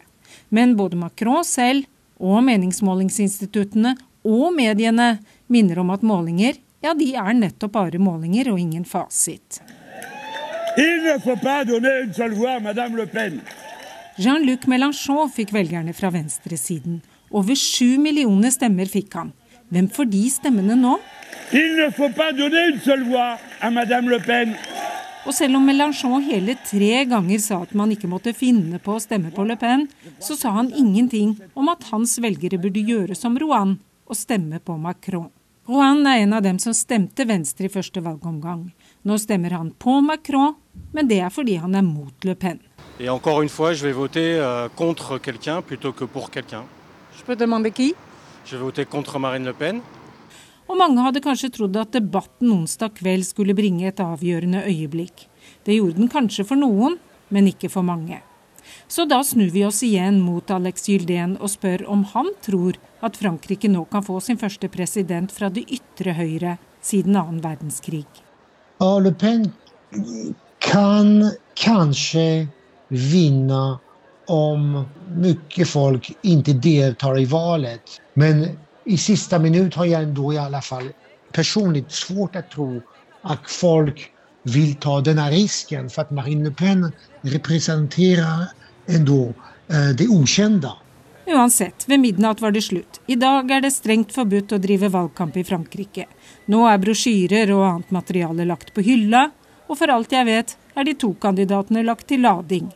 Men 0.50 0.76
både 0.80 0.98
Macron 1.00 1.45
selv 1.45 1.86
og 2.19 2.41
meningsmålingsinstituttene 2.48 3.95
og 4.28 4.50
mediene 4.56 5.19
minner 5.48 5.80
om 5.84 5.93
at 5.93 6.04
målinger, 6.06 6.58
ja, 6.84 6.93
de 6.95 7.12
er 7.15 7.36
nettopp 7.36 7.76
bare 7.76 8.00
målinger 8.02 8.52
og 8.54 8.60
ingen 8.60 8.86
fasit. 8.88 9.62
Jean-Luc 14.19 14.67
Mélenchon 14.67 15.32
fikk 15.32 15.54
velgerne 15.56 15.93
fra 15.95 16.12
venstresiden. 16.12 17.02
Over 17.32 17.56
sju 17.56 17.98
millioner 18.02 18.52
stemmer 18.52 18.89
fikk 18.89 19.15
han. 19.15 19.34
Hvem 19.69 19.88
får 19.93 20.10
de 20.12 20.24
stemmene 20.34 20.76
nå? 20.80 20.98
Il 21.52 21.76
ne 21.78 21.90
faut 21.90 22.10
pas 22.10 22.32
donner 22.32 22.68
une 22.70 22.80
seule 22.80 23.04
voix 23.04 23.38
à 23.60 23.72
Madame 23.72 24.08
Le 24.08 24.20
Pen. 24.20 24.56
Og 25.26 25.34
selv 25.34 25.58
om 25.58 25.66
Mélenchon 25.66 26.22
hele 26.22 26.54
tre 26.62 27.04
ganger 27.10 27.42
sa 27.42 27.58
at 27.64 27.74
man 27.76 27.90
ikke 27.92 28.08
måtte 28.10 28.36
finne 28.38 28.78
på 28.80 28.94
å 28.96 29.02
stemme 29.02 29.32
på 29.34 29.44
Le 29.50 29.58
Pen, 29.60 29.88
så 30.22 30.38
sa 30.38 30.54
han 30.56 30.70
ingenting 30.70 31.36
om 31.58 31.72
at 31.74 31.90
hans 31.90 32.16
velgere 32.22 32.62
burde 32.62 32.86
gjøre 32.86 33.18
som 33.18 33.38
Rouen 33.42 33.76
og 34.06 34.18
stemme 34.18 34.62
på 34.62 34.78
Macron. 34.78 35.28
Rouen 35.68 36.06
er 36.08 36.24
en 36.24 36.38
av 36.38 36.46
dem 36.46 36.62
som 36.62 36.74
stemte 36.74 37.26
Venstre 37.26 37.66
i 37.66 37.74
første 37.74 38.02
valgomgang. 38.02 38.70
Nå 39.06 39.18
stemmer 39.18 39.58
han 39.58 39.74
på 39.74 40.00
Macron, 40.06 40.56
men 40.94 41.10
det 41.10 41.20
er 41.26 41.34
fordi 41.34 41.58
han 41.62 41.74
er 41.76 41.86
mot 41.86 42.26
Le 42.26 42.36
Pen. 42.36 42.62
Et 43.00 43.10
encore 43.10 43.42
une 43.42 43.50
fois, 43.50 43.74
je 43.74 43.84
vais 43.84 43.94
voter 43.94 44.38
euh, 44.40 44.70
contre 44.76 45.18
quelqu'un 45.18 45.62
plutôt 45.62 45.94
que 45.94 46.06
pour 46.06 46.30
quelqu'un. 46.30 46.64
Je 47.18 47.24
peux 47.24 47.36
demander 47.36 47.72
qui? 47.72 47.96
Je 48.46 48.56
vais 48.56 48.62
voter 48.62 48.86
contre 48.86 49.18
Marine 49.20 49.46
Le 49.46 49.54
Pen. 49.54 49.82
Og 50.69 50.77
mange 50.77 51.01
hadde 51.01 51.21
kanskje 51.25 51.49
trodd 51.55 51.77
at 51.82 51.95
debatten 51.95 52.51
onsdag 52.53 52.93
kveld 52.99 53.25
skulle 53.25 53.58
bringe 53.58 53.88
et 53.89 54.01
avgjørende 54.03 54.62
øyeblikk. 54.69 55.25
Det 55.65 55.79
gjorde 55.79 55.97
den 55.97 56.12
kanskje 56.13 56.45
for 56.45 56.62
noen, 56.62 56.99
men 57.34 57.49
ikke 57.49 57.71
for 57.73 57.86
mange. 57.86 58.21
Så 58.88 59.08
da 59.10 59.23
snur 59.25 59.49
vi 59.53 59.63
oss 59.65 59.82
igjen 59.86 60.19
mot 60.21 60.51
Alex 60.53 60.86
Gylden 60.86 61.36
og 61.39 61.49
spør 61.49 61.88
om 61.89 62.03
han 62.13 62.29
tror 62.45 62.77
at 63.05 63.17
Frankrike 63.17 63.69
nå 63.71 63.86
kan 63.89 64.05
få 64.05 64.19
sin 64.21 64.38
første 64.38 64.69
president 64.69 65.34
fra 65.34 65.49
det 65.53 65.65
ytre 65.73 66.13
høyre 66.17 66.58
siden 66.86 67.17
annen 67.17 67.41
verdenskrig. 67.41 68.05
Ja, 68.79 68.91
Le 69.01 69.12
Pen 69.12 69.49
kan 70.63 71.32
kanskje 71.58 72.47
vinne 72.89 73.79
om 74.29 74.84
mye 75.17 75.65
folk 75.65 76.12
ikke 76.21 76.53
deltar 76.62 77.17
i 77.17 77.25
valet. 77.29 77.97
Men 78.13 78.45
i 78.86 78.98
sista 78.98 79.39
minut 79.39 79.76
har 79.76 79.86
jag 79.86 80.04
ändå 80.04 80.34
i 80.34 80.38
alla 80.38 80.62
fall 80.62 80.89
personligt 81.32 81.92
svårt 81.92 82.36
att 82.36 82.52
tro 82.52 82.82
att 83.22 83.52
folk 83.52 84.12
vill 84.44 84.76
ta 84.76 85.02
denne 85.02 85.32
risken 85.32 85.89
för 85.89 86.02
att 86.02 86.12
Marine 86.12 86.44
Le 86.44 86.52
Pen 86.52 86.92
representerar 87.22 88.46
ändå 88.88 89.34
eh, 89.68 89.89
det 89.98 90.08
okända. 90.08 90.74
Uansett, 91.28 91.89
ved 91.89 92.00
midnatt 92.00 92.42
var 92.42 92.52
det 92.52 92.62
slutt. 92.62 93.02
I 93.06 93.15
dag 93.15 93.52
er 93.52 93.62
det 93.62 93.72
strengt 93.72 94.13
forbudt 94.13 94.52
å 94.56 94.58
drive 94.58 94.89
valgkamp 94.89 95.38
i 95.38 95.44
Frankrike. 95.46 96.08
Nå 96.50 96.63
er 96.65 96.80
brosjyrer 96.82 97.52
og 97.54 97.65
annet 97.68 97.92
materiale 97.94 98.48
lagt 98.50 98.74
på 98.74 98.82
hylla, 98.82 99.28
og 99.70 99.78
for 99.78 99.94
alt 99.94 100.15
jeg 100.15 100.26
vet 100.26 100.56
er 100.74 100.88
de 100.88 100.96
to 100.98 101.12
kandidatene 101.22 101.84
lagt 101.86 102.08
til 102.10 102.26
lading. 102.26 102.72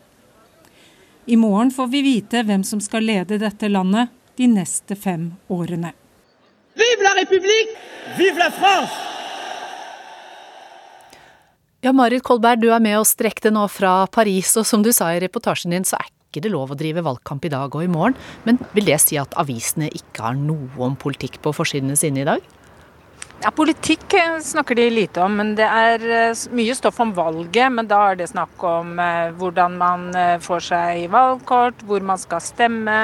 I 1.25 1.39
morgen 1.39 1.71
får 1.71 1.87
vi 1.89 2.03
vite 2.05 2.43
hvem 2.45 2.63
som 2.67 2.81
skal 2.83 3.07
lede 3.09 3.39
dette 3.41 3.71
landet 3.71 4.13
de 4.37 4.47
neste 4.49 4.95
fem 4.95 5.31
årene. 5.53 5.93
Vive 6.73 7.05
la 7.05 7.13
République! 7.19 7.75
Vive 8.17 8.39
la 8.41 8.49
France! 8.51 9.11
Ja, 11.83 11.91
Marit 11.91 12.23
Kolberg, 12.23 12.61
du 12.63 12.69
er 12.71 12.79
med 12.79 12.95
oss 12.95 13.11
direkte 13.19 13.51
nå 13.51 13.65
fra 13.67 14.05
Paris, 14.07 14.53
og 14.55 14.63
som 14.65 14.85
du 14.85 14.93
sa 14.95 15.09
i 15.11 15.19
reportasjen 15.19 15.75
din, 15.75 15.83
så 15.83 15.97
er 15.99 16.07
ikke 16.07 16.45
det 16.45 16.53
lov 16.53 16.71
å 16.71 16.77
drive 16.79 17.03
valgkamp 17.03 17.43
i 17.43 17.51
dag 17.51 17.75
og 17.75 17.83
i 17.83 17.91
morgen. 17.91 18.15
Men 18.47 18.61
vil 18.71 18.87
det 18.87 19.01
si 19.03 19.19
at 19.19 19.35
avisene 19.35 19.91
ikke 19.91 20.29
har 20.29 20.39
noe 20.39 20.71
om 20.81 20.95
politikk 20.95 21.41
på 21.43 21.51
forsidene 21.53 21.99
sine 21.99 22.23
i 22.23 22.29
dag? 22.29 22.45
Ja, 23.41 23.51
Politikk 23.51 24.13
eh, 24.13 24.37
snakker 24.39 24.75
de 24.75 24.85
lite 24.89 25.21
om, 25.23 25.33
men 25.39 25.55
det 25.57 25.65
er 25.65 26.03
eh, 26.05 26.43
mye 26.55 26.75
stoff 26.77 26.99
om 27.03 27.11
valget. 27.15 27.71
Men 27.73 27.89
da 27.89 27.99
er 28.11 28.19
det 28.19 28.29
snakk 28.31 28.61
om 28.67 28.99
eh, 29.01 29.33
hvordan 29.39 29.77
man 29.79 30.05
får 30.43 30.63
seg 30.69 31.07
valgkort, 31.11 31.81
hvor 31.87 32.05
man 32.05 32.21
skal 32.21 32.43
stemme, 32.43 32.99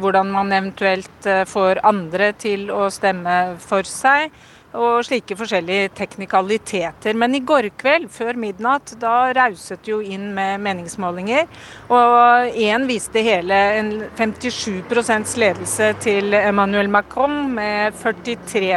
hvordan 0.00 0.32
man 0.32 0.52
eventuelt 0.52 1.28
får 1.48 1.80
andre 1.86 2.32
til 2.40 2.66
å 2.72 2.88
stemme 2.92 3.36
for 3.62 3.86
seg. 3.88 4.32
Og 4.74 5.04
slike 5.06 5.36
forskjellige 5.38 5.92
teknikaliteter. 5.94 7.14
Men 7.14 7.36
i 7.38 7.42
går 7.46 7.68
kveld, 7.78 8.08
før 8.10 8.34
midnatt, 8.42 8.96
da 8.98 9.30
rauset 9.36 9.86
jo 9.86 10.00
inn 10.02 10.32
med 10.34 10.62
meningsmålinger. 10.66 11.46
Og 11.94 12.58
én 12.58 12.88
viste 12.90 13.22
hele 13.22 13.60
en 13.78 13.92
57 14.18 15.36
ledelse 15.38 15.92
til 16.02 16.34
Emmanuel 16.34 16.90
Macron, 16.90 17.52
med 17.54 17.94
43 18.02 18.72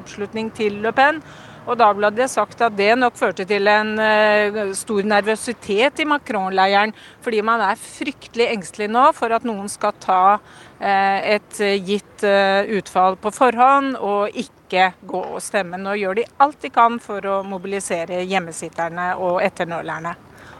oppslutning 0.00 0.48
til 0.56 0.80
Le 0.80 0.94
Pen. 0.96 1.20
Og 1.64 1.78
da 1.80 1.86
ble 1.96 2.10
det 2.12 2.26
sagt 2.32 2.60
at 2.64 2.74
det 2.76 2.90
nok 2.98 3.16
førte 3.16 3.46
til 3.48 3.68
en 3.72 3.94
eh, 4.02 4.58
stor 4.76 5.06
nervøsitet 5.08 6.02
i 6.02 6.08
Macron-leiren. 6.08 6.92
Fordi 7.24 7.40
man 7.46 7.62
er 7.64 7.80
fryktelig 7.80 8.50
engstelig 8.52 8.90
nå 8.92 9.06
for 9.16 9.32
at 9.32 9.46
noen 9.48 9.70
skal 9.72 9.96
ta 10.00 10.22
eh, 10.34 11.38
et 11.38 11.62
gitt 11.88 12.26
eh, 12.28 12.68
utfall 12.76 13.16
på 13.20 13.32
forhånd 13.32 13.96
og 13.96 14.36
ikke 14.36 14.63
gå 15.06 15.20
og 15.34 15.42
stemme. 15.42 15.78
Nå 15.80 15.96
gjør 16.00 16.20
de 16.20 16.28
alt 16.44 16.60
de 16.62 16.70
kan 16.74 17.00
for 17.02 17.24
å 17.26 17.40
mobilisere 17.46 18.22
hjemmesitterne 18.28 19.14
og 19.22 19.40
etternølerne. 19.44 20.14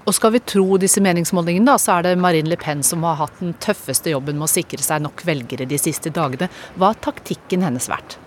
Og 0.05 0.13
skal 0.13 0.35
vi 0.35 0.43
tro 0.45 0.77
disse 0.81 1.01
meningsmålingene, 1.01 1.65
da, 1.71 1.79
så 1.81 1.97
er 1.97 2.05
det 2.05 2.19
Marine 2.21 2.51
Le 2.53 2.59
Pen 2.61 2.83
som 2.85 3.05
har 3.09 3.17
hatt 3.23 3.39
den 3.41 3.55
tøffeste 3.63 4.13
jobben 4.13 4.37
med 4.37 4.49
å 4.49 4.53
sikre 4.53 4.85
seg 4.85 5.01
nok 5.05 5.25
velgere 5.25 5.65
de 5.69 5.79
siste 5.81 6.13
dagene. 6.13 6.51
Hva 6.77 6.93
har 6.93 7.01
taktikken 7.07 7.65
hennes 7.65 7.89
vært? 7.89 8.19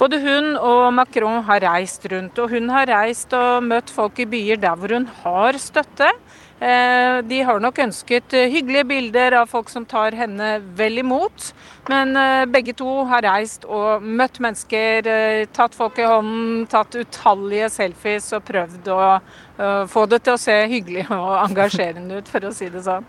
Både 0.00 0.18
hun 0.20 0.56
og 0.60 0.90
Macron 0.92 1.42
har 1.46 1.62
reist 1.64 2.04
rundt, 2.12 2.36
og 2.40 2.52
hun 2.52 2.72
har 2.72 2.88
reist 2.88 3.32
og 3.36 3.64
møtt 3.64 3.92
folk 3.92 4.18
i 4.20 4.28
byer 4.28 4.60
der 4.60 4.76
hvor 4.76 4.92
hun 4.92 5.06
har 5.22 5.56
støtte. 5.60 6.10
Eh, 6.60 7.20
De 7.28 7.42
har 7.44 7.60
nok 7.60 7.80
ønsket 7.84 8.32
hyggelige 8.32 8.88
bilder 8.88 9.40
av 9.42 9.52
folk 9.52 9.68
som 9.72 9.84
tar 9.88 10.16
henne 10.16 10.58
vel 10.76 11.00
imot. 11.04 11.52
Men 11.88 12.16
eh, 12.16 12.44
begge 12.50 12.74
to 12.74 12.88
har 13.06 13.22
reist 13.22 13.64
og 13.70 14.02
møtt 14.02 14.40
mennesker, 14.42 15.06
eh, 15.06 15.46
tatt 15.54 15.74
folk 15.76 16.00
i 16.02 16.06
hånden, 16.06 16.64
tatt 16.70 16.96
utallige 16.98 17.68
selfies 17.70 18.32
og 18.34 18.42
prøvd 18.48 18.90
å 18.90 19.00
eh, 19.14 19.84
få 19.90 20.06
det 20.10 20.24
til 20.26 20.34
å 20.34 20.40
se 20.40 20.56
hyggelig 20.72 21.06
og 21.14 21.36
engasjerende 21.44 22.18
ut, 22.18 22.30
for 22.32 22.48
å 22.48 22.52
si 22.54 22.70
det 22.72 22.82
sånn. 22.88 23.06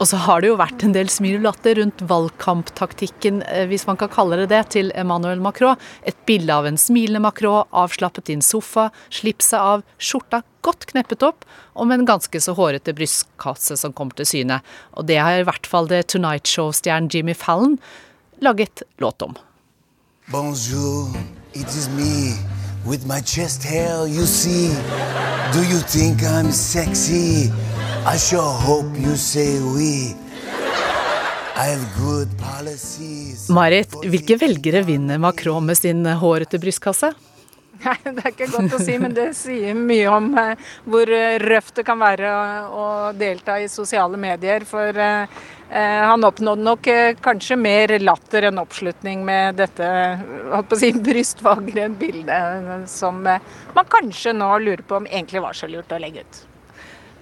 Og 0.00 0.08
så 0.10 0.22
har 0.24 0.40
det 0.40 0.48
jo 0.50 0.56
vært 0.58 0.86
en 0.86 0.94
del 0.96 1.12
smil 1.12 1.36
og 1.42 1.50
latter 1.50 1.76
rundt 1.78 2.00
valgkamptaktikken, 2.08 3.42
hvis 3.70 3.84
man 3.86 4.00
kan 4.00 4.10
kalle 4.12 4.40
det 4.40 4.48
det, 4.54 4.62
til 4.74 4.88
Emmanuel 4.98 5.44
Macron. 5.44 5.78
Et 6.08 6.16
bilde 6.26 6.50
av 6.50 6.66
en 6.66 6.80
smilende 6.80 7.22
Macron, 7.22 7.68
avslappet 7.70 8.32
i 8.32 8.38
en 8.38 8.42
sofa, 8.44 8.88
slipset 9.12 9.60
av, 9.60 9.84
skjorta 10.00 10.42
godt 10.64 10.88
kneppet 10.90 11.22
opp, 11.28 11.44
og 11.76 11.86
med 11.90 12.00
en 12.00 12.08
ganske 12.14 12.40
så 12.40 12.56
hårete 12.56 12.96
brystkasse 12.96 13.76
som 13.78 13.94
kommer 13.94 14.16
til 14.18 14.30
syne. 14.32 14.58
Og 14.96 15.06
det 15.12 15.20
har 15.20 15.38
i 15.38 15.46
hvert 15.46 15.68
fall 15.68 15.86
det 15.92 16.06
Tonight 16.10 16.48
Show-stjernen 16.50 17.12
Jimmy 17.12 17.36
Fallon 17.36 17.78
laget 18.38 18.82
låt 18.96 19.22
om. 19.22 19.34
Bonjour, 20.26 21.08
it 21.52 21.68
is 21.68 21.88
me 21.88 22.36
with 22.86 23.06
my 23.06 23.20
chest 23.20 23.64
hair, 23.64 24.06
you 24.06 24.26
see. 24.26 24.68
Do 25.52 25.62
you 25.62 25.80
think 25.80 26.22
I'm 26.22 26.52
sexy? 26.52 27.52
I 28.06 28.18
sure 28.18 28.52
hope 28.66 28.98
you 28.98 29.16
say 29.16 29.60
we. 29.60 30.16
I 31.56 31.66
have 31.70 31.86
good 31.98 32.28
policies. 32.38 33.48
Marit, 33.48 33.94
hvilke 34.02 34.36
velgere 34.36 34.82
vinner 34.82 35.18
Macron 35.18 35.66
med 35.66 35.78
sin 35.78 36.06
hårete 36.06 36.58
brystkasse? 36.58 37.12
Nei, 37.84 37.96
Det 38.04 38.24
er 38.24 38.32
ikke 38.32 38.48
godt 38.52 38.74
å 38.76 38.80
si, 38.82 38.96
men 38.98 39.14
det 39.14 39.28
sier 39.38 39.76
mye 39.78 40.08
om 40.10 40.30
eh, 40.40 40.70
hvor 40.88 41.10
eh, 41.10 41.36
røft 41.42 41.76
det 41.78 41.84
kan 41.86 42.00
være 42.00 42.32
å, 42.70 42.86
delta 43.18 43.58
i 43.62 43.68
sosiale 43.70 44.18
medier. 44.20 44.66
For 44.68 44.98
eh, 44.98 45.24
eh, 45.24 45.53
han 45.72 46.24
oppnådde 46.26 46.62
nok 46.62 46.86
eh, 46.92 47.16
kanskje 47.24 47.56
mer 47.58 47.94
latter 48.02 48.48
enn 48.50 48.60
oppslutning 48.62 49.24
med 49.26 49.56
dette 49.58 49.90
holdt 50.52 50.74
si, 50.78 50.92
brystvagre 51.08 51.88
bildet 51.98 52.88
som 52.90 53.24
eh, 53.26 53.54
man 53.76 53.88
kanskje 53.90 54.36
nå 54.36 54.50
lurer 54.62 54.84
på 54.86 55.00
om 55.00 55.08
egentlig 55.08 55.42
var 55.44 55.56
så 55.56 55.70
lurt 55.70 55.94
å 55.94 56.00
legge 56.02 56.24
ut. 56.24 56.42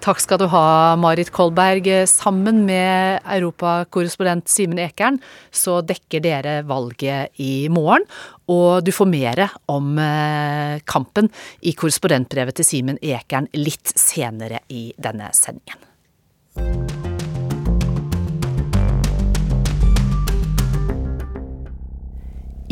Takk 0.03 0.19
skal 0.19 0.41
du 0.43 0.49
ha, 0.51 0.97
Marit 0.99 1.31
Kolberg. 1.31 1.87
Sammen 2.11 2.65
med 2.67 3.23
europakorrespondent 3.23 4.51
Simen 4.51 4.81
Ekern 4.83 5.21
så 5.55 5.77
dekker 5.87 6.25
dere 6.25 6.57
valget 6.67 7.39
i 7.39 7.69
morgen. 7.71 8.03
Og 8.51 8.83
du 8.83 8.91
får 8.91 9.07
mer 9.13 9.45
om 9.71 9.95
eh, 10.03 10.83
kampen 10.91 11.31
i 11.63 11.77
korrespondentbrevet 11.79 12.59
til 12.59 12.67
Simen 12.67 12.99
Ekern 12.99 13.47
litt 13.55 13.95
senere 13.95 14.65
i 14.75 14.89
denne 14.99 15.31
sendingen. 15.39 17.02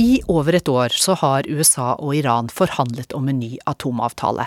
I 0.00 0.22
over 0.32 0.56
et 0.56 0.68
år 0.70 0.94
så 0.96 1.12
har 1.20 1.48
USA 1.50 1.92
og 1.98 2.14
Iran 2.16 2.48
forhandlet 2.48 3.12
om 3.12 3.28
en 3.28 3.40
ny 3.42 3.58
atomavtale. 3.68 4.46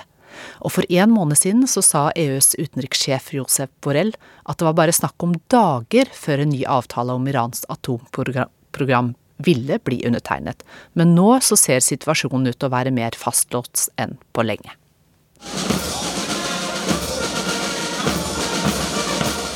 Og 0.66 0.74
for 0.74 0.88
en 0.90 1.12
måned 1.14 1.38
siden 1.38 1.68
så 1.70 1.84
sa 1.86 2.08
EUs 2.18 2.56
utenrikssjef 2.58 3.30
Josef 3.36 3.70
Borrell 3.86 4.16
at 4.50 4.58
det 4.58 4.66
var 4.66 4.78
bare 4.80 4.96
snakk 4.96 5.22
om 5.22 5.36
dager 5.54 6.10
før 6.10 6.42
en 6.42 6.54
ny 6.56 6.64
avtale 6.66 7.14
om 7.14 7.28
Irans 7.30 7.68
atomprogram 7.70 9.14
ville 9.46 9.78
bli 9.86 10.02
undertegnet. 10.08 10.64
Men 10.98 11.14
nå 11.18 11.38
så 11.46 11.60
ser 11.60 11.86
situasjonen 11.86 12.50
ut 12.50 12.58
til 12.58 12.72
å 12.72 12.74
være 12.74 12.96
mer 12.96 13.18
fastlåst 13.18 13.92
enn 14.02 14.18
på 14.34 14.48
lenge. 14.48 14.74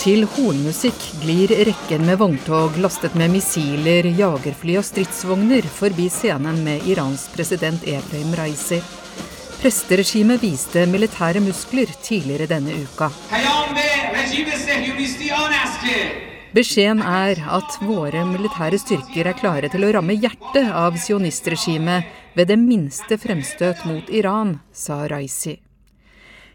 Til 0.07 0.21
hornmusikk 0.23 1.01
glir 1.19 1.51
rekken 1.67 2.05
med 2.07 2.15
vogntog 2.21 2.77
lastet 2.79 3.17
med 3.19 3.27
missiler, 3.33 4.07
jagerfly 4.15 4.77
og 4.79 4.85
stridsvogner 4.87 5.67
forbi 5.67 6.05
scenen 6.07 6.61
med 6.63 6.85
Irans 6.87 7.25
president 7.33 7.83
Ebrahim 7.83 8.31
Raisi. 8.39 8.79
Presteregimet 9.59 10.39
viste 10.39 10.85
militære 10.87 11.43
muskler 11.43 11.91
tidligere 11.99 12.47
denne 12.53 12.77
uka. 12.85 13.11
Beskjeden 16.55 17.03
er 17.03 17.43
at 17.59 17.79
våre 17.83 18.23
militære 18.31 18.79
styrker 18.79 19.33
er 19.33 19.39
klare 19.43 19.75
til 19.75 19.83
å 19.83 19.91
ramme 19.99 20.15
hjertet 20.15 20.71
av 20.71 20.95
sionistregimet 21.03 22.07
ved 22.39 22.47
det 22.47 22.61
minste 22.63 23.19
fremstøt 23.19 23.83
mot 23.91 24.07
Iran, 24.07 24.61
sa 24.71 25.03
Raisi. 25.03 25.59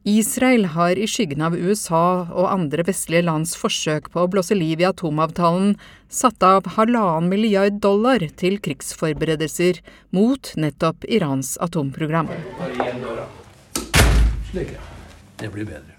Israel 0.04 0.64
har 0.74 0.98
i 0.98 1.06
skyggen 1.06 1.44
av 1.46 1.54
USA 1.54 2.26
og 2.26 2.48
andre 2.50 2.82
vestlige 2.88 3.22
lands 3.22 3.52
forsøk 3.54 4.08
på 4.10 4.24
å 4.24 4.30
blåse 4.30 4.56
liv 4.58 4.80
i 4.82 4.86
atomavtalen 4.88 5.76
satt 6.10 6.42
av 6.42 6.66
halvannen 6.74 7.28
milliard 7.30 7.76
dollar 7.78 8.24
til 8.34 8.56
krigsforberedelser 8.64 9.78
mot 10.10 10.50
nettopp 10.58 11.06
Irans 11.06 11.54
atomprogram. 11.62 12.32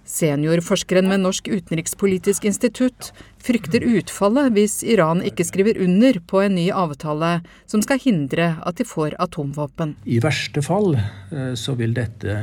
Seniorforskeren 0.04 1.08
ved 1.08 1.24
Norsk 1.24 1.48
utenrikspolitisk 1.48 2.44
institutt 2.50 3.14
frykter 3.44 3.86
utfallet 3.88 4.52
hvis 4.58 4.82
Iran 4.84 5.24
ikke 5.24 5.46
skriver 5.48 5.80
under 5.84 6.20
på 6.28 6.42
en 6.44 6.58
ny 6.60 6.68
avtale 6.76 7.38
som 7.72 7.80
skal 7.84 8.04
hindre 8.04 8.50
at 8.68 8.84
de 8.84 8.88
får 8.88 9.16
atomvåpen. 9.24 9.96
I 10.04 10.20
verste 10.24 10.64
fall 10.64 10.98
eh, 11.00 11.56
så 11.56 11.78
vil 11.80 11.96
dette 11.96 12.36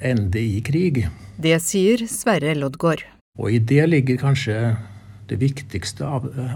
ende 0.00 0.40
i 0.40 0.60
krig. 0.64 1.06
Det 1.40 1.56
sier 1.62 2.06
Sverre 2.08 2.54
Loddgaard. 2.58 3.04
Og 3.38 3.52
i 3.54 3.58
det 3.58 3.86
ligger 3.88 4.20
kanskje 4.20 4.56
det 5.30 5.38
viktigste 5.40 6.04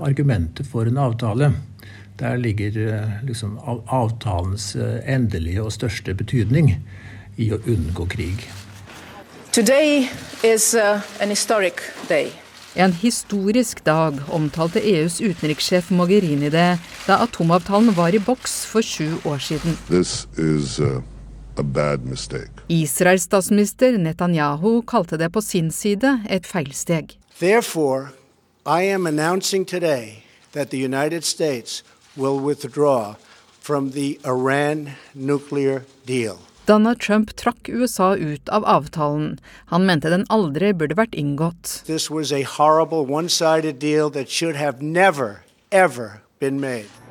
argumentet 0.02 0.66
for 0.66 0.88
en 0.88 0.98
avtale. 0.98 1.52
Der 2.18 2.37
ligger 2.37 2.76
eh, 2.78 3.14
liksom 3.26 3.59
avtalens 3.87 4.74
eh, 4.76 5.00
endelige 5.14 5.62
og 5.62 5.72
største 5.74 6.14
betydning 6.14 6.76
i 7.37 7.50
å 7.54 7.59
unngå 7.66 8.07
krig. 8.11 8.46
Today 9.54 10.09
is 10.42 10.74
an 10.74 11.30
historic 11.30 11.83
day. 12.09 12.33
En 12.74 12.92
historisk 12.92 13.85
dag 13.87 14.18
omtalte 14.35 14.83
EUs 14.83 15.20
utenrikssjef 15.22 15.92
Mogherini 15.94 16.50
det 16.50 16.72
da 17.07 17.20
atomavtalen 17.22 17.94
var 17.94 18.14
i 18.14 18.18
boks 18.18 18.64
for 18.66 18.83
sju 18.83 19.14
år 19.22 19.38
siden. 19.38 19.78
This 19.90 20.26
is, 20.35 20.80
uh 20.80 21.13
Israels 22.68 23.22
statsminister 23.22 23.98
Netanyahu 23.98 24.82
kalte 24.82 25.16
det 25.16 25.30
på 25.32 25.42
sin 25.42 25.70
side 25.70 26.18
et 26.28 26.46
feilsteg. 26.46 27.18
Therefore, 27.38 28.12
I 28.66 28.82
am 28.82 29.06
announcing 29.06 29.64
today 29.64 30.24
that 30.52 30.70
the 30.70 30.78
United 30.78 31.24
States 31.24 31.82
will 32.16 32.38
withdraw 32.38 33.16
from 33.60 33.90
the 33.90 34.18
Iran 34.24 34.92
nuclear 35.14 35.84
deal. 36.06 36.38
Donald 36.66 36.98
Trump 36.98 37.36
trakk 37.36 37.68
USA 37.68 38.14
ut 38.16 38.48
av 38.48 38.64
avtalen. 38.64 39.38
Han 39.66 39.86
mente 39.86 40.08
den 40.08 40.24
aldri 40.32 40.72
burde 40.72 40.96
vært 40.96 41.14
inngått. 41.14 41.82
This 41.84 42.10
was 42.10 42.32
a 42.32 42.42
horrible 42.42 43.04
one-sided 43.04 43.78
deal 43.78 44.10
that 44.10 44.30
should 44.30 44.56
have 44.56 44.80
never, 44.80 45.44
ever 45.70 46.22
been 46.40 46.60
made. 46.60 47.03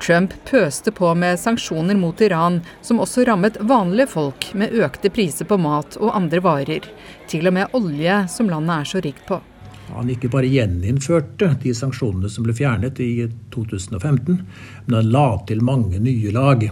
Trump 0.00 0.32
pøste 0.48 0.92
på 0.96 1.12
med 1.14 1.38
sanksjoner 1.40 1.98
mot 2.00 2.20
Iran, 2.24 2.60
som 2.82 3.00
også 3.04 3.26
rammet 3.28 3.58
vanlige 3.60 4.08
folk 4.14 4.50
med 4.56 4.72
økte 4.72 5.12
priser 5.12 5.48
på 5.48 5.60
mat 5.60 5.98
og 6.00 6.14
andre 6.16 6.40
varer. 6.44 6.88
Til 7.30 7.50
og 7.50 7.56
med 7.58 7.76
olje, 7.76 8.22
som 8.32 8.50
landet 8.50 8.76
er 8.76 8.90
så 8.90 9.04
rikt 9.04 9.26
på. 9.28 9.40
Han 9.94 10.10
ikke 10.12 10.30
bare 10.30 10.50
gjeninnførte 10.50 11.54
de 11.62 11.72
sanksjonene 11.74 12.30
som 12.30 12.46
ble 12.46 12.54
fjernet 12.56 13.00
i 13.02 13.26
2015, 13.54 14.38
men 14.86 14.96
han 14.96 15.10
la 15.12 15.26
til 15.48 15.64
mange 15.66 15.98
nye 16.02 16.32
lag. 16.34 16.68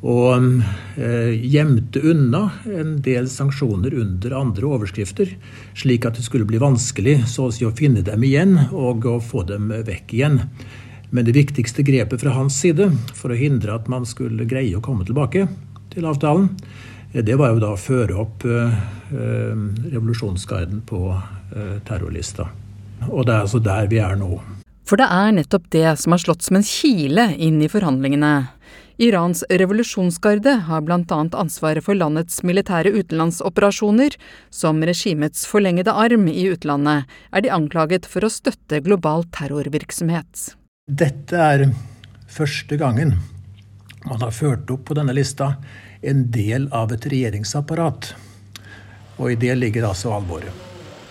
Og 0.00 0.60
eh, 0.96 1.32
gjemte 1.52 2.00
unna 2.08 2.46
en 2.72 2.94
del 3.04 3.28
sanksjoner 3.28 3.96
under 4.00 4.36
andre 4.38 4.68
overskrifter, 4.78 5.34
slik 5.76 6.06
at 6.08 6.16
det 6.16 6.24
skulle 6.24 6.48
bli 6.48 6.60
vanskelig 6.60 7.18
så 7.28 7.48
å 7.48 7.52
si 7.52 7.66
å 7.68 7.74
finne 7.76 8.04
dem 8.06 8.24
igjen 8.24 8.56
og 8.70 9.04
å 9.08 9.18
få 9.20 9.44
dem 9.48 9.68
vekk 9.68 10.16
igjen. 10.16 10.40
Men 11.10 11.26
det 11.26 11.34
viktigste 11.34 11.82
grepet 11.82 12.22
fra 12.22 12.30
hans 12.36 12.60
side 12.60 12.90
for 13.18 13.34
å 13.34 13.38
hindre 13.38 13.74
at 13.74 13.90
man 13.90 14.06
skulle 14.06 14.46
greie 14.48 14.76
å 14.78 14.84
komme 14.84 15.06
tilbake 15.06 15.48
til 15.90 16.06
avtalen, 16.06 16.52
eh, 17.12 17.24
det 17.26 17.36
var 17.40 17.54
jo 17.54 17.62
da 17.62 17.74
å 17.74 17.80
føre 17.80 18.14
opp 18.22 18.46
eh, 18.46 18.78
eh, 19.10 19.66
revolusjonsgarden 19.90 20.86
på 20.86 21.02
terrorlista. 21.82 22.44
Og 23.08 23.24
det 23.26 23.34
er 23.34 23.40
altså 23.42 23.58
der 23.58 23.88
vi 23.90 23.98
er 23.98 24.14
nå. 24.14 24.36
For 24.86 25.00
det 25.00 25.08
er 25.10 25.32
nettopp 25.34 25.64
det 25.74 25.96
som 25.98 26.14
har 26.14 26.20
slått 26.22 26.46
som 26.46 26.60
en 26.60 26.66
kile 26.66 27.24
inn 27.42 27.58
i 27.58 27.70
forhandlingene. 27.70 28.30
Irans 29.02 29.42
revolusjonsgarde 29.50 30.52
har 30.68 30.84
bl.a. 30.86 31.00
ansvaret 31.40 31.82
for 31.82 31.98
landets 31.98 32.42
militære 32.46 32.92
utenlandsoperasjoner. 33.00 34.14
Som 34.54 34.84
regimets 34.86 35.42
forlengede 35.48 35.90
arm 35.90 36.28
i 36.30 36.46
utlandet 36.52 37.10
er 37.32 37.46
de 37.46 37.54
anklaget 37.54 38.06
for 38.06 38.22
å 38.22 38.30
støtte 38.30 38.82
global 38.86 39.26
terrorvirksomhet. 39.34 40.59
Dette 40.90 41.38
er 41.38 41.68
første 42.26 42.74
gangen 42.74 43.12
man 44.08 44.22
har 44.24 44.32
ført 44.34 44.70
opp 44.74 44.88
på 44.88 44.96
denne 44.98 45.14
lista 45.14 45.52
en 46.02 46.24
del 46.34 46.66
av 46.74 46.90
et 46.90 47.06
regjeringsapparat. 47.12 48.08
Og 49.20 49.30
i 49.30 49.36
det 49.38 49.54
ligger 49.60 49.86
altså 49.86 50.10
alvoret. 50.16 50.50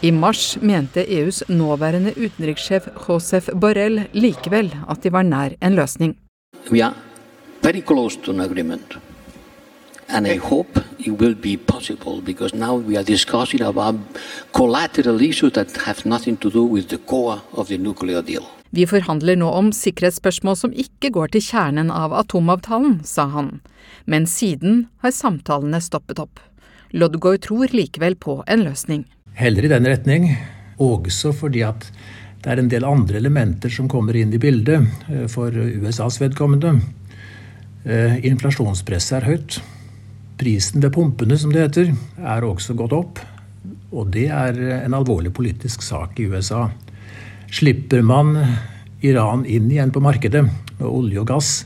I 0.03 0.11
mars 0.11 0.57
mente 0.59 1.05
EUs 1.05 1.45
nåværende 1.47 2.11
utenrikssjef 2.17 2.89
Josef 3.05 3.49
Borrell 3.55 4.07
likevel 4.11 4.73
at 4.87 5.03
de 5.03 5.13
var 5.15 5.23
nær 5.23 5.55
en 5.61 5.79
løsning. 5.79 6.17
We 6.71 6.83
are 6.83 6.95
very 7.63 7.79
close 7.79 8.19
to 8.25 8.31
an 8.31 8.41
agreement. 8.41 8.97
And 10.09 10.27
I 10.27 10.37
hope 10.37 10.83
it 10.99 11.21
will 11.21 11.35
be 11.35 11.55
possible 11.55 12.19
because 12.21 12.53
now 12.53 12.75
we 12.75 12.97
are 12.97 13.03
discussing 13.03 13.61
about 13.61 13.95
collateral 14.51 15.21
issues 15.21 15.53
that 15.53 15.71
have 15.85 16.05
nothing 16.05 16.35
to 16.37 16.49
do 16.49 16.65
with 16.65 16.89
the 16.89 16.97
core 16.97 17.39
of 17.53 17.67
the 17.67 17.77
nuclear 17.77 18.21
deal. 18.21 18.58
Vi 18.69 18.85
forhandler 18.85 19.39
nå 19.39 19.49
om 19.49 19.71
sikkerhetsspørsmål 19.73 20.57
som 20.57 20.73
ikke 20.77 21.09
går 21.15 21.33
til 21.33 21.41
kjernen 21.41 21.89
av 21.89 22.13
atomavtalen, 22.13 22.99
sa 23.03 23.25
han. 23.33 23.57
Men 24.05 24.27
siden 24.29 24.83
har 25.01 25.15
samtalene 25.15 25.81
stoppet 25.81 26.21
opp. 26.21 26.37
Lodgaard 26.93 27.41
tror 27.47 27.73
likevel 27.73 28.17
på 28.17 28.39
en 28.47 28.65
løsning. 28.67 29.07
Heller 29.39 29.65
i 29.65 29.71
den 29.71 29.87
retning, 29.89 30.29
også 30.77 31.33
fordi 31.33 31.63
at 31.65 31.87
det 32.43 32.53
er 32.53 32.61
en 32.61 32.69
del 32.71 32.85
andre 32.87 33.17
elementer 33.19 33.73
som 33.73 33.89
kommer 33.91 34.15
inn 34.15 34.31
i 34.33 34.41
bildet 34.41 34.85
eh, 35.09 35.25
for 35.31 35.51
USAs 35.51 36.19
vedkommende. 36.21 36.77
Eh, 37.83 38.19
inflasjonspresset 38.29 39.17
er 39.17 39.27
høyt. 39.27 39.59
Prisen 40.39 40.85
ved 40.85 40.93
pumpene, 40.95 41.35
som 41.37 41.51
det 41.51 41.65
heter, 41.65 41.91
er 42.21 42.47
også 42.47 42.77
gått 42.79 42.95
opp. 42.95 43.19
Og 43.91 44.13
det 44.13 44.29
er 44.31 44.61
en 44.85 44.95
alvorlig 44.95 45.33
politisk 45.35 45.83
sak 45.83 46.21
i 46.21 46.29
USA. 46.31 46.69
Slipper 47.51 48.01
man 48.01 48.35
Iran 49.01 49.45
inn 49.45 49.71
igjen 49.71 49.91
på 49.91 50.01
markedet 50.03 50.43
med 50.43 50.87
olje 50.87 51.21
og 51.21 51.27
gass, 51.27 51.65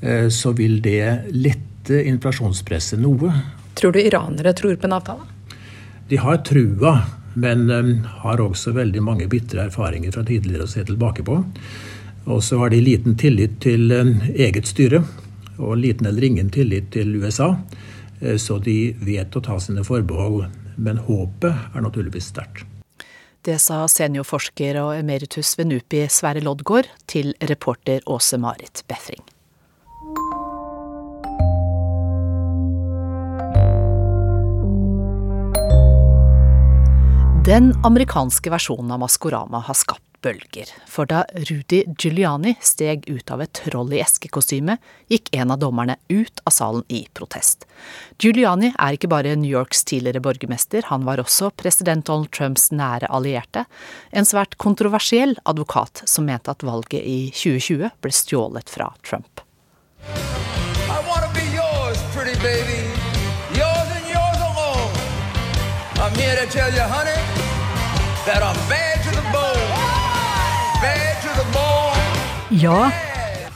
eh, 0.00 0.28
så 0.28 0.52
vil 0.56 0.80
det 0.82 1.30
lette 1.30 2.02
inflasjonspresset 2.08 3.00
noe. 3.00 3.32
Tror 3.78 3.92
du 3.92 4.00
iranere 4.00 4.52
tror 4.56 4.76
på 4.76 4.88
en 4.88 4.96
avtale? 4.98 5.26
De 6.08 6.18
har 6.20 6.42
trua, 6.46 6.94
men 7.34 7.68
eh, 7.70 7.92
har 8.24 8.40
også 8.40 8.74
veldig 8.76 9.02
mange 9.02 9.28
bitre 9.28 9.68
erfaringer 9.68 10.14
fra 10.14 10.24
tidligere 10.26 10.66
å 10.66 10.72
se 10.72 10.84
tilbake 10.88 11.24
på. 11.28 11.38
Og 12.24 12.42
så 12.44 12.58
har 12.60 12.70
de 12.70 12.80
liten 12.82 13.18
tillit 13.18 13.60
til 13.64 13.92
eh, 13.92 14.16
eget 14.48 14.70
styre, 14.70 15.04
og 15.58 15.76
liten 15.78 16.08
eller 16.08 16.24
ingen 16.24 16.50
tillit 16.50 16.90
til 16.94 17.14
USA. 17.20 17.54
Så 18.38 18.56
de 18.62 18.94
vet 19.02 19.34
å 19.36 19.40
ta 19.42 19.58
sine 19.60 19.82
forbehold 19.84 20.46
men 20.76 21.00
håpet 21.06 21.74
er 21.74 21.84
naturligvis 21.84 22.30
sterkt. 22.32 22.66
Det 23.42 23.56
sa 23.58 23.80
seniorforsker 23.90 24.76
og 24.78 24.92
emeritus 24.94 25.56
ved 25.58 25.66
NUPI 25.72 26.04
Sverre 26.14 26.38
Loddgaard 26.44 26.86
til 27.10 27.32
reporter 27.50 28.04
Åse 28.06 28.38
Marit 28.38 28.84
Befring. 28.86 29.24
Den 37.42 37.72
amerikanske 37.82 38.54
versjonen 38.54 38.94
av 38.94 39.02
Maskorama 39.02 39.64
har 39.66 39.74
skapt 39.74 40.11
bølger. 40.22 40.70
For 40.88 41.08
da 41.08 41.24
Rudy 41.34 41.82
Giuliani 41.98 42.54
steg 42.62 43.04
ut 43.10 43.30
av 43.30 43.42
et 43.44 43.52
troll 43.58 43.92
i 43.94 44.00
eskekostyme, 44.02 44.78
gikk 45.12 45.30
en 45.36 45.52
av 45.54 45.60
dommerne 45.62 45.98
ut 46.08 46.42
av 46.46 46.54
salen 46.54 46.84
i 46.88 47.04
protest. 47.14 47.66
Giuliani 48.22 48.72
er 48.72 48.96
ikke 48.96 49.10
bare 49.12 49.34
New 49.36 49.50
Yorks 49.50 49.84
tidligere 49.88 50.22
borgermester, 50.24 50.86
han 50.88 51.06
var 51.08 51.22
også 51.22 51.52
president 51.58 52.06
Donald 52.06 52.32
Trumps 52.34 52.70
nære 52.72 53.10
allierte. 53.10 53.66
En 54.10 54.28
svært 54.28 54.58
kontroversiell 54.62 55.36
advokat 55.44 56.04
som 56.06 56.28
mente 56.30 56.52
at 56.52 56.64
valget 56.66 57.02
i 57.02 57.18
2020 57.34 57.90
ble 58.02 58.14
stjålet 58.14 58.70
fra 58.70 58.92
Trump. 59.02 59.42
I 60.02 60.98
want 61.08 61.24
to 61.26 61.30
be 61.34 61.46
yours, 61.54 61.98
pretty 62.14 62.36
baby. 62.42 62.80
Yours 63.58 63.88
and 63.96 64.06
yours 64.08 64.38
alone. 64.50 64.92
I'm 66.02 66.14
here 66.18 66.36
to 66.36 66.46
tell 66.50 66.72
you, 66.72 66.80
honey, 66.80 67.11
Ja, 72.62 72.92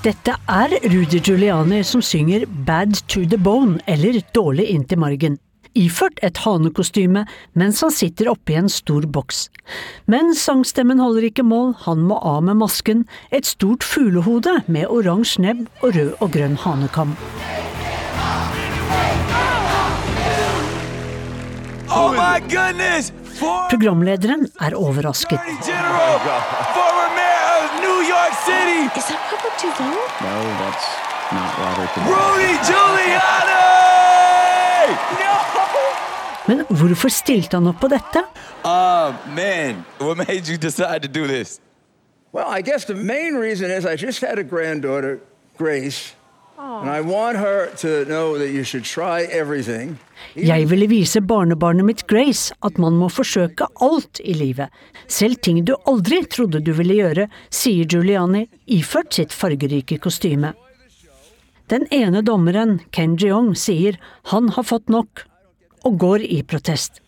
dette 0.02 0.32
er 0.50 0.72
Rudy 0.82 1.20
Giuliani 1.22 1.84
som 1.86 2.00
synger 2.02 2.42
Bad 2.66 2.96
to 3.06 3.20
the 3.30 3.38
bone, 3.38 3.76
eller 3.86 4.18
Dårlig 4.34 4.64
inntil 4.72 4.98
margen. 4.98 5.36
Iført 5.78 6.18
et 6.26 6.40
hanekostyme 6.42 7.22
mens 7.54 7.82
han 7.84 7.92
sitter 7.94 8.32
oppi 8.32 8.56
en 8.58 8.70
stor 8.72 9.06
boks. 9.06 9.44
Men 10.10 10.32
sangstemmen 10.34 10.98
holder 10.98 11.28
ikke 11.28 11.44
mål, 11.46 11.76
han 11.84 12.02
må 12.08 12.18
av 12.18 12.42
med 12.48 12.58
masken, 12.64 13.04
et 13.30 13.46
stort 13.46 13.86
fuglehode 13.86 14.56
med 14.66 14.90
oransje 14.90 15.44
nebb 15.44 15.68
og 15.84 15.94
rød 15.94 16.10
og 16.18 16.32
grønn 16.34 16.58
hanekam. 16.64 17.14
Oh 21.86 22.10
Programlederen 23.70 24.48
er 24.58 24.74
overrasket. 24.74 25.38
York 28.26 28.38
City, 28.44 28.98
Is 28.98 29.06
that 29.08 29.20
Robert 29.30 29.56
Duvall? 29.60 30.02
No, 30.20 30.36
that's 30.62 30.86
not 31.32 31.50
Robert 31.58 31.90
Duvall. 31.94 32.10
Rudy 32.12 32.54
Giuliani! 32.66 33.62
No! 35.20 35.32
Men 36.48 36.64
hvorfor 36.68 37.08
stilte 37.08 37.56
han 37.56 37.66
opp 37.66 37.80
på 37.80 37.88
dette? 37.88 38.24
Uh, 38.64 39.14
man, 39.34 39.84
what 39.98 40.16
made 40.16 40.48
you 40.48 40.56
decide 40.56 41.02
to 41.02 41.08
do 41.08 41.26
this? 41.26 41.60
Well, 42.32 42.46
I 42.58 42.62
guess 42.62 42.84
the 42.84 42.94
main 42.94 43.34
reason 43.34 43.70
is 43.70 43.84
I 43.86 43.96
just 43.96 44.20
had 44.20 44.38
a 44.38 44.44
granddaughter, 44.44 45.18
Grace, 45.58 46.14
and 46.58 46.90
I 46.90 47.00
want 47.00 47.36
her 47.38 47.70
to 47.76 48.04
know 48.04 48.38
that 48.38 48.50
you 48.50 48.64
should 48.64 48.84
try 48.84 49.22
everything. 49.22 49.98
Jeg 50.34 50.68
ville 50.70 50.86
vise 50.88 51.20
barnebarnet 51.20 51.84
mitt 51.84 52.06
Grace 52.08 52.52
at 52.64 52.78
man 52.78 52.96
må 53.00 53.08
forsøke 53.12 53.68
alt 53.80 54.20
i 54.24 54.34
livet, 54.36 54.68
selv 55.08 55.40
ting 55.42 55.62
du 55.64 55.74
aldri 55.86 56.22
trodde 56.24 56.60
du 56.60 56.72
ville 56.76 56.96
gjøre, 56.98 57.28
sier 57.50 57.88
Giuliani, 57.88 58.46
iført 58.66 59.16
sitt 59.16 59.32
fargerike 59.32 59.98
kostyme. 60.02 60.52
Den 61.70 61.86
ene 61.90 62.22
dommeren, 62.22 62.80
Ken 62.90 63.16
Jeong, 63.18 63.54
sier 63.58 63.98
han 64.32 64.52
har 64.54 64.66
fått 64.66 64.88
nok, 64.92 65.24
og 65.86 65.98
går 65.98 66.22
i 66.26 66.42
protest. 66.46 67.02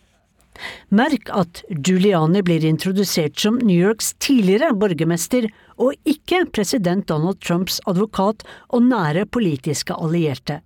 Merk 0.89 1.29
at 1.33 1.63
Giuliani 1.69 2.41
blir 2.45 2.65
introdusert 2.65 3.39
som 3.39 3.59
New 3.61 3.77
Yorks 3.77 4.13
tidligere 4.19 4.73
borgermester, 4.75 5.49
og 5.79 5.95
ikke 6.07 6.45
president 6.51 7.07
Donald 7.07 7.39
Trumps 7.41 7.79
advokat 7.87 8.43
og 8.69 8.83
nære 8.89 9.25
politiske 9.25 9.95
allierte. 9.95 10.59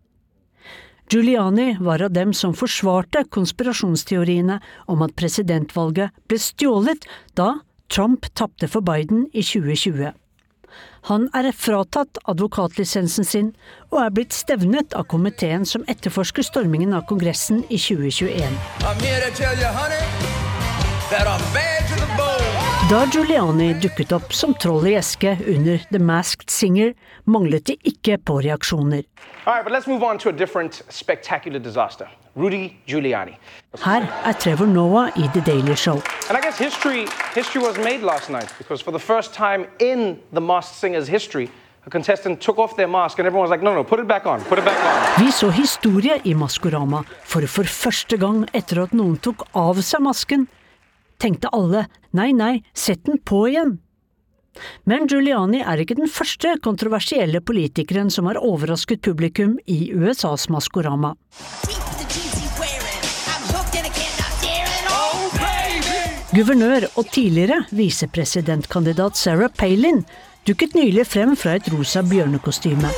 Giuliani 1.12 1.76
var 1.84 2.02
av 2.02 2.14
dem 2.16 2.32
som 2.34 2.56
forsvarte 2.58 3.26
konspirasjonsteoriene 3.30 4.58
om 4.90 5.04
at 5.06 5.14
presidentvalget 5.20 6.16
ble 6.32 6.40
stjålet 6.42 7.06
da 7.38 7.60
Trump 7.94 8.26
tapte 8.34 8.70
for 8.72 8.82
Biden 8.82 9.28
i 9.34 9.44
2020. 9.46 10.14
Han 11.10 11.26
er 11.36 11.50
fratatt 11.52 12.18
advokatlisensen 12.32 13.28
sin, 13.28 13.50
og 13.92 14.00
er 14.06 14.14
blitt 14.16 14.32
stevnet 14.32 14.96
av 14.96 15.04
komiteen 15.12 15.66
som 15.68 15.84
etterforsker 15.92 16.46
stormingen 16.48 16.96
av 16.96 17.04
Kongressen 17.10 17.66
i 17.68 17.76
2021. 17.76 18.56
I'm 18.88 19.04
here 19.04 19.20
to 19.20 19.32
tell 19.36 19.58
you, 19.60 19.68
honey, 19.68 20.00
that 21.12 21.28
I'm 21.28 21.44
bad 21.52 21.84
to 21.92 22.00
the 22.00 22.08
bone. 22.16 22.64
Da 22.88 23.04
Giuliani 23.12 23.74
dukket 23.84 24.16
opp 24.16 24.32
som 24.34 24.56
troll 24.56 24.88
i 24.88 24.96
eske 24.96 25.36
under 25.48 25.84
The 25.92 26.00
Masked 26.00 26.52
Singer, 26.52 26.94
manglet 27.28 27.68
de 27.68 27.78
ikke 27.84 28.18
på 28.24 28.40
reaksjoner. 28.44 29.04
All 29.46 29.60
right, 29.60 29.66
Rudy 32.36 32.74
Giuliani. 32.88 33.38
Her 33.80 34.08
er 34.26 34.34
Trevor 34.34 34.66
Noah 34.66 35.12
i 35.16 35.28
The 35.34 35.42
Daily 35.46 35.76
Show. 35.76 36.02
And 36.30 36.38
I 36.38 36.42
guess 36.42 36.58
history 36.58 37.06
history 37.36 37.62
was 37.62 37.78
made 37.78 38.02
last 38.02 38.30
night 38.30 38.54
because 38.58 38.84
for 38.84 38.92
the 38.92 39.00
first 39.00 39.34
time 39.34 39.66
in 39.80 40.20
the 40.34 40.42
Masked 40.42 40.76
Singer's 40.76 41.08
history, 41.08 41.50
a 41.86 41.90
contestant 41.90 42.42
took 42.42 42.58
off 42.58 42.76
their 42.76 42.88
mask 42.88 43.20
and 43.20 43.28
everyone 43.28 43.50
was 43.50 43.52
like, 43.52 43.64
no, 43.64 43.76
no, 43.76 43.84
put 43.84 44.00
it 44.00 44.08
back 44.08 44.26
on, 44.26 44.42
put 44.42 44.58
it 44.58 44.66
back 44.66 44.80
on. 44.86 45.26
Vi 45.26 45.32
så 45.32 45.50
historie 45.50 46.22
i 46.24 46.34
Maskorama, 46.34 47.04
for 47.24 47.48
for 47.48 47.64
første 47.64 48.18
gang 48.18 48.46
etter 48.54 48.84
at 48.84 48.94
noen 48.94 49.18
tok 49.18 49.46
av 49.54 49.82
seg 49.82 50.02
masken, 50.02 50.48
tenkte 51.20 51.54
alle 51.54 51.88
nei, 52.12 52.32
nei, 52.32 52.64
sett 52.74 53.06
den 53.06 53.20
på 53.20 53.48
igjen. 53.52 53.78
Men 54.86 55.08
Giuliani 55.10 55.64
er 55.66 55.82
ikke 55.82 55.98
den 55.98 56.10
første 56.10 56.58
kontroversielle 56.66 57.42
politikeren 57.42 58.12
som 58.14 58.30
har 58.30 58.42
overrasket 58.42 59.02
publikum 59.02 59.58
i 59.66 59.90
USAs 59.94 60.50
Maskorama. 60.54 61.16
Guvernør 66.34 66.88
og 66.98 67.06
tidligere 67.14 67.60
visepresidentkandidat 67.78 69.18
Sarah 69.18 69.52
Palin 69.60 70.00
dukket 70.48 70.74
nylig 70.76 71.06
frem 71.08 71.36
fra 71.38 71.58
et 71.60 71.68
rosa 71.74 72.02
bjørnekostyme. 72.02 72.90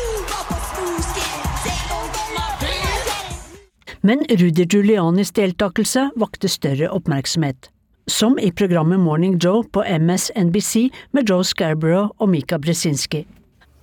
Men 4.05 4.21
Rudy 4.29 4.65
Giulianis 4.69 5.31
deltakelse 5.35 6.09
vakte 6.15 6.47
større 6.47 6.89
oppmerksomhet. 6.93 7.69
Som 8.07 8.37
i 8.37 8.51
programmet 8.51 8.99
Morning 9.01 9.39
Joe 9.43 9.63
på 9.73 9.83
MSNBC 9.99 10.91
med 11.11 11.29
Joe 11.29 11.43
Scarborough 11.43 12.09
og 12.19 12.29
Mika 12.29 12.57
Brzezinski. 12.57 13.25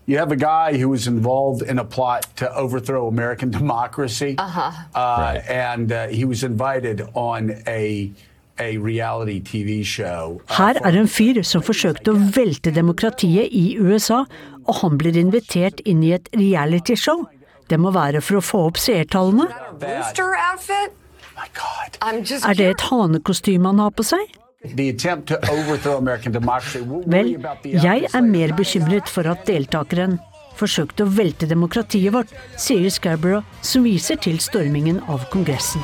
You 0.09 0.19
have 0.19 0.33
a 0.33 0.37
guy 0.37 0.77
who 0.79 0.89
was 0.89 1.07
involved 1.07 1.63
in 1.71 1.79
a 1.79 1.85
plot 1.85 2.27
to 2.37 2.47
overthrow 2.57 3.07
American 3.09 3.51
democracy, 3.51 4.35
Uh-huh. 4.39 4.73
uh, 4.97 5.39
and 5.49 5.93
uh, 5.93 6.09
he 6.09 6.25
was 6.25 6.43
invited 6.43 7.03
on 7.15 7.51
a 7.67 8.11
a 8.61 8.77
reality 8.79 9.41
TV 9.41 9.85
show. 9.85 10.41
Her 10.49 10.79
er 10.85 10.99
en 10.99 11.09
fyr 11.09 11.43
som 11.47 11.65
forsøkte 11.65 12.13
å 12.13 12.21
velte 12.37 12.73
demokratiet 12.75 13.53
i 13.53 13.77
USA, 13.81 14.25
og 14.67 14.75
han 14.83 14.99
blir 15.01 15.17
invitert 15.19 15.81
inn 15.89 16.03
i 16.05 16.13
et 16.17 16.29
realityshow. 16.37 17.25
Det 17.71 17.79
må 17.81 17.93
være 17.95 18.21
for 18.21 18.41
å 18.41 18.45
få 18.45 18.67
opp 18.69 18.81
seertallene. 18.81 19.49
Er 22.43 22.55
det 22.59 22.69
et 22.69 22.87
hanekostyme 22.91 23.73
han 23.73 23.83
har 23.83 23.95
på 23.97 24.07
seg? 24.07 24.39
The 24.63 24.91
attempt 24.91 25.27
to 25.29 25.39
overthrow 25.51 25.97
American 25.97 26.33
democracy. 26.33 26.81
We'll 26.81 27.03
Vel, 27.07 27.35
the 27.65 27.81
jeg 27.83 28.07
er 28.15 28.21
mer 28.23 28.55
bekymret 28.55 29.09
for 29.11 29.27
at 29.27 29.43
deltakeren 29.49 30.21
forsøkte 30.59 31.03
å 31.07 31.11
velte 31.11 31.49
demokratiet 31.51 32.15
vårt, 32.15 32.31
sier 32.61 32.91
Scarborough, 32.93 33.47
som 33.63 33.89
viser 33.89 34.21
til 34.23 34.39
stormingen 34.39 35.03
av 35.11 35.27
Kongressen. 35.33 35.83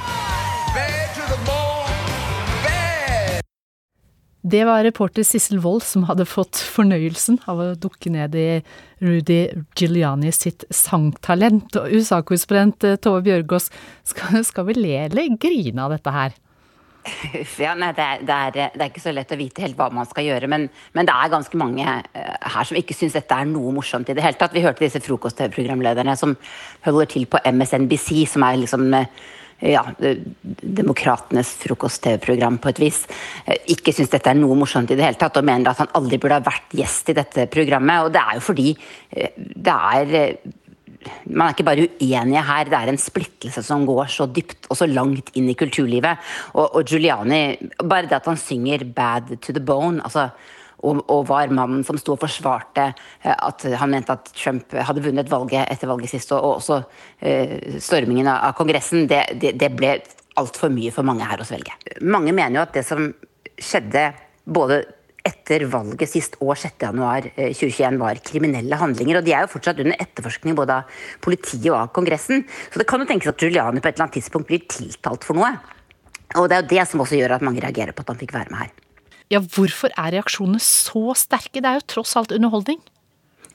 Det 4.48 4.64
var 4.64 4.84
reporter 4.87 5.26
Sissel 5.26 5.58
Wold 5.61 5.82
som 5.84 6.06
hadde 6.08 6.24
fått 6.28 6.61
fornøyelsen 6.72 7.40
av 7.50 7.58
å 7.61 7.66
dukke 7.76 8.12
ned 8.14 8.37
i 8.38 8.61
Rudy 9.02 9.40
Giuliani 9.76 10.30
sitt 10.32 10.64
sangtalent. 10.72 11.74
Og 11.76 11.92
USA-korrespondent 11.92 12.87
eh, 12.88 12.96
Tove 13.02 13.20
Bjørgaas, 13.26 13.68
skal, 14.08 14.40
skal 14.46 14.68
vi 14.70 14.78
le 14.78 14.94
eller 15.04 15.34
grine 15.42 15.84
av 15.84 15.92
dette 15.96 16.14
her? 16.14 16.37
Ja, 17.61 17.74
nei, 17.78 17.90
det, 17.96 18.04
er, 18.04 18.24
det, 18.24 18.37
er, 18.37 18.72
det 18.74 18.84
er 18.84 18.90
ikke 18.90 19.02
så 19.02 19.12
lett 19.14 19.32
å 19.32 19.38
vite 19.40 19.64
helt 19.64 19.76
hva 19.78 19.88
man 19.94 20.08
skal 20.08 20.26
gjøre. 20.26 20.48
Men, 20.50 20.68
men 20.96 21.08
det 21.08 21.14
er 21.14 21.32
ganske 21.34 21.61
mange 21.61 21.84
eh, 21.84 22.37
her 22.54 22.68
som 22.68 22.78
ikke 22.80 22.96
syns 22.96 23.16
dette 23.18 23.37
er 23.37 23.49
noe 23.49 23.74
morsomt 23.76 24.09
i 24.09 24.16
det 24.16 24.24
hele 24.24 24.40
tatt. 24.40 24.57
Vi 24.57 24.64
hørte 24.64 24.86
disse 24.86 25.03
frokost-TV-programlederne 25.05 26.16
som 26.20 26.36
holder 26.86 27.12
til 27.12 27.28
på 27.28 27.42
MSNBC, 27.53 28.12
som 28.32 28.46
er 28.49 28.62
liksom 28.62 28.88
eh, 28.96 29.11
ja, 29.61 29.82
demokratenes 30.78 31.50
frokost-TV-program 31.64 32.61
på 32.62 32.70
et 32.72 32.82
vis, 32.82 33.00
eh, 33.44 33.59
ikke 33.74 33.94
syns 33.94 34.12
dette 34.12 34.30
er 34.30 34.38
noe 34.38 34.56
morsomt 34.59 34.90
i 34.90 34.98
det 34.98 35.04
hele 35.04 35.18
tatt, 35.18 35.36
og 35.36 35.48
mener 35.48 35.72
at 35.72 35.82
han 35.82 35.92
aldri 35.98 36.20
burde 36.20 36.38
ha 36.38 36.46
vært 36.46 36.78
gjest 36.78 37.11
i 37.11 37.18
dette 37.18 37.48
programmet. 37.50 38.06
Og 38.06 38.12
det 38.14 38.22
er 38.22 38.38
jo 38.38 38.46
fordi 38.46 38.70
eh, 39.11 39.34
det 39.36 39.74
er 39.74 40.14
eh, 40.14 40.56
man 41.30 41.46
er 41.46 41.54
ikke 41.54 41.66
bare 41.68 41.88
uenige 42.00 42.42
her, 42.42 42.68
det 42.68 42.78
er 42.78 42.90
en 42.90 43.00
splittelse 43.00 43.62
som 43.64 43.84
går 43.86 44.11
så 44.12 44.26
dypt 44.26 44.66
og 44.68 44.76
så 44.80 44.88
langt 44.90 45.30
inn 45.38 45.48
i 45.48 45.56
kulturlivet. 45.59 46.18
Og, 46.54 46.74
og 46.74 46.90
Giuliani, 46.90 47.70
bare 47.84 48.09
det 48.11 48.18
at 48.18 48.26
han 48.26 48.40
synger 48.40 48.84
'Bad 48.84 49.38
to 49.38 49.52
the 49.52 49.62
Bone', 49.62 50.02
altså 50.02 50.28
og, 50.79 51.01
og, 51.11 51.24
var 51.29 51.51
mannen 51.55 51.83
som 51.87 51.99
sto 51.99 52.14
og 52.14 52.22
forsvarte 52.22 52.91
eh, 52.91 53.35
at 53.35 53.66
han 53.81 53.93
mente 53.93 54.14
at 54.14 54.31
Trump 54.37 54.74
hadde 54.74 55.03
vunnet 55.05 55.31
valget 55.31 55.66
etter 55.72 55.91
valget 55.91 56.12
sist, 56.12 56.33
og, 56.37 56.45
og 56.45 56.61
også 56.61 56.79
uh, 56.83 57.81
stormingen 57.83 58.31
av 58.31 58.55
Kongressen, 58.59 59.09
det, 59.11 59.24
det, 59.43 59.57
det 59.59 59.72
ble 59.74 59.97
altfor 60.39 60.70
mye 60.72 60.93
for 60.95 61.07
mange 61.07 61.26
her 61.26 61.43
å 61.43 61.47
svelge. 61.47 61.74
Mange 62.07 62.35
mener 62.35 62.61
jo 62.61 62.66
at 62.66 62.76
det 62.76 62.85
som 62.87 63.11
skjedde 63.59 64.12
både 64.49 64.85
etter 65.29 65.64
valget 65.68 66.09
sist 66.09 66.37
og 66.41 66.55
6.1.2021 66.57 67.85
eh, 67.85 67.99
var 68.01 68.20
kriminelle 68.24 68.79
handlinger. 68.81 69.20
Og 69.20 69.26
de 69.26 69.35
er 69.35 69.45
jo 69.45 69.53
fortsatt 69.53 69.83
under 69.83 69.99
etterforskning 70.01 70.57
både 70.59 70.79
av 70.81 71.01
politiet 71.24 71.68
og 71.72 71.81
av 71.83 71.93
Kongressen. 71.97 72.47
Så 72.70 72.81
det 72.81 72.89
kan 72.89 73.03
jo 73.03 73.09
tenkes 73.11 73.33
at 73.33 73.43
Giuliani 73.43 73.83
på 73.83 73.91
et 73.91 73.97
eller 73.97 74.07
annet 74.07 74.20
tidspunkt 74.20 74.49
blir 74.49 74.64
tiltalt 74.70 75.26
for 75.26 75.39
noe. 75.39 75.53
Og 76.39 76.49
det 76.49 76.57
er 76.57 76.62
jo 76.62 76.70
det 76.74 76.85
som 76.89 77.05
også 77.05 77.18
gjør 77.18 77.39
at 77.39 77.45
mange 77.45 77.64
reagerer 77.64 77.97
på 77.97 78.05
at 78.05 78.14
han 78.14 78.20
fikk 78.20 78.37
være 78.37 78.55
med 78.55 78.62
her. 78.62 78.88
Ja, 79.33 79.43
hvorfor 79.45 79.93
er 79.93 80.14
reaksjonene 80.16 80.61
så 80.62 81.12
sterke? 81.18 81.61
Det 81.61 81.68
er 81.68 81.83
jo 81.83 81.91
tross 81.97 82.16
alt 82.16 82.33
underholdning. 82.33 82.81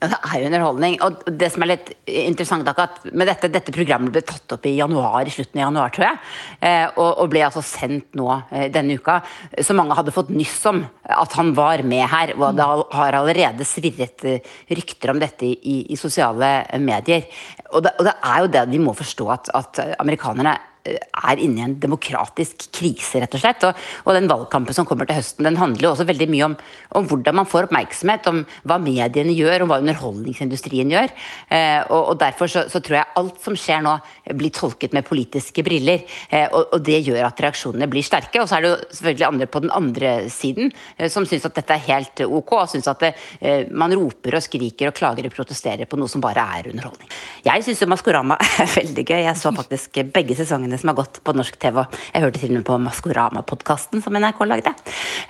Ja, 0.02 0.08
det 0.10 0.18
er 0.20 0.40
jo 0.40 0.48
underholdning. 0.50 0.96
Og 1.06 1.22
det 1.40 1.48
som 1.54 1.64
er 1.64 1.70
litt 1.70 1.90
interessant, 2.10 2.66
er 2.68 2.80
at 2.82 2.98
med 3.14 3.28
dette, 3.30 3.48
dette 3.52 3.72
programmet 3.74 4.12
ble 4.12 4.20
tatt 4.26 4.56
opp 4.56 4.66
i 4.68 4.74
januar, 4.76 5.30
slutten 5.32 5.60
av 5.60 5.64
januar, 5.68 5.94
tror 5.94 6.06
jeg. 6.08 6.20
Eh, 6.68 6.84
og, 6.90 7.08
og, 7.08 7.30
ble 7.32 7.44
altså 7.46 7.62
sendt 7.64 8.18
nå 8.18 8.28
eh, 8.50 8.66
denne 8.74 8.98
uka. 8.98 9.20
Så 9.64 9.76
mange 9.78 9.96
hadde 9.96 10.14
fått 10.14 10.34
nyss 10.34 10.58
om 10.70 10.82
at 11.14 11.38
han 11.38 11.54
var 11.56 11.82
med 11.86 12.04
her. 12.12 12.34
Og 12.36 12.58
det 12.58 12.68
har 12.98 13.18
allerede 13.20 13.66
svirret 13.68 14.26
eh, 14.28 14.52
rykter 14.76 15.14
om 15.14 15.22
dette 15.22 15.48
i, 15.48 15.78
i 15.94 15.98
sosiale 16.00 16.52
medier. 16.82 17.24
Og 17.72 17.86
det, 17.86 17.96
og 17.98 18.10
det, 18.10 18.14
er 18.20 18.44
jo 18.44 18.54
det 18.58 18.68
vi 18.74 18.82
må 18.82 18.94
forstå, 18.98 19.30
at, 19.38 19.52
at 19.56 19.84
amerikanerne 19.98 20.58
er 20.84 21.40
inne 21.40 21.62
i 21.62 21.64
en 21.64 21.76
demokratisk 21.80 22.66
krise, 22.74 23.20
rett 23.22 23.34
og 23.36 23.40
slett. 23.40 23.64
Og, 23.64 23.84
og, 24.04 24.10
den 24.16 24.28
valgkampen 24.30 24.76
som 24.76 24.86
kommer 24.88 25.08
til 25.08 25.18
høsten, 25.18 25.46
den 25.46 25.58
handler 25.60 25.88
jo 25.88 25.92
også 25.94 26.06
veldig 26.08 26.28
mye 26.30 26.48
om, 26.50 26.56
om, 27.00 27.06
hvordan 27.08 27.38
man 27.40 27.48
får 27.48 27.68
oppmerksomhet, 27.68 28.28
om 28.30 28.42
hva 28.68 28.78
mediene 28.82 29.34
gjør, 29.34 29.64
om 29.64 29.72
hva 29.72 29.80
underholdningsindustrien 29.82 30.92
gjør. 30.92 31.14
Eh, 31.48 31.80
og, 31.88 32.00
og, 32.12 32.20
Derfor 32.24 32.48
så, 32.48 32.64
så, 32.72 32.80
tror 32.84 33.00
jeg 33.00 33.12
alt 33.20 33.40
som 33.44 33.56
skjer 33.58 33.82
nå, 33.84 33.96
blir 34.38 34.52
tolket 34.54 34.94
med 34.96 35.06
politiske 35.08 35.64
briller. 35.66 36.04
Eh, 36.28 36.46
og, 36.50 36.68
og, 36.68 36.84
det 36.84 37.00
gjør 37.06 37.22
at 37.28 37.40
reaksjonene 37.46 37.88
blir 37.90 38.04
sterke. 38.06 38.42
Og 38.42 38.50
så 38.50 38.58
er 38.58 38.64
det 38.64 38.72
jo 38.72 38.78
selvfølgelig 39.00 39.28
andre 39.30 39.50
på 39.50 39.64
den 39.64 39.74
andre 39.74 40.14
siden 40.32 40.72
eh, 40.98 41.10
som 41.12 41.28
syns 41.28 41.48
at 41.48 41.56
dette 41.56 41.76
er 41.76 41.86
helt 41.88 42.24
ok, 42.24 42.54
og 42.60 42.70
syns 42.72 42.90
at 42.92 43.02
det, 43.04 43.14
eh, 43.40 43.72
man 43.72 43.94
roper 43.96 44.38
og 44.38 44.44
skriker 44.44 44.90
og 44.90 44.96
klager 44.98 45.28
og 45.28 45.36
protesterer 45.36 45.88
på 45.88 46.00
noe 46.00 46.12
som 46.12 46.22
bare 46.24 46.44
er 46.58 46.70
underholdning. 46.72 47.10
Jeg 47.44 47.64
syns 47.66 47.82
jo 47.84 47.90
Maskorama 47.90 48.38
er 48.64 48.70
veldig 48.76 49.08
gøy. 49.08 49.20
Jeg 49.24 49.40
så 49.40 49.52
faktisk 49.54 50.00
begge 50.14 50.36
sesongene 50.38 50.73
sesongene 50.74 50.78
som 50.78 50.90
har 50.90 50.98
gått 50.98 51.22
på 51.24 51.34
norsk 51.34 51.56
TV. 51.58 51.84
Jeg 52.12 52.22
hørte 52.22 52.40
til 52.40 52.50
og 52.50 52.56
med 52.58 52.64
på 52.66 52.78
Maskorama-podkasten 52.82 54.02
som 54.02 54.14
NRK 54.14 54.44
lagde. 54.46 54.74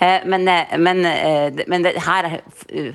Eh, 0.01 0.24
men, 0.26 0.49
eh, 0.49 0.78
men, 0.78 1.05
eh, 1.05 1.64
men 1.66 1.84
her 1.84 2.42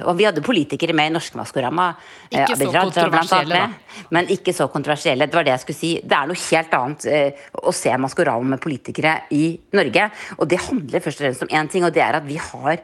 Og 0.05 0.17
vi 0.17 0.25
hadde 0.25 0.41
politikere 0.41 0.93
med 0.93 1.07
i 1.07 1.13
norske 1.13 1.35
Maskorama. 1.35 1.95
Ikke 2.31 2.57
så 2.57 2.71
kontroversielle, 2.71 3.49
da. 3.49 3.69
Men 4.11 4.25
ikke 4.27 4.53
så 4.53 4.67
kontroversielle. 4.69 5.27
Det 5.27 5.33
var 5.33 5.43
det 5.43 5.51
jeg 5.51 5.59
skulle 5.59 5.79
si. 5.79 6.01
Det 6.03 6.11
er 6.11 6.27
noe 6.27 6.35
helt 6.35 6.71
annet 6.71 7.35
å 7.53 7.73
se 7.73 7.89
Maskorama 7.89 8.43
med 8.43 8.59
politikere 8.59 9.21
i 9.31 9.59
Norge. 9.73 10.11
Og 10.39 10.47
det 10.47 10.59
handler 10.59 10.99
først 10.99 11.21
og 11.21 11.25
fremst 11.25 11.41
om 11.43 11.47
én 11.49 11.69
ting, 11.69 11.83
og 11.83 11.93
det 11.93 12.01
er 12.01 12.15
at 12.15 12.25
vi 12.25 12.35
har 12.35 12.79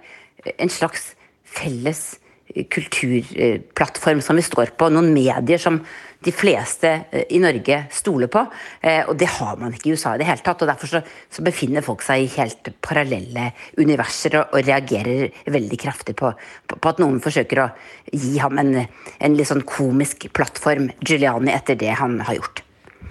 en 0.57 0.69
slags 0.69 1.15
felles 1.45 2.19
kulturplattform 2.53 4.21
som 4.21 4.35
vi 4.35 4.41
står 4.41 4.75
på. 4.77 4.89
Noen 4.89 5.13
medier 5.13 5.57
som 5.57 5.81
de 6.25 6.33
fleste 6.33 6.91
eh, 7.11 7.25
i 7.35 7.39
Norge 7.41 7.81
stoler 7.93 8.31
på. 8.31 8.43
Eh, 8.81 9.03
og 9.05 9.15
det 9.19 9.29
har 9.37 9.57
man 9.61 9.73
ikke 9.75 9.91
i 9.91 9.95
USA 9.95 10.15
i 10.15 10.21
det 10.21 10.27
hele 10.29 10.43
tatt. 10.45 10.63
og 10.63 10.71
Derfor 10.71 10.91
så, 10.91 11.01
så 11.29 11.45
befinner 11.45 11.85
folk 11.85 12.05
seg 12.05 12.25
i 12.25 12.31
helt 12.37 12.71
parallelle 12.85 13.51
universer 13.79 14.39
og, 14.41 14.55
og 14.55 14.65
reagerer 14.65 15.29
veldig 15.53 15.81
kraftig 15.81 16.17
på, 16.19 16.31
på, 16.71 16.81
at 16.81 17.01
noen 17.03 17.21
forsøker 17.23 17.63
å 17.65 17.69
gi 18.11 18.37
ham 18.41 18.61
en, 18.61 18.77
en 18.85 19.37
litt 19.37 19.51
sånn 19.51 19.65
komisk 19.69 20.29
plattform, 20.35 20.89
Giuliani, 21.05 21.53
etter 21.55 21.77
det 21.79 21.93
han 22.01 22.19
har 22.25 22.39
gjort. 22.39 22.63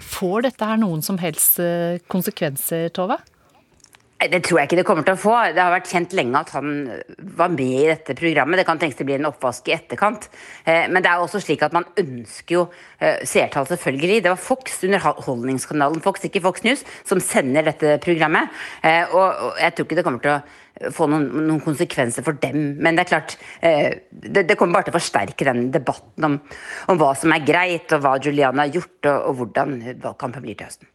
Får 0.05 0.49
dette 0.49 0.67
her 0.67 0.79
noen 0.81 1.01
som 1.05 1.19
helst 1.21 1.61
eh, 1.63 2.01
konsekvenser, 2.11 2.89
Tove? 2.95 3.21
Det 4.15 4.39
tror 4.47 4.61
jeg 4.61 4.69
ikke 4.69 4.77
det 4.79 4.85
kommer 4.87 5.03
til 5.03 5.17
å 5.17 5.19
få. 5.19 5.33
Det 5.51 5.59
har 5.59 5.73
vært 5.73 5.89
kjent 5.91 6.13
lenge 6.15 6.39
at 6.39 6.53
han 6.55 6.69
var 7.35 7.49
med 7.51 7.81
i 7.81 7.89
dette 7.89 8.15
programmet. 8.15 8.61
Det 8.61 8.63
kan 8.67 8.79
tenkes 8.79 9.01
det 9.01 9.07
blir 9.09 9.19
en 9.19 9.27
oppvask 9.27 9.67
i 9.67 9.73
etterkant. 9.75 10.29
Eh, 10.63 10.85
men 10.87 11.03
det 11.03 11.11
er 11.11 11.19
også 11.19 11.41
slik 11.43 11.65
at 11.67 11.75
man 11.75 11.87
ønsker 11.99 12.55
jo 12.55 12.61
eh, 13.03 13.25
seertall, 13.27 13.67
selvfølgelig. 13.67 14.21
Det 14.23 14.31
var 14.31 14.39
Fox, 14.39 14.79
underholdningskanalen 14.87 15.99
Fox, 16.05 16.23
ikke 16.29 16.45
Fox 16.47 16.63
News, 16.63 16.85
som 17.03 17.19
sender 17.19 17.67
dette 17.67 17.97
programmet. 18.07 18.55
Eh, 18.87 19.03
og 19.11 19.59
jeg 19.59 19.75
tror 19.75 19.89
ikke 19.89 19.99
det 19.99 20.07
kommer 20.07 20.23
til 20.23 20.37
å 20.37 20.95
få 20.95 21.11
noen, 21.11 21.27
noen 21.49 21.61
konsekvenser 21.67 22.23
for 22.23 22.39
dem. 22.39 22.71
Men 22.79 22.95
det 22.95 23.05
er 23.05 23.11
klart, 23.11 23.37
det, 23.59 24.47
det, 24.47 24.55
kommer 24.55 24.79
bare 24.79 24.87
til 24.87 24.95
å 24.95 24.99
forsterke 25.01 25.51
den 25.51 25.69
debatten 25.75 26.31
om, 26.31 26.41
om, 26.87 27.03
hva 27.03 27.11
som 27.19 27.35
er 27.35 27.43
greit, 27.47 27.91
og 27.91 28.03
hva 28.07 28.15
Juliana 28.23 28.63
har 28.63 28.79
gjort, 28.79 28.99
og, 29.03 29.15
og 29.29 29.39
hvordan 29.43 29.81
valgkampen 29.91 30.47
blir 30.47 30.55
til 30.55 30.71
høsten. 30.71 30.94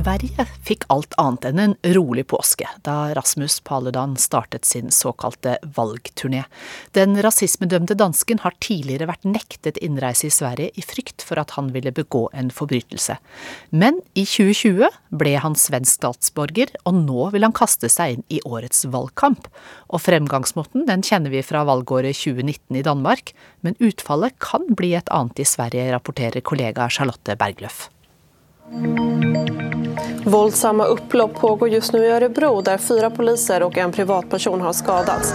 Sverige 0.00 0.46
fikk 0.64 0.86
alt 0.88 1.12
annet 1.20 1.44
enn 1.50 1.58
en 1.60 1.72
rolig 1.92 2.22
påske 2.30 2.64
da 2.86 3.10
Rasmus 3.16 3.58
Paludan 3.66 4.14
startet 4.16 4.64
sin 4.64 4.88
såkalte 4.94 5.58
valgturné. 5.76 6.46
Den 6.96 7.18
rasismedømte 7.20 7.98
dansken 8.00 8.40
har 8.40 8.56
tidligere 8.64 9.10
vært 9.10 9.28
nektet 9.28 9.80
innreise 9.84 10.30
i 10.30 10.32
Sverige 10.32 10.72
i 10.72 10.86
frykt 10.86 11.26
for 11.26 11.42
at 11.42 11.52
han 11.58 11.68
ville 11.74 11.92
begå 11.92 12.22
en 12.32 12.48
forbrytelse. 12.54 13.18
Men 13.76 14.00
i 14.14 14.24
2020 14.24 14.88
ble 15.20 15.36
han 15.44 15.58
svensk 15.58 15.98
statsborger, 15.98 16.72
og 16.88 16.96
nå 17.02 17.28
vil 17.36 17.44
han 17.44 17.56
kaste 17.56 17.92
seg 17.92 18.16
inn 18.16 18.26
i 18.32 18.40
årets 18.48 18.86
valgkamp. 18.88 19.52
Og 19.92 20.00
fremgangsmåten 20.06 20.88
den 20.88 21.04
kjenner 21.04 21.34
vi 21.34 21.44
fra 21.44 21.66
valgåret 21.68 22.16
2019 22.16 22.80
i 22.80 22.88
Danmark, 22.88 23.34
men 23.60 23.76
utfallet 23.84 24.40
kan 24.40 24.64
bli 24.72 24.94
et 24.96 25.12
annet 25.12 25.44
i 25.44 25.50
Sverige, 25.56 25.90
rapporterer 25.92 26.40
kollega 26.40 26.88
Charlotte 26.88 27.36
Bergløff. 27.36 27.90
Våldsamma 30.24 30.84
upplopp 30.84 31.34
pågår 31.34 31.68
just 31.68 31.92
nu 31.92 32.04
i 32.04 32.10
Örebro 32.10 32.60
där 32.60 32.78
fyra 32.78 33.10
poliser 33.10 33.62
och 33.62 33.78
en 33.78 33.92
privatperson 33.92 34.60
har 34.60 34.72
skadats. 34.72 35.34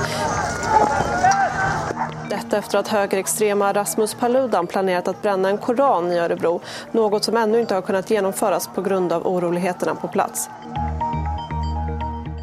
Detta 2.30 2.58
efter 2.58 2.78
att 2.78 2.88
högerextrema 2.88 3.74
Rasmus 3.74 4.14
Paludan 4.14 4.68
planerat 4.68 5.08
att 5.08 5.22
bränna 5.22 5.50
en 5.50 5.58
koran 5.58 6.12
i 6.12 6.18
Örebro, 6.18 6.62
något 6.92 7.24
som 7.24 7.38
ännu 7.38 7.60
inte 7.60 7.76
har 7.76 7.82
kunnat 7.82 8.12
genomföras 8.12 8.70
på 8.76 8.82
grund 8.82 9.12
av 9.12 9.28
oroligheterna 9.28 9.96
på 9.96 10.08
plats. 10.08 10.50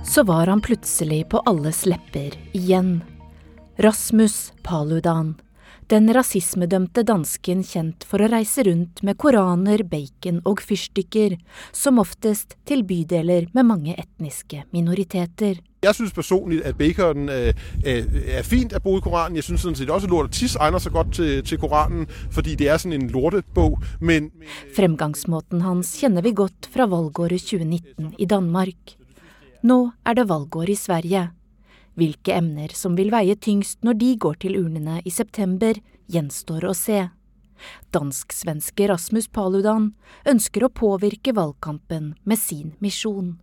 Så 0.05 0.23
var 0.23 0.47
han 0.47 0.61
plutselig 0.61 1.29
på 1.29 1.39
alles 1.39 1.87
lepper 1.87 2.35
igjen. 2.53 3.05
Rasmus 3.77 4.53
Paludan 4.63 5.35
den 5.91 6.13
rasismedømte 6.15 7.05
dansken 7.09 7.65
kjent 7.67 8.07
for 8.09 8.23
å 8.23 8.31
reise 8.31 8.65
rundt 8.69 9.03
med 9.07 9.19
koraner, 9.21 9.83
bacon 9.89 10.41
og 10.49 10.63
fyrstikker, 10.63 11.37
som 11.73 12.01
oftest 12.03 12.57
til 12.69 12.85
bydeler 12.87 13.49
med 13.57 13.69
mange 13.69 13.97
etniske 13.99 14.65
minoriteter. 14.73 15.61
Jeg 15.83 15.97
syns 15.99 16.13
personlig 16.15 16.61
at 16.63 16.77
bacon 16.79 17.27
øh, 17.29 17.51
er 17.83 18.45
fint 18.47 18.73
at 18.73 18.85
bo 18.85 18.95
i 18.99 19.03
Koranen. 19.03 19.37
Jeg 19.37 19.49
syns 19.49 19.65
også 19.67 20.07
lort 20.07 20.29
og 20.31 20.37
tiss 20.37 20.55
egner 20.55 20.79
seg 20.79 20.95
godt 20.95 21.17
til, 21.19 21.43
til, 21.43 21.59
Koranen, 21.59 22.07
fordi 22.31 22.55
det 22.55 22.69
er 22.71 22.79
sånn 22.79 22.95
en 22.95 23.09
lortebok. 23.11 23.83
Men, 23.99 24.31
men 24.31 24.71
Fremgangsmåten 24.77 25.65
hans 25.67 25.97
kjenner 25.99 26.23
vi 26.23 26.37
godt 26.39 26.71
fra 26.71 26.87
valgåret 26.87 27.43
2019 27.51 28.15
i 28.23 28.31
Danmark. 28.31 28.95
Nå 29.67 29.79
er 30.07 30.21
det 30.21 30.29
valgår 30.31 30.71
i 30.71 30.79
Sverige. 30.79 31.25
Hvilke 31.99 32.37
emner 32.39 32.73
som 32.77 32.97
vil 32.97 33.13
veie 33.13 33.37
tyngst 33.37 33.83
når 33.85 33.99
de 34.01 34.13
går 34.25 34.39
til 34.45 34.57
urnene 34.57 35.01
i 35.05 35.13
september, 35.13 35.77
gjenstår 36.13 36.65
å 36.69 36.73
se. 36.77 37.05
Dansk-svenske 37.95 38.89
Rasmus 38.91 39.29
Paludan 39.29 39.93
ønsker 40.29 40.65
å 40.67 40.73
påvirke 40.73 41.35
valgkampen 41.37 42.15
med 42.25 42.41
sin 42.41 42.73
misjon. 42.83 43.37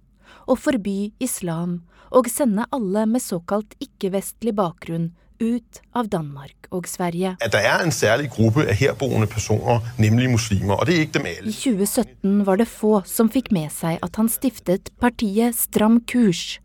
Å 0.49 0.57
forby 0.57 1.13
islam 1.21 1.81
og 2.09 2.29
sende 2.31 2.65
alle 2.73 3.05
med 3.09 3.21
såkalt 3.23 3.75
ikke-vestlig 3.81 4.55
bakgrunn 4.57 5.11
ut 5.39 5.79
av 5.95 6.09
Danmark 6.11 6.67
og 6.75 6.87
Sverige. 6.89 7.35
At 7.39 7.53
det 7.53 7.61
er 7.63 7.83
en 7.83 7.93
særlig 7.95 8.27
gruppe 8.33 8.65
av 8.65 8.75
herboende 8.75 9.29
personer, 9.29 9.79
nemlig 10.01 10.33
muslimer, 10.33 10.75
og 10.75 10.89
det 10.89 10.97
er 10.97 11.05
ikke 11.05 11.19
dem 11.19 11.29
alle. 11.31 11.53
I 11.53 11.55
2017 11.55 12.41
var 12.49 12.59
det 12.59 12.67
få 12.67 12.97
som 13.07 13.31
fikk 13.31 13.53
med 13.55 13.71
seg 13.71 14.01
at 14.03 14.19
han 14.19 14.27
stiftet 14.31 14.91
partiet 14.99 15.55
Stram 15.55 16.01
kurs 16.09 16.59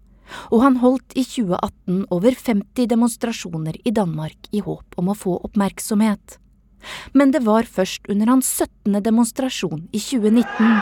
og 0.51 0.63
han 0.65 0.79
holdt 0.83 1.15
i 1.17 1.25
2018 1.25 2.07
over 2.15 2.37
50 2.39 2.89
demonstrasjoner 2.91 3.79
i 3.85 3.93
Danmark 3.95 4.49
i 4.53 4.63
håp 4.65 4.99
om 5.01 5.11
å 5.13 5.19
få 5.19 5.37
oppmerksomhet. 5.47 6.39
Men 7.13 7.33
det 7.33 7.45
var 7.47 7.65
først 7.65 8.09
under 8.13 8.29
hans 8.35 8.51
17. 8.61 9.01
demonstrasjon 9.05 9.87
i 9.93 10.01
2019, 10.01 10.81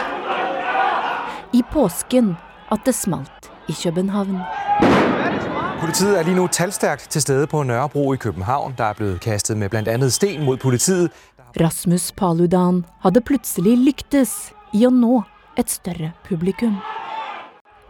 i 1.52 1.62
påsken, 1.72 2.34
at 2.72 2.84
det 2.86 2.94
smalt 2.96 3.50
i 3.68 3.74
København. 3.76 4.40
Politiet 5.82 6.18
er 6.18 6.22
lige 6.24 6.38
nu 6.38 6.46
tallstærkt 6.46 7.10
til 7.10 7.22
stede 7.22 7.46
på 7.46 7.62
Nørrebro 7.62 8.12
i 8.14 8.16
København. 8.16 8.74
Der 8.78 8.84
er 8.84 8.94
blevet 8.94 9.20
kastet 9.20 9.56
med 9.58 9.68
bl.a. 9.68 10.08
sten 10.08 10.44
mot 10.44 10.60
politiet. 10.60 11.10
Rasmus 11.60 12.12
Paludan 12.12 12.84
hadde 13.02 13.20
plutselig 13.20 13.76
lyktes 13.78 14.52
i 14.72 14.86
å 14.86 14.90
nå 14.94 15.24
et 15.58 15.70
større 15.70 16.12
publikum. 16.24 16.78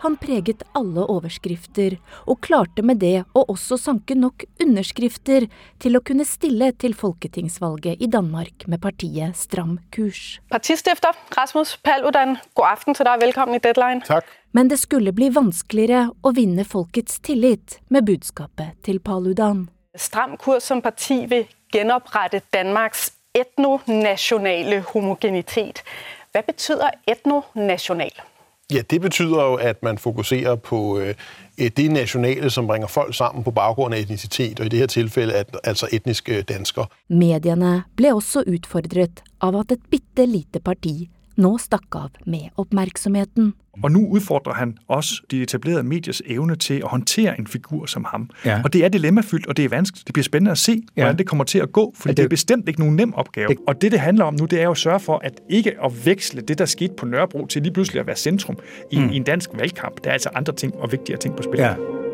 Han 0.03 0.17
preget 0.19 0.65
alle 0.75 1.05
overskrifter, 1.07 1.95
og 2.27 2.41
klarte 2.43 2.83
med 2.83 2.99
det 2.99 3.23
å 3.39 3.45
også 3.53 3.77
sanke 3.79 4.17
nok 4.19 4.43
underskrifter 4.63 5.47
til 5.83 5.95
å 5.95 6.03
kunne 6.03 6.27
stille 6.27 6.73
til 6.83 6.97
folketingsvalget 6.99 8.03
i 8.03 8.09
Danmark 8.11 8.67
med 8.67 8.83
partiet 8.83 9.39
Stram 9.39 9.77
kurs. 9.95 10.41
Partistifter 10.51 11.15
Rasmus 11.37 11.77
Paludan, 11.87 12.35
god 12.59 12.73
aften 12.73 12.99
til 12.99 13.07
deg, 13.07 13.23
velkommen 13.23 13.61
i 13.61 13.63
Deadline. 13.63 14.03
Takk. 14.09 14.27
Men 14.53 14.73
det 14.73 14.81
skulle 14.83 15.15
bli 15.15 15.31
vanskeligere 15.33 16.09
å 16.11 16.35
vinne 16.35 16.67
folkets 16.67 17.23
tillit 17.23 17.79
med 17.89 18.11
budskapet 18.11 18.75
til 18.83 18.99
Paludan. 18.99 19.69
Stram 19.95 20.35
kurs 20.41 20.67
som 20.67 20.83
parti 20.83 21.23
vil 21.31 21.47
genopprette 21.73 22.43
Danmarks 22.51 23.13
etnonasjonale 23.39 24.83
homogenitet. 24.91 25.87
Hva 26.35 26.43
betyr 26.43 26.83
etnonasjonal? 27.07 28.32
Ja, 28.73 28.83
Det 28.91 29.01
betyder 29.01 29.45
jo 29.45 29.55
at 29.55 29.83
man 29.83 29.99
fokuserer 29.99 30.55
på 30.57 30.99
øh, 30.99 31.15
det 31.59 31.93
nasjonale 31.93 32.51
som 32.51 32.67
bringer 32.67 32.87
folk 32.87 33.15
sammen 33.15 33.45
på 33.45 33.51
bakgrunn 33.51 33.93
av 33.93 33.99
etnisitet, 33.99 34.61
og 34.61 34.67
i 34.67 34.69
dette 34.69 34.87
tilfellet 34.87 35.57
altså 35.65 35.89
etniske 35.93 36.43
dansker. 36.43 36.89
Mediene 37.09 37.83
ble 37.97 38.15
også 38.15 38.45
utfordret 38.47 39.23
av 39.41 39.59
at 39.61 39.73
et 39.73 39.85
bitte 39.91 40.27
lite 40.27 40.61
parti 40.61 41.11
nå 41.37 41.59
stakk 41.59 41.95
av 41.95 42.11
med 42.27 42.51
oppmerksomheten. 42.57 43.53
Og 43.83 43.91
nå 43.93 44.01
utfordrer 44.17 44.53
han 44.55 44.75
også 44.89 45.23
de 45.31 45.43
etablerede 45.43 45.83
mediers 45.83 46.21
evne 46.29 46.57
til 46.61 46.83
å 46.85 46.89
håndtere 46.93 47.39
en 47.39 47.47
figur 47.47 47.87
som 47.87 48.05
ham. 48.05 48.29
Ja. 48.45 48.61
Og 48.65 48.73
det 48.73 48.85
er 48.85 48.89
dilemmafylt, 48.93 49.47
og 49.49 49.57
det 49.57 49.65
er 49.65 49.69
vanskelig. 49.73 50.05
Det 50.07 50.13
blir 50.15 50.25
spennende 50.25 50.53
å 50.53 50.61
se 50.61 50.73
Ja. 50.73 51.05
hvordan 51.05 51.17
det 51.17 51.27
kommer 51.27 51.45
til 51.45 51.63
å 51.63 51.67
gå, 51.67 51.93
for 51.97 52.09
det- 52.09 52.17
det 52.17 52.25
er 52.25 52.29
bestemt 52.29 52.69
ikke 52.69 52.81
noen 52.85 52.97
nem 52.97 53.13
oppgave. 53.17 53.57
Og 53.67 53.81
det 53.81 53.91
det 53.93 54.01
handler 54.01 54.25
om 54.25 54.37
nå, 54.37 54.47
det 54.47 54.61
er 54.61 54.67
å 54.69 54.75
sørge 54.77 55.01
for 55.01 55.21
at 55.25 55.41
ikke 55.49 55.77
å 55.81 55.91
veksle 55.91 56.45
det 56.47 56.59
der 56.59 56.67
skete 56.67 56.97
på 56.97 57.07
Nørrebro, 57.09 57.47
til 57.49 57.63
lige 57.63 57.73
plutselig 57.73 58.03
å 58.03 58.07
være 58.07 58.19
sentrum 58.19 58.57
i, 58.91 58.97
Mm. 58.97 59.11
i 59.13 59.17
en 59.17 59.25
dansk 59.25 59.51
valgkamp. 59.55 60.03
Det 60.03 60.07
er 60.07 60.13
altså 60.13 60.31
andre 60.35 60.53
ting 60.53 60.73
og 60.75 60.91
viktigere 60.91 61.19
ting 61.19 61.33
på 61.33 61.43
spil. 61.43 61.61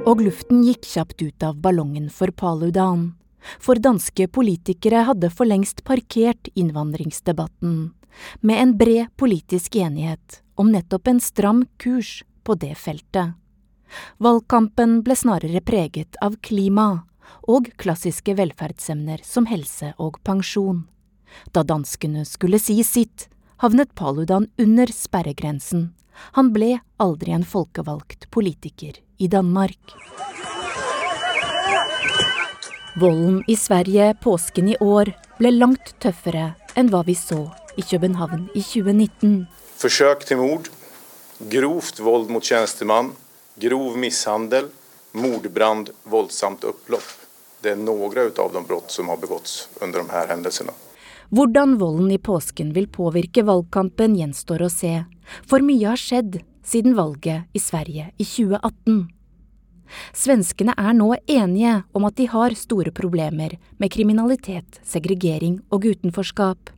Og 0.07 0.19
luften 0.21 0.62
gikk 0.64 0.83
kjapt 0.83 1.23
ut 1.23 1.43
av 1.43 1.57
ballongen 1.61 2.09
for 2.11 2.29
Paludan. 2.31 3.14
For 3.59 3.75
danske 3.75 4.27
politikere 4.29 5.05
hadde 5.05 5.31
for 5.31 5.45
lengst 5.45 5.85
parkert 5.85 6.49
innvandringsdebatten, 6.57 7.91
med 8.41 8.63
en 8.63 8.77
bred 8.79 9.07
politisk 9.17 9.77
enighet 9.77 10.43
om 10.55 10.73
nettopp 10.73 11.09
en 11.09 11.21
stram 11.21 11.67
kurs 11.77 12.25
på 12.43 12.55
det 12.55 12.75
feltet. 12.79 13.37
Valgkampen 14.19 15.03
ble 15.03 15.17
snarere 15.17 15.61
preget 15.65 16.19
av 16.25 16.37
klima 16.45 16.89
og 17.49 17.71
klassiske 17.81 18.35
velferdsemner 18.37 19.23
som 19.25 19.49
helse 19.49 19.93
og 19.99 20.19
pensjon. 20.25 20.85
Da 21.53 21.63
danskene 21.63 22.25
skulle 22.29 22.61
si 22.61 22.81
sitt, 22.85 23.29
havnet 23.63 23.95
Paludan 23.95 24.49
under 24.59 24.91
sperregrensen. 24.93 25.93
Han 26.37 26.53
ble 26.53 26.79
aldri 26.99 27.35
en 27.37 27.47
folkevalgt 27.47 28.29
politiker 28.35 28.99
i 29.19 29.29
Danmark. 29.29 29.95
Volden 32.99 33.45
i 33.47 33.55
Sverige 33.57 34.15
påsken 34.23 34.73
i 34.73 34.77
år 34.83 35.13
ble 35.39 35.53
langt 35.55 35.95
tøffere 36.03 36.55
enn 36.75 36.91
hva 36.91 37.05
vi 37.07 37.15
så 37.15 37.45
i 37.79 37.85
København 37.87 38.49
i 38.55 38.62
2019. 38.62 39.47
Forsøk 39.79 40.26
til 40.26 40.41
mord, 40.43 40.66
grovt 41.53 42.03
vold 42.03 42.29
mot 42.35 42.43
tjenestemann, 42.43 43.12
grov 43.62 43.97
mishandel, 43.97 44.68
mordbrand, 45.14 45.93
voldsomt 46.05 46.66
opplopp. 46.66 47.07
Det 47.62 47.72
er 47.74 47.81
noen 47.81 48.18
av 48.39 48.53
de 48.55 48.62
brott 48.66 48.93
som 48.95 49.09
har 49.11 49.18
begåtts 49.18 49.68
under 49.83 50.03
de 50.03 50.14
her 50.14 50.31
hendelsene. 50.31 50.74
Hvordan 51.31 51.76
volden 51.79 52.11
i 52.14 52.18
påsken 52.18 52.72
vil 52.72 52.89
påvirke 52.89 53.45
valgkampen 53.45 54.14
gjenstår 54.16 54.64
å 54.64 54.70
se, 54.72 54.93
for 55.45 55.61
mye 55.61 55.91
har 55.91 56.01
skjedd 56.01 56.41
siden 56.64 56.97
valget 56.97 57.51
i 57.53 57.61
Sverige 57.61 58.09
i 58.16 58.24
2018. 58.24 59.07
Svenskene 60.16 60.74
er 60.76 60.97
nå 60.97 61.12
enige 61.26 61.83
om 61.97 62.07
at 62.09 62.16
de 62.18 62.29
har 62.29 62.57
store 62.57 62.93
problemer 62.97 63.57
med 63.79 63.93
kriminalitet, 63.93 64.81
segregering 64.85 65.61
og 65.72 65.87
utenforskap. 65.89 66.72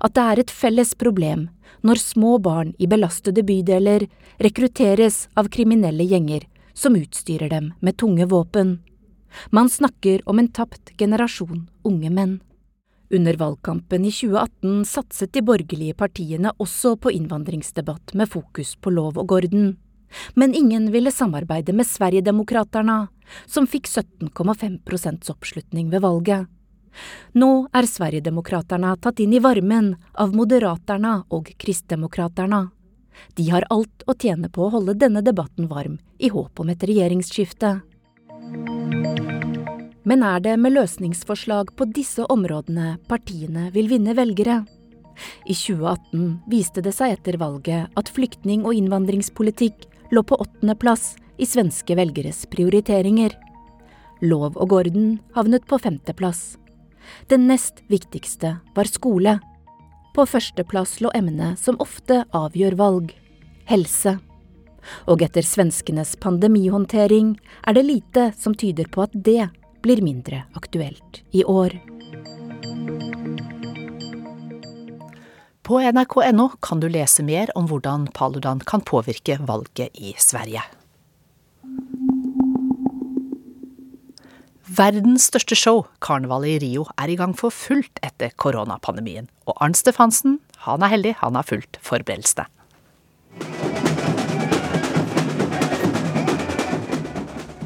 At 0.00 0.14
det 0.16 0.24
er 0.24 0.42
et 0.42 0.52
felles 0.52 0.94
problem 0.94 1.48
når 1.86 2.00
små 2.02 2.38
barn 2.42 2.72
i 2.78 2.88
belastede 2.90 3.44
bydeler 3.46 4.06
rekrutteres 4.42 5.26
av 5.36 5.50
kriminelle 5.52 6.04
gjenger 6.04 6.46
som 6.74 6.96
utstyrer 6.96 7.52
dem 7.52 7.72
med 7.80 7.96
tunge 7.96 8.26
våpen. 8.26 8.78
Man 9.50 9.68
snakker 9.68 10.22
om 10.28 10.38
en 10.38 10.48
tapt 10.48 10.92
generasjon 10.98 11.66
unge 11.84 12.10
menn. 12.10 12.38
Under 13.10 13.36
valgkampen 13.38 14.04
i 14.04 14.10
2018 14.10 14.84
satset 14.84 15.32
de 15.32 15.42
borgerlige 15.46 15.94
partiene 15.94 16.50
også 16.58 16.96
på 16.98 17.12
innvandringsdebatt 17.14 18.16
med 18.18 18.30
fokus 18.32 18.74
på 18.76 18.90
lov 18.90 19.20
og 19.22 19.36
orden. 19.38 19.76
Men 20.34 20.54
ingen 20.54 20.90
ville 20.94 21.12
samarbeide 21.12 21.74
med 21.74 21.86
Sverigedemokraterna, 21.86 23.06
som 23.46 23.66
fikk 23.66 23.86
17,5% 23.86 25.30
oppslutning 25.30 25.90
ved 25.90 26.02
valget. 26.02 26.50
Nå 27.36 27.50
er 27.72 27.88
Sverigedemokraterna 27.88 28.94
tatt 28.96 29.20
inn 29.20 29.34
i 29.36 29.42
varmen 29.42 29.94
av 30.14 30.34
Moderaterna 30.36 31.18
og 31.28 31.50
Kristdemokraterna. 31.60 32.66
De 33.36 33.48
har 33.50 33.66
alt 33.72 34.04
å 34.06 34.14
tjene 34.14 34.48
på 34.52 34.66
å 34.66 34.72
holde 34.76 34.96
denne 34.98 35.22
debatten 35.24 35.68
varm, 35.68 35.98
i 36.18 36.28
håp 36.32 36.60
om 36.60 36.72
et 36.72 36.84
regjeringsskifte. 36.84 37.80
Men 40.06 40.22
er 40.22 40.40
det 40.40 40.54
med 40.62 40.76
løsningsforslag 40.76 41.72
på 41.76 41.88
disse 41.90 42.24
områdene 42.30 42.96
partiene 43.10 43.70
vil 43.74 43.88
vinne 43.90 44.14
velgere? 44.14 44.60
I 45.48 45.54
2018 45.56 46.42
viste 46.52 46.84
det 46.84 46.92
seg 46.94 47.16
etter 47.16 47.38
valget 47.40 47.90
at 47.98 48.12
flyktning- 48.12 48.66
og 48.68 48.76
innvandringspolitikk 48.76 49.88
lå 50.14 50.22
på 50.22 50.38
åttendeplass 50.44 51.16
i 51.42 51.48
svenske 51.48 51.96
velgeres 51.98 52.44
prioriteringer. 52.52 53.34
Lov 54.22 54.56
og 54.56 54.76
orden 54.78 55.18
havnet 55.34 55.66
på 55.68 55.80
femteplass. 55.82 56.54
Det 57.28 57.38
nest 57.40 57.82
viktigste 57.92 58.56
var 58.74 58.90
skole. 58.90 59.38
På 60.14 60.24
førsteplass 60.26 61.00
lå 61.04 61.10
emnet 61.14 61.60
som 61.60 61.80
ofte 61.82 62.24
avgjør 62.36 62.78
valg 62.78 63.12
helse. 63.70 64.16
Og 65.10 65.22
etter 65.26 65.44
svenskenes 65.44 66.14
pandemihåndtering 66.22 67.34
er 67.66 67.76
det 67.76 67.84
lite 67.88 68.30
som 68.38 68.54
tyder 68.54 68.88
på 68.88 69.04
at 69.06 69.14
det 69.14 69.48
blir 69.82 70.02
mindre 70.02 70.44
aktuelt 70.58 71.22
i 71.36 71.44
år. 71.44 71.74
På 75.66 75.80
nrk.no 75.82 76.48
kan 76.62 76.80
du 76.80 76.86
lese 76.88 77.24
mer 77.26 77.50
om 77.58 77.66
hvordan 77.66 78.06
Paludan 78.14 78.60
kan 78.62 78.84
påvirke 78.86 79.40
valget 79.42 79.98
i 79.98 80.14
Sverige. 80.18 80.62
Verdens 84.76 85.28
største 85.30 85.56
show, 85.56 85.84
karnevalet 86.04 86.56
i 86.56 86.58
Rio, 86.60 86.82
er 87.00 87.08
i 87.08 87.14
gang 87.16 87.32
for 87.38 87.54
fullt 87.54 88.00
etter 88.04 88.34
koronapandemien. 88.36 89.28
Og 89.48 89.56
Arnt 89.62 89.78
Stefansen, 89.78 90.36
han 90.66 90.84
er 90.84 90.92
heldig, 90.92 91.14
han 91.22 91.38
har 91.38 91.46
fulgt 91.46 91.78
forberedelsene. 91.86 92.44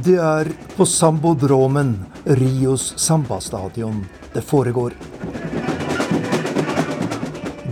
Det 0.04 0.16
er 0.22 0.52
på 0.76 0.86
Sambodromen, 0.86 1.96
Rios 2.38 2.92
sambastadion, 3.00 4.04
det 4.34 4.44
foregår. 4.46 4.94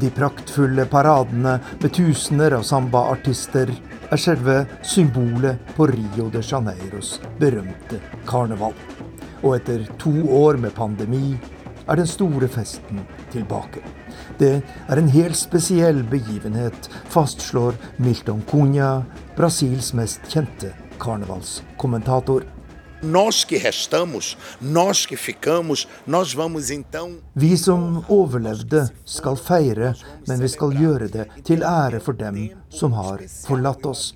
De 0.03 0.11
praktfulle 0.18 0.86
paradene 0.91 1.59
med 1.78 1.95
tusener 1.95 2.59
av 2.59 2.66
sambaartister 2.66 3.70
er 4.09 4.20
selve 4.20 4.62
symbolet 4.82 5.74
på 5.76 5.86
Rio 5.93 6.30
de 6.32 6.43
Janeiros 6.43 7.18
berømte 7.39 8.03
karneval. 8.26 8.74
Og 9.43 9.55
etter 9.57 9.86
to 10.03 10.12
år 10.34 10.59
med 10.59 10.74
pandemi 10.74 11.36
er 11.89 11.97
den 11.97 12.09
store 12.11 12.49
festen 12.53 13.05
tilbake. 13.32 13.80
Det 14.39 14.61
er 14.61 15.01
en 15.01 15.09
helt 15.12 15.39
spesiell 15.39 16.03
begivenhet, 16.11 16.91
fastslår 17.09 17.78
Milton 18.03 18.43
Cunha, 18.51 19.03
Brasils 19.36 19.95
mest 19.97 20.26
kjente 20.28 20.74
karnevalskommentator. 21.01 22.45
Nós 23.03 23.44
que 23.44 23.57
restamos, 23.59 24.36
nós 24.61 25.07
que 25.07 25.16
ficamos, 25.16 25.86
nós 26.07 26.34
vamos 26.34 26.70
então 26.70 27.18
Vi 27.34 27.57
som 27.57 28.05
overlevde 28.09 28.90
skal 29.05 29.36
feire, 29.36 29.94
men 30.26 30.40
vi 30.40 30.49
skal 30.49 30.74
gjøre 30.74 31.09
det 31.09 31.26
til 31.44 31.62
ære 31.62 32.01
for 32.01 32.12
dem 32.12 32.51
som 32.68 32.92
har 32.92 33.22
forlatt 33.46 33.86
oss. 33.86 34.14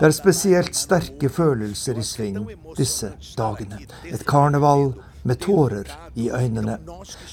Det 0.00 0.06
er 0.06 0.16
spesielt 0.16 0.74
sterke 0.74 1.28
følelser 1.28 1.98
i 2.00 2.04
sving 2.04 2.46
disse 2.78 3.12
dagene. 3.36 3.84
Et 4.04 4.24
karneval 4.24 4.94
med 5.24 5.40
tårer 5.44 5.90
i 6.16 6.30
øynene. 6.30 6.78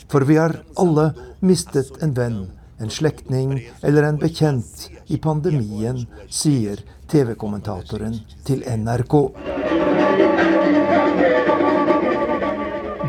For 0.09 0.27
vi 0.27 0.35
har 0.35 0.59
alle 0.75 1.13
mistet 1.39 2.03
en 2.03 2.15
venn, 2.17 2.41
en 2.79 2.89
slektning 2.89 3.61
eller 3.81 4.09
en 4.09 4.19
bekjent 4.19 4.89
i 5.07 5.17
pandemien, 5.17 6.03
sier 6.27 6.83
TV-kommentatoren 7.07 8.19
til 8.43 8.67
NRK. 8.67 9.15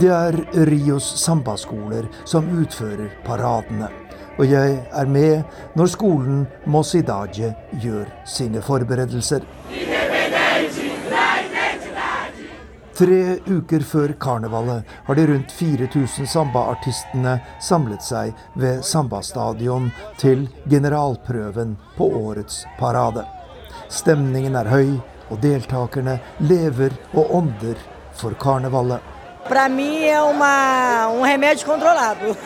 Det 0.02 0.10
er 0.10 0.34
Rios 0.66 1.04
sambaskoler 1.22 2.08
som 2.26 2.48
utfører 2.58 3.12
paradene. 3.22 3.86
Og 4.34 4.48
jeg 4.50 4.80
er 4.90 5.06
med 5.06 5.76
når 5.78 5.90
skolen 5.92 6.40
Mosidaje 6.66 7.52
gjør 7.84 8.08
sine 8.26 8.58
forberedelser. 8.66 9.46
Tre 12.98 13.20
uker 13.46 13.86
før 13.92 14.16
karnevalet 14.26 14.90
har 15.06 15.20
de 15.20 15.28
rundt 15.30 15.54
4000 15.60 16.32
sambaartistene 16.34 17.36
samlet 17.62 18.02
seg 18.02 18.34
ved 18.58 18.82
sambastadion 18.82 19.92
til 20.18 20.48
generalprøven 20.66 21.78
på 21.94 22.10
årets 22.24 22.64
parade. 22.82 23.22
Stemningen 23.86 24.58
er 24.58 24.74
høy, 24.74 24.98
og 25.30 25.38
deltakerne 25.46 26.18
lever 26.42 26.98
og 27.14 27.36
ånder 27.38 27.78
for 28.18 28.34
karnevalet. 28.42 29.11
Para 29.48 29.68
mim 29.68 30.04
é 30.04 30.22
uma, 30.22 31.08
um 31.08 31.22
remédio 31.22 31.66
controlado. 31.66 32.36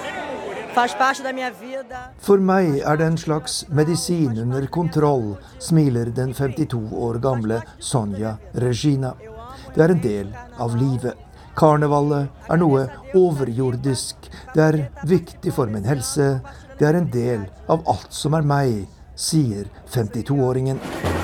Faz 0.75 0.93
parte 0.95 1.23
da 1.23 1.33
minha 1.33 1.51
vida. 1.51 2.13
For 2.19 2.39
meg 2.39 2.83
er 2.85 2.97
det 2.97 3.07
en 3.07 3.17
slags 3.17 3.65
medisin 3.69 4.37
under 4.43 4.67
kontroll, 4.69 5.39
smiler 5.59 6.11
den 6.11 6.35
52 6.35 6.93
år 6.93 7.19
gamle 7.19 7.63
Sonja 7.79 8.37
Regina. 8.55 9.15
Det 9.75 9.83
er 9.85 9.95
en 9.95 10.03
del 10.03 10.35
av 10.59 10.77
livet. 10.77 11.17
Karnevalet 11.57 12.29
er 12.51 12.61
noe 12.61 12.85
overjordisk. 13.17 14.29
Det 14.53 14.63
er 14.63 14.81
viktig 15.09 15.55
for 15.57 15.73
min 15.73 15.89
helse. 15.89 16.43
Det 16.79 16.85
er 16.85 17.01
en 17.01 17.09
del 17.09 17.49
av 17.73 17.81
alt 17.89 18.13
som 18.13 18.37
er 18.37 18.45
meg, 18.45 18.85
sier 19.17 19.71
52-åringen. 19.89 21.16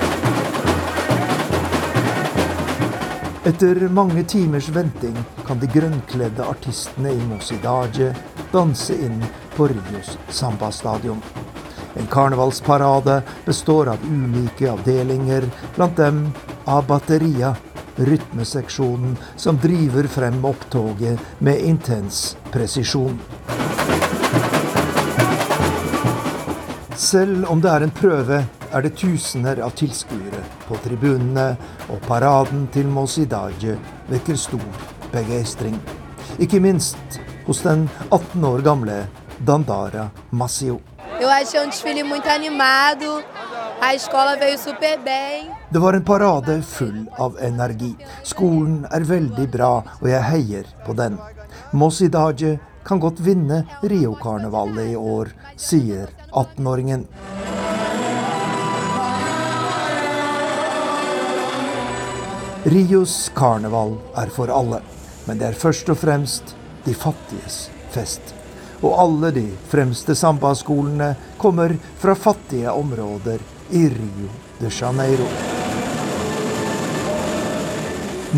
Etter 3.45 3.89
mange 3.89 4.23
timers 4.23 4.69
venting 4.69 5.17
kan 5.47 5.59
de 5.59 5.67
grønnkledde 5.67 6.45
artistene 6.47 7.11
i 7.11 7.25
Mosidaje 7.27 8.13
danse 8.53 8.95
inn 8.95 9.17
på 9.57 9.67
Rios 9.67 10.13
sambastadion. 10.31 11.19
En 11.99 12.07
karnevalsparade 12.07 13.17
består 13.43 13.91
av 13.91 14.05
ulike 14.07 14.71
avdelinger, 14.71 15.49
blant 15.75 15.99
dem 15.99 16.23
av 16.63 16.87
Batteria, 16.87 17.51
rytmeseksjonen 17.99 19.19
som 19.35 19.59
driver 19.59 20.07
frem 20.07 20.39
opptoget 20.47 21.19
med 21.43 21.67
intens 21.67 22.37
presisjon. 22.55 23.19
Selv 26.95 27.51
om 27.51 27.59
det 27.59 27.75
er 27.75 27.83
en 27.83 27.97
prøve, 27.99 28.45
er 28.71 28.87
det 28.87 28.95
tusener 29.03 29.59
av 29.67 29.75
tilskuere 29.75 30.42
på 30.73 30.81
tribunene, 30.87 31.53
og 31.89 32.01
paraden 32.07 32.67
til 32.73 32.89
Mosidaje 32.89 33.77
vekker 34.09 34.39
stor 34.39 34.65
begeistring. 35.13 35.77
Ikke 36.41 36.61
minst 36.63 37.19
hos 37.45 37.61
den 37.61 37.85
18 38.09 38.45
år 38.49 38.65
gamle 38.65 39.03
Dandara 39.45 40.09
achei 40.31 40.69
um. 40.71 40.79
Det 45.69 45.79
var 45.79 45.93
en 45.93 46.03
parade 46.03 46.61
full 46.61 47.09
av 47.17 47.37
energi. 47.41 47.95
Skolen 48.23 48.85
er 48.91 49.05
veldig 49.05 49.47
bra, 49.51 49.73
og 50.01 50.07
jeg 50.09 50.23
heier 50.23 50.69
på 50.85 50.93
den. 50.97 51.17
Mosidaje 51.71 52.57
kan 52.85 52.99
godt 52.99 53.19
vinne 53.19 53.63
Rio-karnevalet 53.83 54.93
i 54.93 54.95
år, 54.95 55.33
sier 55.57 56.09
18-åringen. 56.31 57.05
Rios 62.65 63.31
karneval 63.35 63.97
er 64.15 64.29
for 64.31 64.47
alle, 64.47 64.77
men 65.27 65.39
det 65.39 65.49
er 65.49 65.57
først 65.59 65.89
og 65.91 65.97
fremst 65.99 66.53
de 66.85 66.93
fattiges 66.95 67.57
fest. 67.91 68.31
Og 68.79 68.95
alle 69.03 69.33
de 69.35 69.43
fremste 69.67 70.15
sambaskolene 70.15 71.09
kommer 71.43 71.75
fra 71.99 72.15
fattige 72.15 72.71
områder 72.71 73.43
i 73.75 73.83
Rio 73.91 74.31
de 74.61 74.71
Janeiro. 74.71 75.27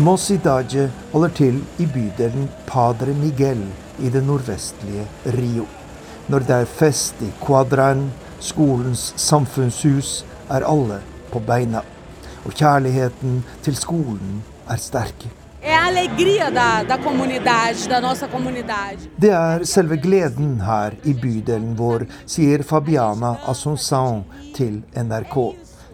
Mosidaje 0.02 0.90
holder 1.12 1.38
til 1.38 1.64
i 1.78 1.86
bydelen 1.86 2.50
Padre 2.66 3.14
Miguel 3.14 3.62
i 4.02 4.10
det 4.10 4.26
nordvestlige 4.26 5.06
Rio. 5.38 5.70
Når 6.26 6.50
det 6.50 6.62
er 6.64 6.72
fest 6.82 7.22
i 7.22 7.30
Quadran, 7.46 8.08
skolens 8.40 9.12
samfunnshus, 9.16 10.24
er 10.50 10.66
alle 10.66 11.04
på 11.30 11.38
beina. 11.38 11.86
Og 12.46 12.54
kjærligheten 12.54 13.42
til 13.66 13.76
skolen 13.76 14.38
er 14.70 14.78
sterk. 14.78 15.26
Det 19.18 19.32
er 19.34 19.64
selve 19.66 19.96
gleden 19.98 20.52
her 20.62 20.94
i 21.02 21.14
bydelen 21.18 21.72
vår, 21.78 22.06
sier 22.22 22.62
Fabiana 22.62 23.32
Assunção 23.50 24.22
til 24.54 24.84
NRK. 24.94 25.36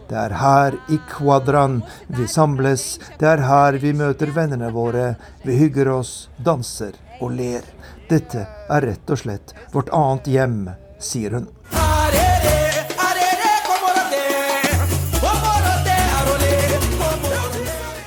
Det 0.09 0.19
er 0.19 0.35
her 0.37 0.77
i 0.93 0.99
Quadran 1.09 1.79
vi 2.07 2.27
samles, 2.29 2.99
det 3.17 3.27
er 3.31 3.41
her 3.47 3.79
vi 3.81 3.95
møter 3.97 4.29
vennene 4.35 4.69
våre, 4.75 5.15
vi 5.41 5.57
hygger 5.57 5.89
oss, 5.95 6.29
danser 6.37 6.93
og 7.19 7.33
ler. 7.39 7.65
Dette 8.11 8.45
er 8.69 8.85
rett 8.91 9.09
og 9.09 9.23
slett 9.23 9.55
vårt 9.73 9.89
annet 9.89 10.29
hjem, 10.29 10.59
sier 11.01 11.39
hun. 11.39 11.49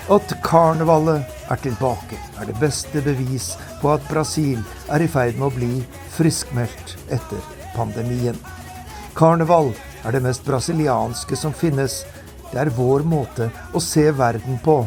At 0.07 0.31
karnevalet 0.39 1.25
er 1.51 1.59
tilbake, 1.59 2.15
er 2.39 2.47
det 2.47 2.55
beste 2.61 3.01
bevis 3.03 3.49
på 3.81 3.91
at 3.91 4.05
Brasil 4.07 4.61
er 4.95 5.03
i 5.03 5.09
ferd 5.11 5.35
med 5.35 5.49
å 5.49 5.57
bli 5.57 5.81
friskmeldt 6.15 6.93
etter 7.11 7.43
pandemien. 7.75 8.39
Karneval 9.19 9.73
er 10.07 10.15
det 10.15 10.23
mest 10.23 10.47
brasilianske 10.47 11.35
som 11.41 11.51
finnes. 11.51 12.05
Det 12.53 12.61
er 12.63 12.71
vår 12.77 13.03
måte 13.03 13.49
å 13.75 13.83
se 13.83 14.05
verden 14.15 14.61
på, 14.63 14.85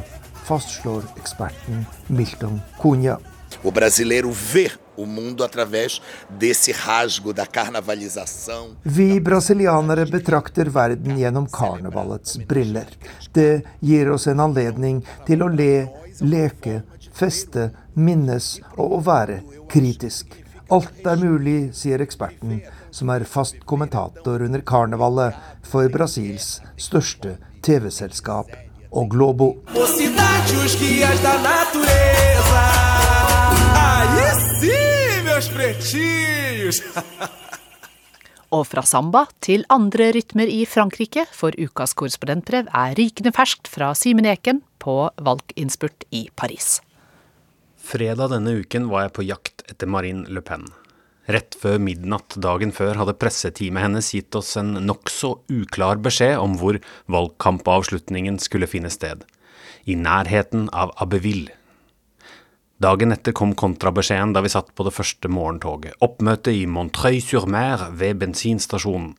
fastslår 0.47 1.03
eksperten 1.19 1.83
Milton 2.07 2.61
Cunha. 2.79 3.17
O 3.59 3.75
brasileiro 3.75 4.31
vê 4.31 4.69
o 4.99 5.05
mundo 5.05 5.43
através 5.43 6.01
desse 6.29 6.71
rasgo 6.71 7.33
da 7.33 7.45
carnavalização. 7.45 8.75
Vi 8.83 9.19
brasilianere 9.19 10.05
betrakter 10.05 10.69
verden 10.69 11.17
gjennom 11.17 11.47
karnevalets 11.47 12.37
briller. 12.47 12.87
Det 13.33 13.63
gir 13.81 14.11
oss 14.11 14.27
en 14.27 14.39
anledning 14.39 15.01
til 15.25 15.43
å 15.43 15.47
le, 15.47 15.87
leke, 16.21 16.83
feste, 17.15 17.71
minnes 17.95 18.59
og 18.77 18.99
å 18.99 19.01
være 19.07 19.41
kritisk. 19.71 20.35
Alt 20.69 21.05
er 21.07 21.17
mulig, 21.17 21.71
sier 21.73 22.01
eksperten, 22.03 22.59
som 22.93 23.09
er 23.09 23.25
fast 23.25 23.63
kommentator 23.65 24.43
under 24.45 24.61
karnevalet 24.61 25.37
for 25.65 25.89
Brasils 25.89 26.59
største 26.77 27.39
TV-selskap, 27.65 28.53
og 28.91 29.09
Globo. 29.09 29.53
cidade, 29.97 30.65
os 30.65 30.75
guias 30.75 31.21
da 31.21 31.33
natureza. 31.41 32.18
Meus 35.39 35.49
pretinhos. 35.55 36.81
Og 38.55 38.65
fra 38.65 38.81
samba 38.83 39.27
til 39.45 39.61
andre 39.69 40.09
rytmer 40.15 40.49
i 40.49 40.63
Frankrike, 40.67 41.27
for 41.31 41.53
ukas 41.53 41.93
korrespondentbrev 41.93 42.67
er 42.75 42.95
rykende 42.97 43.31
ferskt 43.35 43.69
fra 43.69 43.91
Simen 43.95 44.25
Eken 44.27 44.63
på 44.81 44.95
valginnspurt 45.21 46.07
i 46.11 46.25
Paris. 46.35 46.79
Fredag 47.77 48.33
denne 48.33 48.57
uken 48.59 48.89
var 48.89 49.05
jeg 49.05 49.15
på 49.15 49.27
jakt 49.29 49.63
etter 49.69 49.87
Marine 49.87 50.25
Le 50.27 50.41
Pen. 50.43 50.65
Rett 51.29 51.53
før 51.61 51.77
midnatt 51.85 52.33
dagen 52.41 52.73
før 52.73 52.97
hadde 52.97 53.15
presseteamet 53.21 53.85
hennes 53.85 54.09
gitt 54.17 54.35
oss 54.35 54.55
en 54.57 54.73
nokså 54.81 55.35
uklar 55.53 56.01
beskjed 56.01 56.41
om 56.41 56.57
hvor 56.57 56.81
valgkampavslutningen 57.05 58.41
skulle 58.41 58.67
finne 58.67 58.89
sted. 58.91 59.21
I 59.85 59.93
nærheten 59.95 60.67
av 60.73 60.91
Abbeville. 60.97 61.53
Dagen 62.79 63.11
etter 63.11 63.35
kom 63.35 63.51
kontrabeskjeden 63.59 64.31
da 64.31 64.39
vi 64.39 64.51
satt 64.53 64.69
på 64.71 64.85
det 64.87 64.93
første 64.95 65.27
morgentoget. 65.27 65.97
Oppmøte 65.99 66.53
i 66.55 66.61
Montreuil-sur-Mer 66.63 67.89
ved 67.99 68.21
bensinstasjonen. 68.21 69.17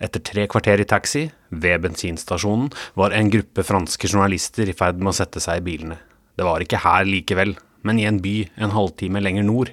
Etter 0.00 0.20
tre 0.24 0.44
kvarter 0.48 0.80
i 0.80 0.88
taxi, 0.88 1.22
ved 1.48 1.80
bensinstasjonen, 1.86 2.68
var 3.00 3.16
en 3.16 3.32
gruppe 3.32 3.64
franske 3.64 4.08
journalister 4.12 4.68
i 4.68 4.76
ferd 4.76 5.00
med 5.00 5.14
å 5.14 5.16
sette 5.16 5.40
seg 5.40 5.62
i 5.62 5.64
bilene. 5.70 5.96
Det 6.36 6.44
var 6.44 6.60
ikke 6.60 6.82
her 6.84 7.08
likevel, 7.08 7.56
men 7.80 8.00
i 8.00 8.04
en 8.08 8.20
by 8.20 8.36
en 8.60 8.76
halvtime 8.76 9.24
lenger 9.24 9.48
nord. 9.48 9.72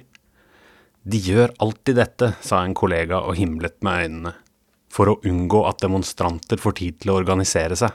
De 1.04 1.20
gjør 1.20 1.52
alltid 1.60 2.00
dette, 2.00 2.34
sa 2.40 2.64
en 2.64 2.76
kollega 2.76 3.20
og 3.20 3.36
himlet 3.36 3.76
med 3.84 4.04
øynene, 4.04 4.36
for 4.92 5.12
å 5.12 5.20
unngå 5.28 5.66
at 5.68 5.84
demonstranter 5.84 6.60
får 6.60 6.80
tid 6.80 7.02
til 7.04 7.12
å 7.12 7.20
organisere 7.20 7.76
seg. 7.76 7.92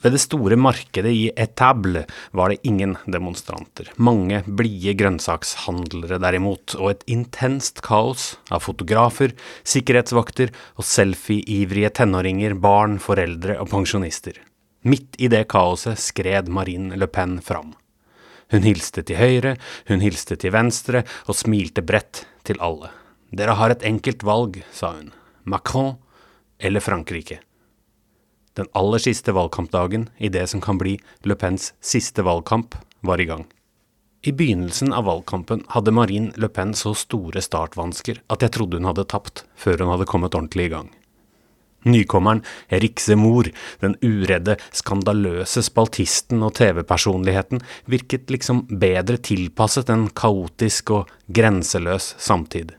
Ved 0.00 0.16
det 0.16 0.22
store 0.22 0.56
markedet 0.58 1.12
i 1.14 1.26
Etable 1.38 2.06
var 2.34 2.50
det 2.50 2.62
ingen 2.66 2.96
demonstranter, 3.06 3.90
mange 3.96 4.40
blide 4.46 4.96
grønnsakshandlere 4.98 6.18
derimot, 6.22 6.74
og 6.80 6.88
et 6.90 7.04
intenst 7.12 7.84
kaos 7.84 8.32
av 8.50 8.64
fotografer, 8.64 9.34
sikkerhetsvakter 9.62 10.50
og 10.80 10.88
selfie-ivrige 10.88 11.92
tenåringer, 12.00 12.56
barn, 12.58 12.96
foreldre 13.02 13.60
og 13.62 13.70
pensjonister. 13.70 14.40
Midt 14.82 15.20
i 15.22 15.28
det 15.30 15.44
kaoset 15.52 16.00
skred 16.02 16.50
Marine 16.50 16.98
Le 16.98 17.06
Pen 17.06 17.38
fram. 17.44 17.76
Hun 18.50 18.66
hilste 18.66 19.04
til 19.06 19.20
høyre, 19.20 19.54
hun 19.86 20.02
hilste 20.02 20.36
til 20.36 20.52
venstre 20.52 21.04
og 21.28 21.38
smilte 21.38 21.84
bredt 21.86 22.24
til 22.48 22.58
alle. 22.60 22.90
Dere 23.32 23.54
har 23.56 23.72
et 23.72 23.86
enkelt 23.86 24.26
valg, 24.26 24.58
sa 24.74 24.96
hun. 24.96 25.12
Macron 25.44 25.94
eller 26.58 26.82
Frankrike. 26.84 27.38
Den 28.58 28.68
aller 28.76 29.00
siste 29.00 29.32
valgkampdagen 29.32 30.10
i 30.18 30.28
det 30.28 30.46
som 30.52 30.60
kan 30.60 30.78
bli 30.80 30.98
Le 31.24 31.36
Pens 31.40 31.72
siste 31.80 32.24
valgkamp, 32.26 32.76
var 33.02 33.20
i 33.20 33.26
gang. 33.26 33.46
I 34.22 34.30
begynnelsen 34.32 34.92
av 34.94 35.08
valgkampen 35.08 35.64
hadde 35.74 35.90
Marine 35.90 36.30
Le 36.38 36.46
Pen 36.48 36.76
så 36.78 36.92
store 36.94 37.42
startvansker 37.42 38.20
at 38.30 38.44
jeg 38.44 38.54
trodde 38.54 38.78
hun 38.78 38.86
hadde 38.86 39.08
tapt 39.10 39.42
før 39.58 39.82
hun 39.82 39.90
hadde 39.96 40.06
kommet 40.06 40.36
ordentlig 40.38 40.68
i 40.68 40.74
gang. 40.76 40.90
Nykommeren 41.82 42.44
Erik 42.70 43.00
Zemmour, 43.02 43.48
den 43.82 43.96
uredde, 44.06 44.54
skandaløse 44.70 45.64
spaltisten 45.66 46.44
og 46.46 46.54
TV-personligheten, 46.60 47.64
virket 47.90 48.30
liksom 48.30 48.68
bedre 48.70 49.18
tilpasset 49.18 49.90
en 49.90 50.06
kaotisk 50.14 50.94
og 50.94 51.10
grenseløs 51.26 52.12
samtid. 52.22 52.76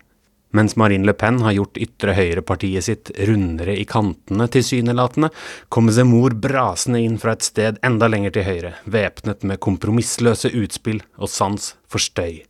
Mens 0.53 0.75
Marine 0.77 1.07
Le 1.07 1.15
Pen 1.17 1.39
har 1.41 1.55
gjort 1.55 1.79
ytre 1.81 2.13
høyre-partiet 2.13 2.85
sitt 2.85 3.09
rundere 3.25 3.73
i 3.73 3.87
kantene 3.89 4.45
tilsynelatende, 4.53 5.31
kom 5.73 5.89
Zemmour 5.89 6.35
brasende 6.37 7.01
inn 7.01 7.17
fra 7.21 7.33
et 7.33 7.47
sted 7.47 7.79
enda 7.81 8.09
lenger 8.11 8.35
til 8.35 8.45
høyre, 8.45 8.75
væpnet 8.85 9.41
med 9.49 9.61
kompromissløse 9.65 10.53
utspill 10.53 11.01
og 11.17 11.31
sans 11.33 11.71
for 11.89 12.03
støy. 12.05 12.43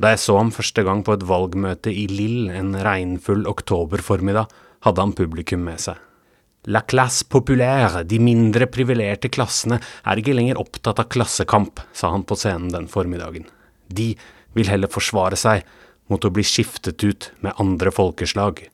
Da 0.00 0.14
jeg 0.14 0.22
så 0.24 0.38
ham 0.40 0.54
første 0.56 0.86
gang 0.88 1.04
på 1.04 1.18
et 1.18 1.28
valgmøte 1.28 1.92
i 1.92 2.06
Lille 2.08 2.56
en 2.56 2.72
regnfull 2.80 3.44
oktoberformiddag, 3.50 4.48
hadde 4.88 5.04
han 5.04 5.14
publikum 5.16 5.68
med 5.68 5.84
seg. 5.84 6.00
La 6.72 6.80
classe 6.80 7.28
populaire, 7.28 8.06
de 8.08 8.16
mindre 8.24 8.66
privilegerte 8.72 9.28
klassene, 9.28 9.82
er 10.08 10.16
ikke 10.16 10.32
lenger 10.32 10.64
opptatt 10.64 11.02
av 11.02 11.12
klassekamp, 11.12 11.84
sa 11.92 12.08
han 12.16 12.24
på 12.24 12.40
scenen 12.40 12.72
den 12.72 12.88
formiddagen. 12.88 13.44
De 13.92 14.14
vil 14.56 14.70
heller 14.72 14.88
forsvare 14.88 15.36
seg 15.36 15.66
mot 16.10 16.24
å 16.24 16.32
bli 16.34 16.44
skiftet 16.44 17.04
ut 17.04 17.30
med 17.40 17.56
andre 17.60 17.92
folkeslag. 17.94 18.66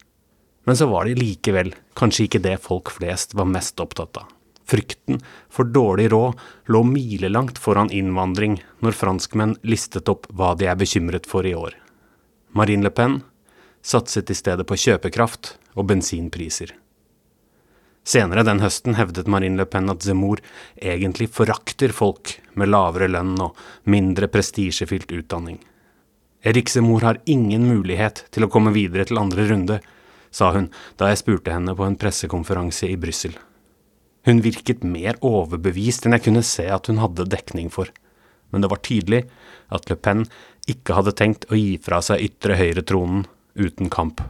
Men 0.69 0.77
så 0.77 0.91
var 0.91 1.07
det 1.07 1.19
likevel 1.21 1.73
kanskje 1.99 2.27
ikke 2.27 2.43
det 2.45 2.59
folk 2.65 2.93
flest 2.95 3.35
var 3.39 3.49
mest 3.51 3.81
opptatt 3.81 4.21
av. 4.21 4.29
Frykten 4.71 5.19
for 5.51 5.67
dårlig 5.67 6.11
råd 6.13 6.39
lå 6.71 6.83
milelangt 6.87 7.59
foran 7.59 7.91
innvandring 7.91 8.61
når 8.85 8.95
franskmenn 8.95 9.57
listet 9.67 10.09
opp 10.13 10.29
hva 10.31 10.53
de 10.55 10.69
er 10.71 10.79
bekymret 10.79 11.27
for 11.27 11.47
i 11.47 11.57
år. 11.59 11.75
Marine 12.55 12.87
Le 12.87 12.95
Pen 12.95 13.21
satset 13.83 14.31
i 14.31 14.37
stedet 14.37 14.67
på 14.69 14.79
kjøpekraft 14.79 15.57
og 15.79 15.89
bensinpriser. 15.91 16.75
Senere 18.07 18.45
den 18.47 18.63
høsten 18.63 18.97
hevdet 18.97 19.29
Marine 19.31 19.61
Le 19.61 19.67
Pen 19.69 19.91
at 19.93 20.05
Zemmour 20.05 20.41
egentlig 20.77 21.29
forakter 21.35 21.93
folk 21.95 22.37
med 22.59 22.73
lavere 22.73 23.11
lønn 23.11 23.37
og 23.43 23.59
mindre 23.85 24.29
prestisjefylt 24.33 25.13
utdanning. 25.13 25.61
Erik 26.43 26.71
Zemmour 26.73 27.05
har 27.05 27.21
ingen 27.29 27.67
mulighet 27.69 28.25
til 28.33 28.47
å 28.47 28.51
komme 28.53 28.73
videre 28.73 29.05
til 29.05 29.21
andre 29.21 29.45
runde, 29.51 29.81
sa 30.33 30.53
hun 30.55 30.71
da 30.97 31.11
jeg 31.11 31.21
spurte 31.21 31.53
henne 31.53 31.75
på 31.77 31.85
en 31.85 31.99
pressekonferanse 32.01 32.89
i 32.89 32.97
Brussel. 33.01 33.35
Hun 34.25 34.41
virket 34.45 34.85
mer 34.85 35.19
overbevist 35.25 36.07
enn 36.07 36.17
jeg 36.17 36.27
kunne 36.29 36.45
se 36.47 36.65
at 36.73 36.89
hun 36.89 37.01
hadde 37.03 37.29
dekning 37.29 37.69
for, 37.73 37.93
men 38.51 38.65
det 38.65 38.73
var 38.73 38.81
tydelig 38.85 39.27
at 39.69 39.89
Le 39.91 39.97
Pen 40.01 40.25
ikke 40.71 40.97
hadde 40.97 41.17
tenkt 41.17 41.47
å 41.51 41.59
gi 41.59 41.77
fra 41.83 42.01
seg 42.05 42.25
ytre 42.25 42.57
høyre-tronen 42.57 43.27
uten 43.61 43.93
kamp. 43.93 44.23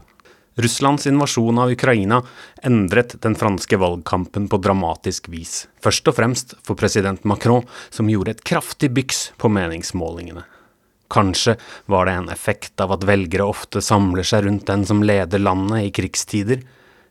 Russlands 0.60 1.06
invasjon 1.06 1.60
av 1.62 1.70
Ukraina 1.72 2.20
endret 2.66 3.14
den 3.22 3.36
franske 3.38 3.78
valgkampen 3.80 4.48
på 4.50 4.58
dramatisk 4.60 5.30
vis, 5.30 5.68
først 5.80 6.10
og 6.10 6.18
fremst 6.18 6.56
for 6.66 6.78
president 6.78 7.22
Macron, 7.24 7.62
som 7.88 8.10
gjorde 8.10 8.34
et 8.34 8.44
kraftig 8.46 8.90
byks 8.98 9.28
på 9.38 9.50
meningsmålingene. 9.52 10.42
Kanskje 11.10 11.56
var 11.90 12.06
det 12.06 12.12
en 12.12 12.28
effekt 12.30 12.80
av 12.80 12.92
at 12.94 13.04
velgere 13.08 13.48
ofte 13.50 13.82
samler 13.82 14.26
seg 14.26 14.44
rundt 14.46 14.68
den 14.70 14.84
som 14.86 15.02
leder 15.02 15.42
landet 15.42 15.88
i 15.88 15.94
krigstider. 15.94 16.62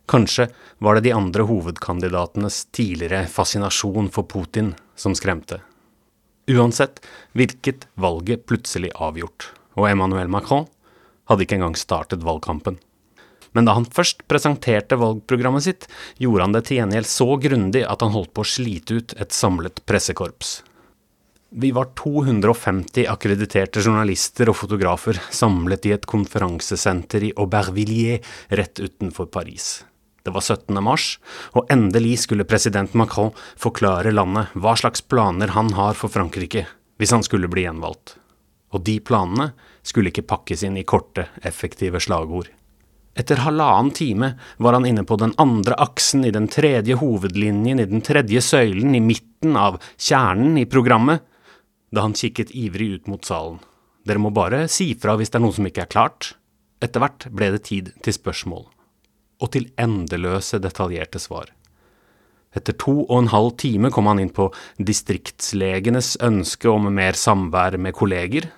Kanskje 0.09 0.47
var 0.79 0.95
det 0.95 1.09
de 1.09 1.15
andre 1.17 1.43
hovedkandidatenes 1.45 2.63
tidligere 2.71 3.27
fascinasjon 3.27 4.07
for 4.15 4.23
Putin 4.23 4.71
som 4.95 5.15
skremte. 5.15 5.59
Uansett 6.49 7.03
virket 7.37 7.85
valget 7.93 8.47
plutselig 8.49 8.89
avgjort, 8.95 9.51
og 9.77 9.89
Emmanuel 9.91 10.31
Macron 10.31 10.65
hadde 11.29 11.45
ikke 11.45 11.59
engang 11.59 11.75
startet 11.77 12.23
valgkampen. 12.25 12.79
Men 13.51 13.67
da 13.67 13.75
han 13.77 13.85
først 13.85 14.23
presenterte 14.29 14.97
valgprogrammet 14.97 15.65
sitt, 15.65 15.85
gjorde 16.21 16.47
han 16.47 16.55
det 16.55 16.63
til 16.69 16.79
gjengjeld 16.79 17.09
så 17.09 17.29
grundig 17.41 17.83
at 17.85 18.01
han 18.05 18.13
holdt 18.15 18.33
på 18.33 18.45
å 18.45 18.49
slite 18.49 18.97
ut 18.97 19.15
et 19.19 19.35
samlet 19.35 19.83
pressekorps. 19.89 20.59
Vi 21.51 21.71
var 21.71 21.85
250 21.97 23.07
akkrediterte 23.09 23.81
journalister 23.81 24.51
og 24.51 24.57
fotografer 24.59 25.17
samlet 25.33 25.87
i 25.89 25.95
et 25.95 26.03
konferansesenter 26.05 27.23
i 27.25 27.31
Aubervilliers 27.41 28.27
rett 28.53 28.77
utenfor 28.77 29.25
Paris. 29.33 29.79
Det 30.21 30.29
var 30.35 30.45
17. 30.45 30.77
mars, 30.85 31.15
og 31.57 31.65
endelig 31.73 32.19
skulle 32.27 32.45
president 32.45 32.93
Macron 32.93 33.31
forklare 33.57 34.13
landet 34.13 34.53
hva 34.53 34.75
slags 34.77 35.01
planer 35.01 35.55
han 35.55 35.73
har 35.73 35.97
for 35.97 36.13
Frankrike 36.13 36.67
hvis 37.01 37.15
han 37.15 37.25
skulle 37.25 37.49
bli 37.49 37.63
gjenvalgt. 37.65 38.19
Og 38.69 38.85
de 38.85 38.99
planene 39.01 39.49
skulle 39.81 40.13
ikke 40.13 40.27
pakkes 40.29 40.61
inn 40.67 40.77
i 40.77 40.85
korte, 40.85 41.25
effektive 41.41 41.97
slagord. 42.03 42.51
Etter 43.17 43.41
halvannen 43.41 43.89
time 43.95 44.35
var 44.61 44.77
han 44.77 44.85
inne 44.85 45.01
på 45.01 45.17
den 45.17 45.33
andre 45.41 45.79
aksen 45.81 46.27
i 46.29 46.35
den 46.35 46.45
tredje 46.51 46.99
hovedlinjen 46.99 47.81
i 47.81 47.89
den 47.89 48.05
tredje 48.05 48.43
søylen 48.45 48.93
i 48.93 49.01
midten 49.01 49.57
av 49.57 49.81
kjernen 49.97 50.61
i 50.61 50.67
programmet, 50.69 51.25
da 51.91 52.05
han 52.05 52.15
kikket 52.17 52.53
ivrig 52.55 52.89
ut 52.95 53.07
mot 53.11 53.25
salen. 53.25 53.59
Dere 54.05 54.21
må 54.21 54.31
bare 54.33 54.67
si 54.71 54.93
fra 54.97 55.15
hvis 55.19 55.31
det 55.31 55.39
er 55.39 55.45
noe 55.45 55.55
som 55.55 55.67
ikke 55.69 55.85
er 55.85 55.93
klart. 55.93 56.33
Etter 56.81 57.03
hvert 57.03 57.27
ble 57.35 57.51
det 57.55 57.63
tid 57.67 57.93
til 58.05 58.15
spørsmål. 58.15 58.67
Og 59.39 59.51
til 59.53 59.69
endeløse, 59.79 60.59
detaljerte 60.61 61.19
svar. 61.21 61.51
Etter 62.55 62.73
to 62.81 62.95
og 63.03 63.17
en 63.19 63.33
halv 63.33 63.51
time 63.61 63.91
kom 63.93 64.09
han 64.09 64.21
inn 64.23 64.31
på 64.33 64.47
distriktslegenes 64.81 66.15
ønske 66.25 66.71
om 66.71 66.89
mer 66.93 67.17
samvær 67.17 67.77
med 67.77 67.93
kolleger. 67.97 68.49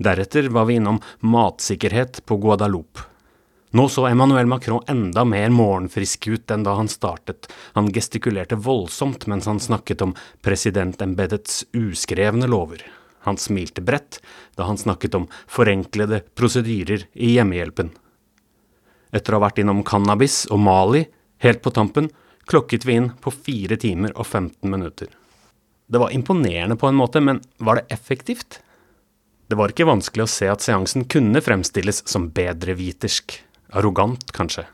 Deretter 0.00 0.48
var 0.50 0.70
vi 0.70 0.78
innom 0.80 1.02
matsikkerhet 1.20 2.22
på 2.26 2.38
Guadalupe. 2.42 3.04
Nå 3.74 3.88
så 3.88 4.06
Emmanuel 4.06 4.46
Macron 4.46 4.84
enda 4.86 5.24
mer 5.24 5.50
morgenfrisk 5.50 6.28
ut 6.28 6.50
enn 6.54 6.62
da 6.62 6.76
han 6.78 6.86
startet. 6.88 7.48
Han 7.74 7.88
gestikulerte 7.90 8.54
voldsomt 8.54 9.24
mens 9.26 9.48
han 9.50 9.58
snakket 9.60 10.02
om 10.04 10.12
presidentembedets 10.46 11.64
uskrevne 11.74 12.46
lover. 12.46 12.84
Han 13.26 13.34
smilte 13.36 13.82
bredt 13.82 14.20
da 14.54 14.68
han 14.68 14.78
snakket 14.78 15.16
om 15.18 15.26
forenklede 15.50 16.20
prosedyrer 16.38 17.08
i 17.18 17.32
hjemmehjelpen. 17.32 17.90
Etter 19.10 19.34
å 19.34 19.40
ha 19.40 19.48
vært 19.48 19.58
innom 19.64 19.82
cannabis 19.82 20.44
og 20.54 20.62
Mali, 20.62 21.00
helt 21.42 21.62
på 21.64 21.72
tampen, 21.74 22.12
klokket 22.46 22.86
vi 22.86 23.00
inn 23.00 23.08
på 23.18 23.32
fire 23.34 23.74
timer 23.82 24.14
og 24.14 24.28
15 24.28 24.70
minutter. 24.70 25.10
Det 25.90 25.98
var 25.98 26.14
imponerende 26.14 26.78
på 26.78 26.92
en 26.92 27.00
måte, 27.00 27.18
men 27.18 27.42
var 27.58 27.82
det 27.82 27.98
effektivt? 27.98 28.60
Det 29.50 29.58
var 29.58 29.74
ikke 29.74 29.90
vanskelig 29.90 30.28
å 30.28 30.30
se 30.30 30.52
at 30.52 30.62
seansen 30.62 31.08
kunne 31.10 31.42
fremstilles 31.42 32.04
som 32.06 32.30
bedrevitersk. 32.38 33.40
Arrogant, 33.74 34.32
kanskje. 34.32 34.66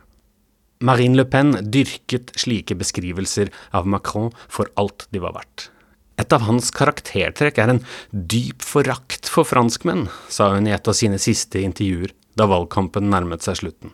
Marine 0.80 1.18
Le 1.18 1.26
Pen 1.28 1.52
dyrket 1.72 2.32
slike 2.40 2.76
beskrivelser 2.80 3.50
av 3.76 3.88
Macron 3.88 4.30
for 4.48 4.70
alt 4.80 5.06
de 5.12 5.20
var 5.20 5.34
verdt. 5.36 5.68
Et 6.20 6.32
av 6.36 6.44
hans 6.44 6.68
karaktertrekk 6.76 7.58
er 7.60 7.72
en 7.72 7.82
dyp 8.12 8.64
forakt 8.64 9.28
for 9.28 9.48
franskmenn, 9.48 10.06
sa 10.28 10.50
hun 10.54 10.68
i 10.68 10.74
et 10.76 10.88
av 10.88 10.96
sine 10.96 11.20
siste 11.20 11.60
intervjuer 11.64 12.12
da 12.36 12.48
valgkampen 12.48 13.08
nærmet 13.12 13.44
seg 13.44 13.60
slutten. 13.60 13.92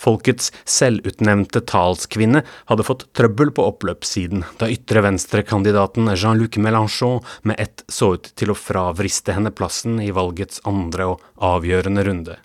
Folkets 0.00 0.48
selvutnevnte 0.64 1.60
talskvinne 1.68 2.40
hadde 2.70 2.86
fått 2.86 3.04
trøbbel 3.18 3.50
på 3.52 3.66
oppløpssiden 3.68 4.46
da 4.62 4.70
ytre 4.72 5.02
venstre-kandidaten 5.04 6.08
Jean-Luc 6.14 6.56
Mélenchon 6.56 7.20
med 7.44 7.60
ett 7.60 7.84
så 7.86 8.14
ut 8.16 8.30
til 8.40 8.54
å 8.54 8.56
fravriste 8.56 9.36
henne 9.36 9.52
plassen 9.52 10.00
i 10.00 10.08
valgets 10.16 10.62
andre 10.64 11.10
og 11.12 11.26
avgjørende 11.36 12.06
runde. 12.08 12.38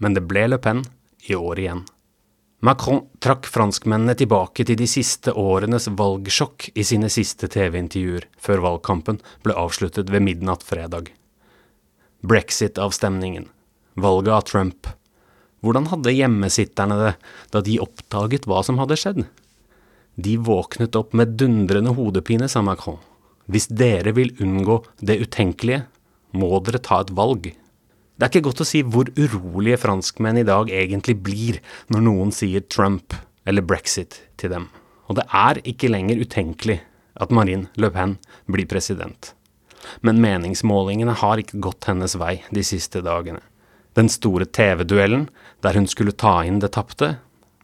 Men 0.00 0.16
det 0.16 0.24
ble 0.30 0.46
Le 0.48 0.58
Pen 0.62 0.80
i 1.28 1.34
år 1.34 1.60
igjen. 1.60 1.84
Macron 2.64 3.02
trakk 3.20 3.44
franskmennene 3.52 4.14
tilbake 4.16 4.64
til 4.64 4.78
de 4.80 4.86
siste 4.88 5.34
årenes 5.36 5.84
valgsjokk 5.98 6.70
i 6.72 6.84
sine 6.86 7.10
siste 7.12 7.50
TV-intervjuer 7.52 8.24
før 8.40 8.62
valgkampen 8.64 9.18
ble 9.44 9.56
avsluttet 9.60 10.08
ved 10.12 10.24
midnatt 10.24 10.64
fredag. 10.64 11.10
Brexit-avstemningen, 12.24 13.50
valget 14.00 14.32
av 14.32 14.46
Trump. 14.48 14.88
Hvordan 15.60 15.90
hadde 15.92 16.14
hjemmesitterne 16.16 16.96
det 17.02 17.12
da 17.52 17.60
de 17.64 17.76
oppdaget 17.84 18.48
hva 18.48 18.62
som 18.64 18.80
hadde 18.80 18.96
skjedd? 19.00 19.24
De 20.16 20.38
våknet 20.40 20.96
opp 20.96 21.12
med 21.12 21.36
dundrende 21.40 21.92
hodepine, 21.98 22.48
sa 22.48 22.62
Macron. 22.64 23.00
Hvis 23.44 23.68
dere 23.68 24.14
vil 24.16 24.32
unngå 24.40 24.78
det 25.04 25.18
utenkelige, 25.20 25.82
må 26.32 26.48
dere 26.64 26.80
ta 26.80 27.02
et 27.04 27.12
valg. 27.12 27.50
Det 28.14 28.26
er 28.26 28.30
ikke 28.30 28.46
godt 28.46 28.62
å 28.62 28.68
si 28.68 28.80
hvor 28.86 29.08
urolige 29.18 29.80
franskmenn 29.82 30.38
i 30.38 30.46
dag 30.46 30.68
egentlig 30.70 31.16
blir 31.26 31.56
når 31.90 32.04
noen 32.06 32.30
sier 32.34 32.62
Trump 32.70 33.16
eller 33.42 33.66
brexit 33.66 34.20
til 34.38 34.52
dem. 34.54 34.68
Og 35.10 35.18
det 35.18 35.24
er 35.34 35.58
ikke 35.66 35.90
lenger 35.90 36.22
utenkelig 36.22 36.78
at 37.18 37.34
Marine 37.34 37.66
Le 37.74 37.90
Pen 37.90 38.14
blir 38.46 38.68
president. 38.70 39.32
Men 40.06 40.22
meningsmålingene 40.22 41.16
har 41.20 41.42
ikke 41.42 41.60
gått 41.66 41.90
hennes 41.90 42.14
vei 42.20 42.38
de 42.54 42.62
siste 42.64 43.02
dagene. 43.04 43.42
Den 43.98 44.08
store 44.10 44.46
TV-duellen, 44.46 45.28
der 45.62 45.76
hun 45.78 45.90
skulle 45.90 46.14
ta 46.14 46.40
inn 46.46 46.62
det 46.62 46.72
tapte, 46.78 47.16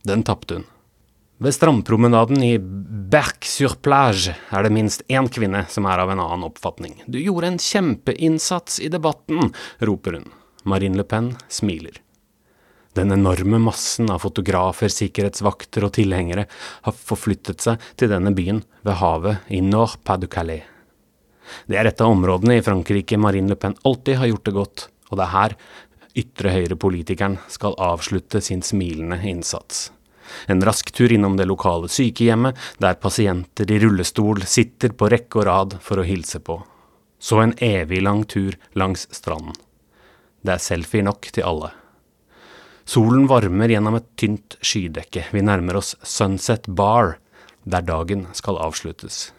den 0.07 0.27
tapte 0.27 0.61
hun. 0.61 0.67
Ved 1.41 1.55
strandpromenaden 1.57 2.43
i 2.45 2.57
Berck-sur-Plage 2.61 4.35
er 4.53 4.67
det 4.67 4.75
minst 4.75 5.07
én 5.09 5.31
kvinne 5.33 5.63
som 5.73 5.87
er 5.89 6.03
av 6.03 6.11
en 6.13 6.21
annen 6.21 6.45
oppfatning. 6.51 6.99
Du 7.09 7.17
gjorde 7.17 7.55
en 7.55 7.63
kjempeinnsats 7.63 8.77
i 8.85 8.91
debatten, 8.93 9.55
roper 9.81 10.19
hun. 10.19 10.29
Marine 10.65 10.97
Le 10.99 11.05
Pen 11.05 11.35
smiler. 11.49 12.01
Den 12.93 13.13
enorme 13.15 13.61
massen 13.63 14.11
av 14.11 14.25
fotografer, 14.25 14.91
sikkerhetsvakter 14.91 15.87
og 15.87 15.95
tilhengere 15.95 16.47
har 16.87 16.97
forflyttet 16.97 17.63
seg 17.63 17.85
til 18.01 18.11
denne 18.11 18.33
byen 18.35 18.65
ved 18.83 18.99
havet 18.99 19.53
i 19.55 19.61
Nord-Pas-de-Calais. 19.63 20.67
Det 21.71 21.79
er 21.79 21.91
et 21.91 22.03
av 22.03 22.11
områdene 22.11 22.59
i 22.59 22.65
Frankrike 22.67 23.19
Marine 23.19 23.51
Le 23.51 23.59
Pen 23.59 23.79
alltid 23.87 24.19
har 24.19 24.31
gjort 24.33 24.45
det 24.49 24.57
godt, 24.59 24.89
og 25.11 25.19
det 25.19 25.27
er 25.27 25.35
her 25.37 25.57
ytre 26.19 26.53
høyre-politikeren 26.57 27.39
skal 27.51 27.79
avslutte 27.79 28.43
sin 28.43 28.63
smilende 28.67 29.21
innsats. 29.31 29.89
En 30.51 30.63
rask 30.63 30.91
tur 30.95 31.11
innom 31.13 31.37
det 31.39 31.49
lokale 31.51 31.91
sykehjemmet, 31.91 32.59
der 32.79 32.99
pasienter 33.03 33.71
i 33.71 33.81
rullestol 33.83 34.45
sitter 34.47 34.95
på 34.95 35.11
rekke 35.11 35.43
og 35.43 35.47
rad 35.47 35.81
for 35.83 36.03
å 36.03 36.07
hilse 36.07 36.43
på. 36.43 36.61
Så 37.21 37.43
en 37.43 37.57
evig 37.63 38.03
lang 38.03 38.25
tur 38.27 38.57
langs 38.79 39.07
stranden. 39.15 39.55
Det 40.41 40.55
er 40.55 40.62
selfie 40.62 41.05
nok 41.05 41.28
til 41.34 41.45
alle. 41.45 41.72
Solen 42.88 43.26
varmer 43.30 43.70
gjennom 43.70 43.99
et 43.99 44.09
tynt 44.18 44.57
skydekke. 44.64 45.26
Vi 45.30 45.43
nærmer 45.45 45.78
oss 45.78 45.93
Sunset 46.03 46.66
Bar, 46.66 47.18
der 47.62 47.84
dagen 47.86 48.26
skal 48.34 48.59
avsluttes. 48.59 49.30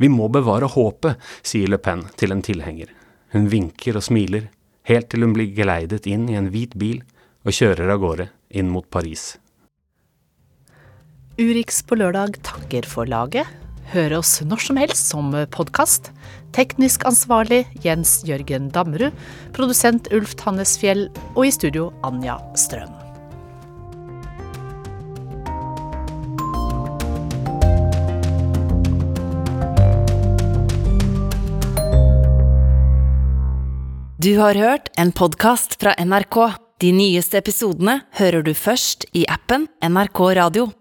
Vi 0.00 0.08
må 0.08 0.30
bevare 0.32 0.70
håpet, 0.70 1.18
sier 1.42 1.68
Le 1.68 1.76
Pen 1.82 2.06
til 2.16 2.32
en 2.32 2.40
tilhenger. 2.46 2.88
Hun 3.34 3.50
vinker 3.52 3.98
og 3.98 4.06
smiler, 4.06 4.48
helt 4.88 5.10
til 5.12 5.26
hun 5.26 5.34
blir 5.36 5.50
geleidet 5.54 6.08
inn 6.08 6.28
i 6.30 6.38
en 6.38 6.48
hvit 6.54 6.72
bil 6.78 7.02
og 7.44 7.52
kjører 7.56 7.92
av 7.92 8.00
gårde 8.00 8.30
inn 8.56 8.70
mot 8.72 8.86
Paris. 8.88 9.34
Urix 11.40 11.82
på 11.84 11.98
lørdag 12.00 12.38
takker 12.46 12.88
for 12.88 13.08
laget. 13.08 13.48
Hør 13.92 14.20
oss 14.20 14.38
når 14.46 14.64
som 14.64 14.80
helst 14.80 15.10
som 15.10 15.34
podkast. 15.50 16.12
Teknisk 16.56 17.04
ansvarlig 17.06 17.64
Jens 17.84 18.20
Jørgen 18.26 18.70
Dammerud. 18.74 19.14
Produsent 19.54 20.10
Ulf 20.14 20.34
Tannesfjell. 20.40 21.08
Og 21.36 21.46
i 21.46 21.54
studio 21.54 21.90
Anja 22.06 22.38
Strøm. 22.58 22.90
Du 34.20 34.34
har 34.36 34.54
hørt 34.54 34.90
en 35.00 35.14
podkast 35.16 35.78
fra 35.80 35.94
NRK. 35.96 36.36
De 36.80 36.90
nyeste 36.92 37.38
episodene 37.40 38.02
hører 38.18 38.44
du 38.44 38.50
først 38.52 39.06
i 39.16 39.22
appen 39.32 39.64
NRK 39.80 40.20
Radio. 40.36 40.66